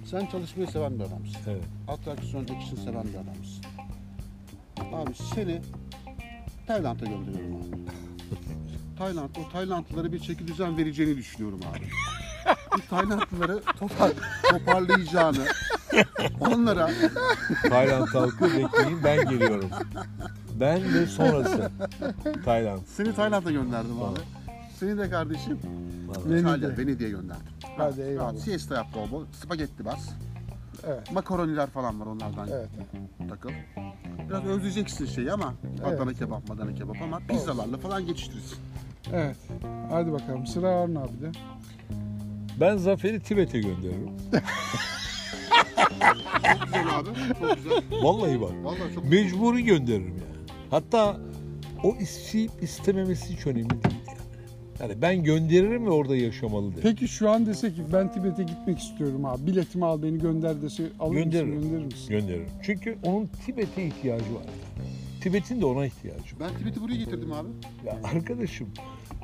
sen 0.04 0.26
çalışmayı 0.26 0.68
seven 0.68 0.94
bir 0.98 1.04
adamsın. 1.04 1.36
Evet. 1.48 1.62
Atraksiyon, 1.88 2.42
action 2.42 2.76
seven 2.84 3.04
bir 3.04 3.14
adamsın. 3.14 3.64
Abi 4.92 5.14
seni 5.34 5.60
Tayland'a 6.66 7.04
gönderiyorum 7.06 7.56
abi. 7.56 7.66
Tayland, 8.98 9.30
o 9.36 9.52
Taylandlılara 9.52 10.12
bir 10.12 10.18
çeki 10.18 10.48
düzen 10.48 10.76
vereceğini 10.76 11.16
düşünüyorum 11.16 11.60
abi. 11.72 11.86
Bir 12.76 12.82
Taylandlıları 12.88 13.60
topar, 13.78 14.12
toparlayacağını, 14.50 15.46
onlara 16.40 16.90
Tayland 17.68 18.06
halkı 18.08 18.44
bekleyin 18.44 19.04
ben 19.04 19.28
geliyorum. 19.28 19.70
Ben 20.60 20.94
ve 20.94 21.06
sonrası. 21.06 21.70
Tayland. 22.44 22.80
seni 22.86 23.14
Tayland'a 23.14 23.50
gönderdim 23.50 24.02
abi. 24.02 24.20
Seni 24.80 24.98
de 24.98 25.10
kardeşim 25.10 25.58
Venedik'e. 26.26 26.40
İtalya, 26.40 26.78
Venedik'e 26.78 27.08
gönderdim. 27.08 27.46
Hadi 27.76 28.00
eyvallah. 28.00 28.36
siesta 28.36 28.74
yap 28.74 28.86
bol 28.94 29.10
bol, 29.10 29.24
spagetti 29.42 29.84
bas. 29.84 30.08
Evet. 30.86 31.12
Makaroniler 31.12 31.70
falan 31.70 32.00
var 32.00 32.06
onlardan 32.06 32.48
Evet. 32.52 32.68
takıl. 33.28 33.50
Biraz 34.28 34.44
özleyeceksin 34.44 35.06
şeyi 35.06 35.32
ama 35.32 35.54
Adana 35.84 36.12
kebap, 36.14 36.50
Adana 36.50 36.74
kebap 36.74 36.96
ama 37.02 37.18
pizzalarla 37.28 37.78
falan 37.78 38.06
geçiştirirsin. 38.06 38.58
Evet. 39.12 39.36
Hadi 39.90 40.12
bakalım. 40.12 40.46
Sıra 40.46 40.80
Harun 40.80 40.94
abi 40.94 41.20
de. 41.20 41.32
Ben 42.60 42.76
Zafer'i 42.76 43.20
Tibet'e 43.20 43.60
gönderirim. 43.60 44.10
Çok 46.52 46.64
güzel 46.66 46.96
abi, 46.98 47.08
çok 47.40 47.56
güzel. 47.56 47.82
Vallahi 48.02 48.40
bak. 48.40 48.52
Vallahi 48.62 48.94
çok 48.94 49.04
Mecburi 49.04 49.64
gönderirim 49.64 50.16
yani. 50.16 50.46
Hatta 50.70 51.16
o 51.82 51.94
isteyip 52.00 52.50
istememesi 52.62 53.36
hiç 53.36 53.46
önemli 53.46 53.70
değil 53.70 53.95
yani. 54.80 55.02
Ben 55.02 55.22
gönderirim 55.22 55.86
ve 55.86 55.90
orada 55.90 56.16
yaşamalı. 56.16 56.70
Peki 56.82 57.08
şu 57.08 57.30
an 57.30 57.46
dese 57.46 57.68
ki 57.74 57.80
ben 57.92 58.12
Tibet'e 58.12 58.42
gitmek 58.42 58.78
istiyorum 58.78 59.24
abi. 59.24 59.46
Biletimi 59.46 59.84
al 59.84 60.02
beni 60.02 60.18
gönder 60.18 60.62
dese 60.62 60.82
alır 61.00 61.14
Gönderirim. 61.14 61.54
mısın? 61.54 61.70
Gönderir 61.70 61.84
misin? 61.86 62.08
Gönderirim. 62.08 62.46
Çünkü 62.62 62.96
onun 63.02 63.28
Tibet'e 63.46 63.86
ihtiyacı 63.86 64.34
var. 64.34 64.42
Tibet'in 65.20 65.60
de 65.60 65.66
ona 65.66 65.86
ihtiyacı 65.86 66.20
var. 66.40 66.40
Ben 66.52 66.58
Tibet'i 66.58 66.80
buraya 66.82 66.96
getirdim 66.96 67.32
abi. 67.32 67.48
Ya 67.86 67.98
arkadaşım 68.04 68.68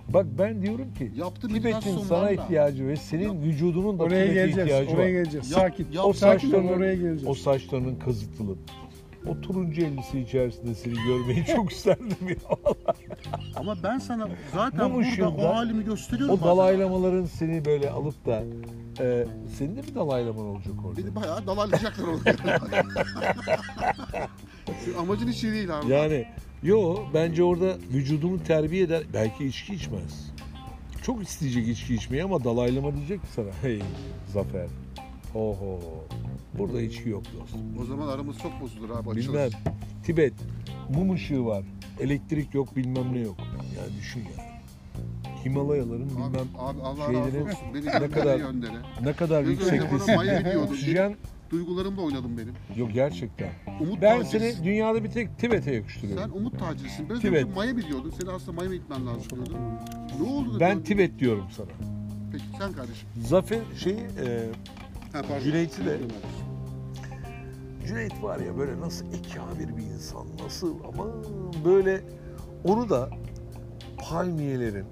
bak 0.09 0.27
ben 0.39 0.63
diyorum 0.63 0.95
ki 0.99 1.11
Yaptı 1.17 1.49
Tibet'in 1.49 1.99
sana 1.99 2.31
ihtiyacı 2.31 2.89
ve 2.89 2.97
senin 2.97 3.43
vücudunun 3.43 3.99
da 3.99 4.03
Oraya 4.03 4.25
Tibet'e 4.25 4.35
geleceğiz. 4.35 4.59
ihtiyacı 4.71 4.91
Oraya 4.91 5.03
var. 5.03 5.09
geleceğiz. 5.09 5.51
Yap- 5.51 5.61
sakin. 5.61 5.87
yap- 5.93 6.07
O 6.07 6.13
saçlarının, 6.13 6.69
oraya 6.69 6.95
geleceğiz. 6.95 7.27
o 7.27 7.35
saçlarının 7.35 7.95
kazıtılıp 7.97 8.59
o 9.29 9.41
turuncu 9.41 9.83
elbise 9.83 10.21
içerisinde 10.21 10.75
seni 10.75 10.95
görmeyi 10.95 11.45
çok 11.45 11.73
isterdim 11.73 12.29
ya. 12.29 12.37
Ama 13.57 13.83
ben 13.83 13.99
sana 13.99 14.29
zaten 14.55 14.91
Bu 14.91 14.95
burada 14.95 15.09
ışığında 15.09 15.29
o 15.29 15.55
halimi 15.55 15.85
gösteriyorum. 15.85 16.35
O 16.35 16.41
bazen. 16.41 16.49
dalaylamaların 16.57 17.25
seni 17.25 17.65
böyle 17.65 17.91
alıp 17.91 18.27
da 18.27 18.43
e, 19.01 19.27
senin 19.59 19.77
de 19.77 19.83
bir 19.83 19.95
dalaylaman 19.95 20.45
olacak 20.47 20.75
orada. 20.85 21.01
Beni 21.01 21.15
bayağı 21.15 21.47
dalaylayacaklar 21.47 22.05
orada. 22.05 22.59
Amacın 24.99 25.29
hiç 25.29 25.45
iyi 25.45 25.53
değil 25.53 25.79
abi. 25.79 25.93
Yani 25.93 26.27
yo 26.63 26.97
bence 27.15 27.43
orada 27.45 27.77
vücudunu 27.93 28.43
terbiye 28.45 28.83
eder. 28.83 29.03
Belki 29.15 29.47
içki 29.47 29.75
içmez. 29.75 30.33
Çok 31.03 31.23
isteyecek 31.23 31.69
içki 31.69 31.95
içmeyi 31.95 32.25
ama 32.25 32.45
dalaylama 32.45 32.95
diyecek 32.95 33.21
ki 33.23 33.29
sana. 33.35 33.49
Hey 33.63 33.83
Zafer. 34.33 34.67
Oho. 35.35 35.81
Burada 36.59 36.83
içki 36.83 37.09
yok 37.09 37.23
dostum. 37.41 37.61
O 37.83 37.85
zaman 37.85 38.09
aramız 38.09 38.39
çok 38.39 38.61
bozulur 38.61 38.91
abi. 38.91 39.11
açılır. 39.11 39.17
Bilmem. 39.35 39.51
Tibet. 40.05 40.33
Mum 40.95 41.13
ışığı 41.15 41.45
var. 41.47 41.65
Elektrik 42.01 42.55
yok 42.55 42.77
bilmem 42.77 43.15
ne 43.15 43.19
yok. 43.19 43.37
Yani 43.79 43.97
düşün 43.99 44.21
yani. 44.21 44.49
Himalayaların 45.45 46.03
Abi, 46.03 46.11
bilmem 46.11 46.47
abi 46.59 46.81
Allah 46.83 47.07
şeyleri 47.07 47.27
razı 47.27 47.39
olsun. 47.45 47.75
Beni 47.75 47.87
ne 47.87 48.09
kadar 48.11 48.39
göndere. 48.39 48.73
ne 49.05 49.13
kadar 49.13 49.43
yüksektesin. 49.45 50.19
Oksijen 50.59 51.17
Duygularımla 51.51 52.01
oynadım 52.03 52.39
benim. 52.39 52.55
yok 52.77 52.93
gerçekten. 52.95 53.49
Umut 53.81 54.03
Ben 54.03 54.19
tacirsin. 54.23 54.39
seni 54.55 54.65
dünyada 54.65 55.05
bir 55.05 55.11
tek 55.11 55.39
Tibet'e 55.39 55.63
Sen 55.63 55.73
yakıştırıyorum. 55.73 56.33
umut 56.35 56.59
tacirsin. 56.59 57.09
Biraz 57.09 57.21
Tibet. 57.21 57.45
önce 57.45 57.61
Miami 57.61 57.89
diyordun. 57.89 58.13
Seni 58.21 58.31
aslında 58.31 58.61
Miami 58.61 58.77
gitmen 58.79 59.07
lazım 59.07 59.23
diyordun. 59.31 59.57
Ne 60.21 60.29
oldu 60.33 60.55
da 60.55 60.61
Ben 60.61 60.71
döndün? 60.77 60.85
Tibet 60.85 61.19
diyorum 61.19 61.45
sana. 61.57 61.67
Peki 62.33 62.45
sen 62.59 62.73
kardeşim. 62.73 63.09
Zafer 63.23 63.59
şeyi 63.79 63.97
e, 63.97 64.49
Ha, 65.13 65.23
pardon. 65.23 65.41
Cüneyt'i 65.45 65.85
de 65.87 65.99
Cüneyt 67.87 68.23
var 68.23 68.39
ya 68.41 68.59
böyle 68.59 68.81
nasıl 68.81 69.07
ekabir 69.07 69.77
bir 69.77 69.83
insan 69.83 70.27
nasıl 70.45 70.75
ama 70.85 71.07
böyle 71.65 72.05
onu 72.65 72.91
da 72.91 73.11
palmiyelerin 74.11 74.87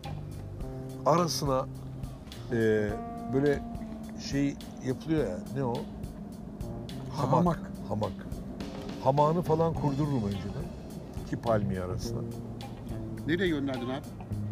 arasına 1.07 1.67
e, 2.53 2.57
böyle 3.35 3.63
şey 4.31 4.57
yapılıyor 4.87 5.27
ya 5.29 5.39
ne 5.57 5.65
o? 5.65 5.75
Hamak. 7.13 7.33
Hamak. 7.33 7.61
Hamak. 7.89 8.13
Hamağını 9.05 9.43
falan 9.43 9.75
kurdururum 9.75 10.25
önceden. 10.25 10.65
İki 11.27 11.37
palmiye 11.37 11.83
arasına. 11.83 12.21
Nereye 13.27 13.49
gönderdin 13.49 13.89
abi? 13.89 14.07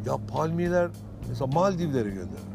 Ya 0.07 0.17
palmiyeler 0.33 0.91
mesela 1.29 1.47
Maldivlere 1.47 2.09
gönderirim. 2.09 2.48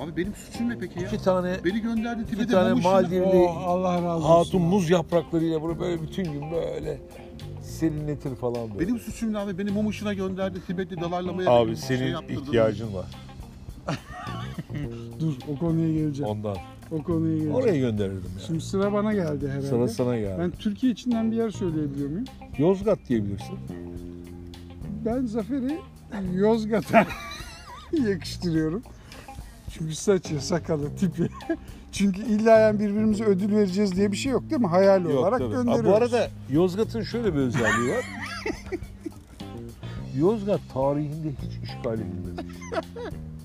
Abi 0.00 0.16
benim 0.16 0.34
suçum 0.34 0.68
ne 0.68 0.78
peki 0.78 1.00
ya? 1.00 1.08
İki 1.08 1.24
tane 1.24 1.56
Beni 1.64 1.80
gönderdin 1.80 2.22
iki 2.22 2.30
Tibet'e 2.30 2.52
tane 2.52 2.68
mum 2.70 2.78
ışığı- 2.78 2.88
Maldivli 2.88 3.24
Oh, 3.24 3.56
Allah 3.66 3.94
razı 4.02 4.08
olsun. 4.26 4.28
hatun 4.28 4.62
muz 4.62 4.90
yapraklarıyla 4.90 5.62
bunu 5.62 5.80
böyle 5.80 6.02
bütün 6.02 6.24
gün 6.24 6.50
böyle 6.52 7.00
serinletir 7.62 8.34
falan 8.34 8.70
böyle. 8.74 8.80
Benim 8.80 8.98
suçum 8.98 9.32
ne 9.32 9.38
abi? 9.38 9.58
Beni 9.58 9.70
mum 9.70 9.88
ışığına 9.88 10.14
gönderdi. 10.14 10.58
Tibet'te 10.66 10.96
dalarlamaya 11.00 11.50
Abi 11.50 11.76
şey 11.76 11.96
senin 11.98 12.16
ihtiyacın 12.28 12.94
var 12.94 13.06
Dur 15.20 15.32
o 15.54 15.58
konuya 15.58 15.92
geleceğim. 15.92 16.30
ondan. 16.32 16.56
O 16.90 17.02
konuya 17.02 17.32
geleceğim. 17.32 17.54
Oraya 17.54 17.76
gönderirdim 17.78 18.30
ya. 18.38 18.46
Şimdi 18.46 18.60
sıra 18.60 18.92
bana 18.92 19.12
geldi 19.12 19.48
herhalde. 19.48 19.66
Sıra 19.66 19.88
sana 19.88 20.18
geldi. 20.18 20.36
Ben 20.38 20.50
Türkiye 20.50 20.92
içinden 20.92 21.30
bir 21.32 21.36
yer 21.36 21.50
söyleyebiliyor 21.50 22.08
muyum? 22.10 22.24
Yozgat 22.58 22.98
diyebilirsin. 23.08 23.58
Ben 25.04 25.26
Zafer'i 25.26 25.78
Yozgat'a 26.34 27.06
yakıştırıyorum. 28.08 28.82
Çünkü 29.72 29.94
saçı, 29.94 30.46
sakalı, 30.46 30.96
tipi. 30.96 31.28
Çünkü 31.92 32.22
illa 32.22 32.58
yani 32.58 32.80
birbirimize 32.80 33.24
ödül 33.24 33.56
vereceğiz 33.56 33.96
diye 33.96 34.12
bir 34.12 34.16
şey 34.16 34.32
yok 34.32 34.50
değil 34.50 34.60
mi? 34.60 34.66
Hayal 34.66 35.04
olarak 35.04 35.38
tabii. 35.38 35.50
gönderiyoruz. 35.52 35.86
Aa, 35.86 35.92
bu 35.92 35.94
arada 35.96 36.28
Yozgat'ın 36.50 37.02
şöyle 37.02 37.34
bir 37.34 37.38
özelliği 37.38 37.90
var. 37.94 38.04
Yozgat 40.18 40.60
tarihinde 40.74 41.28
hiç 41.28 41.68
işgal 41.70 41.94
edilmemiş. 41.94 42.56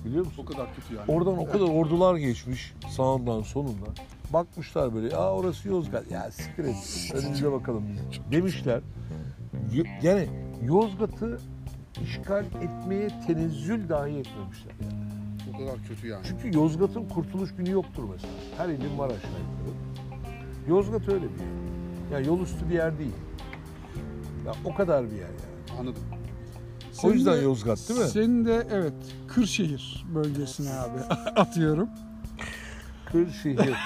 Biliyor 0.04 0.26
musun? 0.26 0.42
O 0.42 0.52
kadar 0.52 0.66
kötü 0.74 0.94
yani. 0.94 1.04
Oradan 1.12 1.38
o 1.38 1.46
kadar 1.46 1.64
ordular 1.64 2.16
geçmiş 2.16 2.74
sağından 2.96 3.42
solundan. 3.42 3.88
Bakmışlar 4.32 4.94
böyle 4.94 5.16
aa 5.16 5.34
orası 5.34 5.68
Yozgat. 5.68 6.10
Ya 6.10 6.30
siktir 6.30 6.64
et. 6.64 6.76
Önümüze 7.14 7.52
bakalım 7.52 7.84
biz. 7.88 8.20
Demişler. 8.32 8.80
Y- 9.72 10.00
Yani 10.02 10.28
Yozgat'ı 10.64 11.38
işgal 12.04 12.44
etmeye 12.44 13.08
tenezzül 13.26 13.88
dahi 13.88 14.10
etmemişler. 14.10 14.72
Yani. 14.82 14.97
Kadar 15.58 15.76
kötü 15.88 16.06
yani. 16.06 16.24
Çünkü 16.28 16.56
Yozgat'ın 16.58 17.08
kurtuluş 17.08 17.54
günü 17.56 17.70
yoktur 17.70 18.02
mesela. 18.12 18.32
Her 18.56 18.68
ilin 18.68 18.98
var 18.98 19.06
aşağı 19.06 19.16
yukarı. 19.18 19.74
Yozgat 20.68 21.08
öyle 21.08 21.24
bir 21.24 21.40
yer. 21.40 22.12
Yani 22.12 22.26
yol 22.26 22.40
üstü 22.40 22.68
bir 22.70 22.74
yer 22.74 22.98
değil. 22.98 23.12
Ya 24.46 24.52
o 24.64 24.74
kadar 24.74 25.04
bir 25.10 25.16
yer 25.16 25.20
yani. 25.22 25.80
Anladım. 25.80 26.02
O 26.12 26.92
Senin 26.92 27.12
yüzden 27.12 27.36
de- 27.36 27.40
Yozgat 27.42 27.88
değil 27.88 28.00
mi? 28.00 28.06
Senin 28.06 28.44
de 28.44 28.66
evet 28.72 28.92
Kırşehir 29.28 30.04
bölgesine 30.14 30.70
abi 30.74 30.98
atıyorum. 31.36 31.88
Kırşehir. 33.12 33.74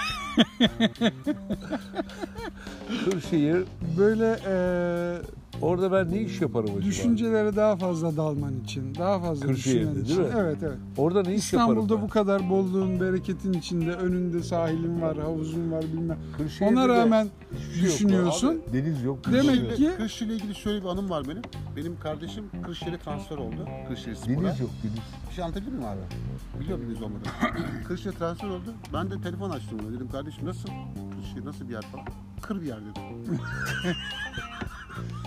Kırşehir. 3.04 3.64
Böyle 3.98 4.38
eee 4.46 5.22
Orada 5.60 5.92
ben 5.92 6.12
ne 6.12 6.20
iş 6.22 6.40
yaparım 6.40 6.66
acaba? 6.70 6.82
düşüncelere 6.82 7.56
daha 7.56 7.76
fazla 7.76 8.16
dalman 8.16 8.52
için, 8.64 8.94
daha 8.94 9.20
fazla 9.20 9.46
Kırşehir'de 9.46 9.80
düşünmen 9.80 9.94
değil 9.94 10.06
için. 10.06 10.22
mi? 10.22 10.28
Evet 10.38 10.56
evet. 10.62 10.78
Orada 10.96 11.22
ne 11.22 11.34
iş 11.34 11.52
yaparım 11.52 11.70
İstanbul'da 11.72 11.96
ben? 11.96 12.02
bu 12.02 12.08
kadar 12.08 12.50
bolluğun, 12.50 13.00
bereketin 13.00 13.52
içinde 13.52 13.92
önünde 13.92 14.42
sahilin 14.42 15.00
var, 15.02 15.18
havuzun 15.18 15.72
var 15.72 15.82
bilmem. 15.92 16.18
Kırşehir'de 16.36 16.74
Ona 16.74 16.84
de 16.84 16.88
rağmen 16.88 17.28
hiçbir 17.52 17.72
şey 17.72 17.82
yok. 17.82 17.92
düşünüyorsun. 17.94 18.48
Abi, 18.68 18.72
Deniz 18.72 19.02
yok. 19.02 19.18
Demek 19.32 19.44
Kırşehir'de. 19.46 19.74
ki- 19.74 19.90
Kırşehir'le 19.96 20.28
ile 20.30 20.34
ilgili 20.36 20.54
şöyle 20.54 20.82
bir 20.82 20.88
anım 20.88 21.10
var 21.10 21.24
benim. 21.28 21.42
Benim 21.76 22.00
kardeşim 22.00 22.44
Kırşehir'e 22.64 22.98
transfer 22.98 23.36
oldu. 23.36 23.68
Kırşehir 23.88 24.14
Spor'a. 24.14 24.36
Deniz 24.44 24.60
yok 24.60 24.70
deniz. 24.82 24.98
Bir 25.30 25.34
şey 25.34 25.44
anlatabilir 25.44 25.72
miyim 25.72 25.84
abi? 25.88 26.60
Biliyor 26.60 26.78
musunuz 26.78 27.02
olmadı? 27.02 27.22
Kırşehir'e 27.88 28.18
transfer 28.18 28.48
oldu. 28.48 28.74
Ben 28.92 29.10
de 29.10 29.20
telefon 29.20 29.50
açtım 29.50 29.78
ona. 29.84 29.92
Dedim 29.96 30.08
kardeşim 30.12 30.46
nasıl? 30.46 30.68
Kırşehir 31.16 31.44
nasıl 31.44 31.68
bir 31.68 31.72
yer 31.72 31.82
falan? 31.82 32.06
Kır 32.42 32.60
bir 32.60 32.66
yer 32.66 32.78
dedim. 32.80 33.38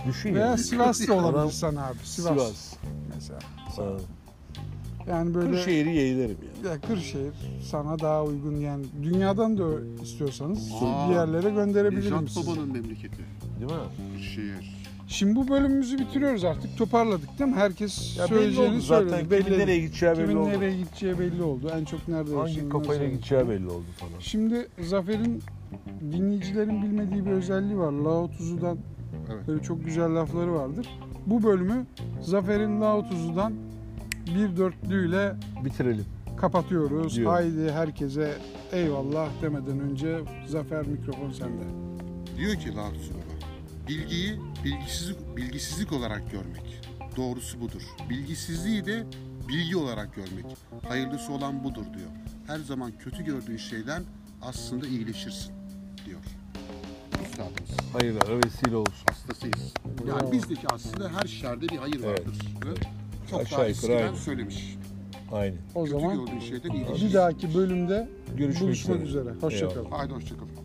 Düşün 0.08 0.34
Veya 0.34 0.46
ya. 0.46 0.56
Sivas'ta 0.58 1.14
Adam- 1.14 1.24
olabilir 1.24 1.52
sana 1.52 1.86
abi. 1.86 1.98
Sivas, 2.04 2.32
Sivas. 2.34 2.74
mesela. 3.14 3.38
Yani 5.08 5.34
böyle 5.34 5.50
Kırşehir'i 5.50 5.94
yeğlerim 5.96 6.36
ya. 6.64 6.70
ya 6.70 6.80
Kırşehir 6.80 7.32
sana 7.70 7.98
daha 7.98 8.24
uygun 8.24 8.56
yani 8.56 8.84
dünyadan 9.02 9.58
da 9.58 9.64
istiyorsanız 10.02 10.70
Aa, 10.82 11.08
bir 11.10 11.14
yerlere 11.14 11.50
gönderebilirim 11.50 12.16
Nejat 12.16 12.30
sizi. 12.30 12.46
Baba'nın 12.46 12.72
memleketi. 12.72 13.16
Değil 13.60 13.72
mi? 13.72 13.78
Kırşehir. 14.16 14.76
Şimdi 15.08 15.36
bu 15.36 15.48
bölümümüzü 15.48 15.98
bitiriyoruz 15.98 16.44
artık. 16.44 16.78
Toparladık 16.78 17.38
değil 17.38 17.50
mi? 17.50 17.56
Herkes 17.56 18.16
Ya 18.18 18.24
belli 18.24 18.28
söyleyeceğini 18.28 18.80
zaten. 18.80 19.08
söyledi. 19.08 19.28
Kimin 19.28 19.46
Belli. 19.50 19.58
nereye 19.58 19.78
gideceği 19.80 20.12
belli 20.12 20.20
Kimin 20.26 20.36
oldu. 20.36 20.48
nereye 20.48 20.76
gideceği 20.76 21.18
belli 21.18 21.42
oldu. 21.42 21.72
En 21.80 21.84
çok 21.84 22.08
nerede 22.08 22.34
Hangi 22.34 22.68
kafayla 22.68 23.08
gideceği 23.08 23.48
belli 23.48 23.68
oldu 23.68 23.84
falan. 23.96 24.12
Şimdi 24.20 24.68
Zafer'in 24.80 25.42
dinleyicilerin 26.12 26.82
bilmediği 26.82 27.26
bir 27.26 27.30
özelliği 27.30 27.78
var. 27.78 27.92
Lao 27.92 28.30
Tuzu'dan 28.30 28.78
Evet. 29.32 29.48
böyle 29.48 29.62
çok 29.62 29.84
güzel 29.84 30.14
lafları 30.14 30.54
vardır. 30.54 30.88
Bu 31.26 31.42
bölümü 31.42 31.86
Zafer'in 32.22 32.80
Lao 32.80 33.08
Tuzu'dan 33.08 33.52
bir 34.34 34.56
dörtlüyle 34.56 35.34
Bitirelim. 35.64 36.04
kapatıyoruz. 36.36 37.16
Diyorum. 37.16 37.32
Haydi 37.32 37.72
herkese 37.72 38.34
eyvallah 38.72 39.28
demeden 39.42 39.80
önce 39.80 40.18
Zafer 40.48 40.86
mikrofon 40.86 41.30
sende. 41.30 41.62
Diyor 42.36 42.54
ki 42.54 42.74
Lao 42.76 42.92
Tzu 42.92 43.10
Baba, 43.14 43.88
bilgiyi 43.88 44.34
bilgisizlik, 44.64 45.36
bilgisizlik 45.36 45.92
olarak 45.92 46.22
görmek. 46.30 46.82
Doğrusu 47.16 47.60
budur. 47.60 47.82
Bilgisizliği 48.10 48.86
de 48.86 49.04
bilgi 49.48 49.76
olarak 49.76 50.14
görmek. 50.14 50.56
Hayırlısı 50.88 51.32
olan 51.32 51.64
budur 51.64 51.84
diyor. 51.84 52.10
Her 52.46 52.58
zaman 52.58 52.92
kötü 52.98 53.24
gördüğün 53.24 53.56
şeyden 53.56 54.02
aslında 54.42 54.86
iyileşirsin 54.86 55.55
üstadımız. 57.36 57.92
Hayırlara 57.92 58.36
vesile 58.44 58.76
olsun. 58.76 59.06
Hastasıyız. 59.08 59.72
Yani 60.08 60.32
bizdeki 60.32 60.68
aslında 60.72 61.08
her 61.08 61.26
şerde 61.28 61.68
bir 61.68 61.76
hayır 61.76 62.04
vardır. 62.04 62.34
Evet. 62.66 62.78
Çok 63.30 63.40
Aşağı 63.40 63.58
daha 63.58 63.68
yukarı 63.68 63.70
eskiden 63.92 64.06
aynı. 64.06 64.16
söylemiş. 64.16 64.76
Aynen. 65.32 65.58
O 65.74 65.84
Kötü 65.84 65.98
zaman 66.00 66.26
gördüğü 66.26 67.04
bir 67.06 67.12
dahaki 67.14 67.54
bölümde 67.54 68.08
görüşmek, 68.36 68.70
üzere. 68.70 68.98
üzere. 68.98 69.30
Hoşçakalın. 69.40 69.90
Haydi 69.90 70.12
hoşçakalın. 70.12 70.56